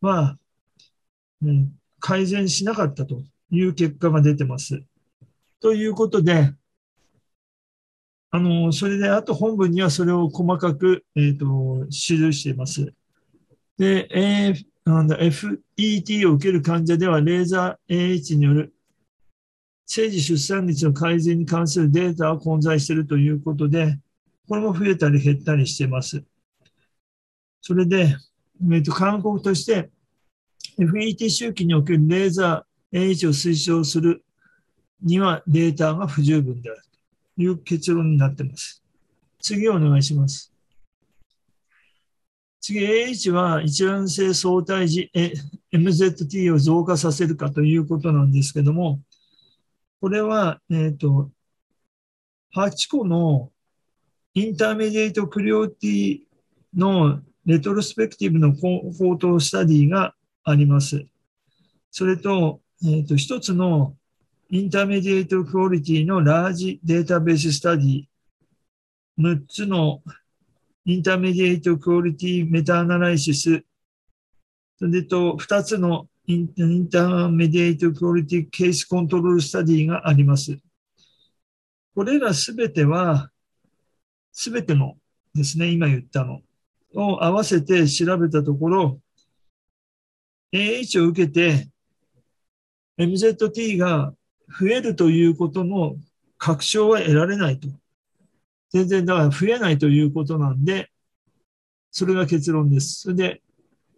[0.00, 0.36] は、
[1.42, 4.82] うん改善しなかったという結果が出てます。
[5.60, 6.52] ということで、
[8.30, 11.96] あの、それで、あと本文にはそれを細かく、えっ、と、記
[12.32, 12.92] しています。
[13.78, 18.72] で、AF なんだ FET を受ける患者では、レーザー AH による
[19.84, 23.98] 生児出産率の改善に関するデータは混在しているということで、
[24.48, 26.22] これも増えたり減ったりしています。
[27.60, 28.16] それで、
[28.72, 29.90] えっと、勧告として、
[30.78, 34.24] FET 周期におけるレーザー AH を推奨する
[35.02, 36.82] にはデータが不十分である
[37.36, 38.84] という結論になっています。
[39.40, 40.55] 次お願いします。
[42.66, 45.12] 次、AH は一卵性相対時
[45.72, 49.00] MZT を増加させるかということなんですけども、
[50.00, 51.30] これは、えっ、と、
[52.56, 53.52] 8個の
[54.34, 56.20] インターメディエイトクリオティ
[56.76, 61.06] のレトロスペクティブの高等スタディがあります。
[61.92, 63.96] それと、えっ、と、一つの
[64.50, 68.04] intermediate quality の large database study、
[69.20, 70.02] 6つの
[70.88, 73.64] intermediate quality meta-analysis、
[74.78, 80.56] それと2つの intermediate quality case control study があります。
[81.92, 83.32] これらすべては、
[84.30, 84.94] すべての
[85.34, 86.40] ですね、今言ったの
[86.94, 89.00] を合わせて調べたところ、
[90.52, 91.68] AH を受けて
[92.96, 94.14] MZT が
[94.60, 95.96] 増えるということの
[96.38, 97.68] 確証は得られないと。
[98.76, 100.90] 全然だから増えないということなんで、
[101.90, 103.00] それが結論です。
[103.00, 103.42] それで、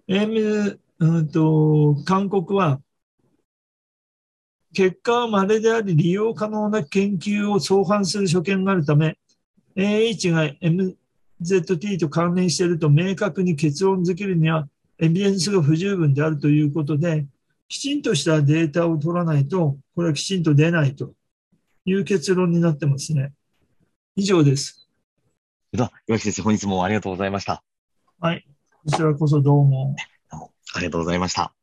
[0.06, 2.80] AM、うんと、勧告は、
[4.72, 9.18] 結果は稀であり利用可能な研究を相反する所見があるため、
[9.74, 10.44] AH が
[11.40, 14.68] MZT と関連していると明確に結論づけるには
[14.98, 17.26] エビデンスが不十分であるということで、
[17.68, 21.14] きちんとしたデータを取らないと、これはきちんと出ないと
[21.84, 23.32] いう結論になってますね。
[24.18, 24.88] 以上です。
[25.70, 27.62] では、岩木先生、本日もありがとうございました。
[28.18, 28.44] はい。
[28.84, 29.94] こちらこそどうも。
[30.28, 31.54] どうもありがとうございました。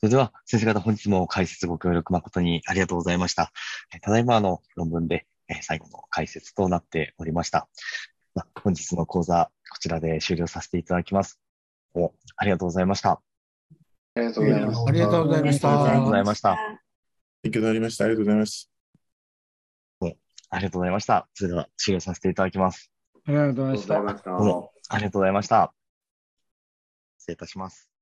[0.00, 3.52] それでは、先生方、本日も解説ご協力誠にありがとうございました。
[3.94, 7.68] えただいま、あの、論文で、えー最後の解説となっておりました。
[8.34, 11.40] まあ本日の講座、こちらで終了させていただきます。
[11.94, 13.12] おありがとうございました。
[13.12, 14.84] ありがとうございます。
[14.88, 16.58] ありがとうございましたありがとうございました。
[17.42, 18.04] 勉強になりました。
[18.04, 18.75] ありがとうございます。
[20.56, 21.28] ありがとうございました。
[21.34, 22.90] それでは、終了させていただきます。
[23.26, 24.00] ありがとうございました。
[24.00, 25.74] ましたどうもありがとうございました。
[27.18, 27.95] 失礼いたします。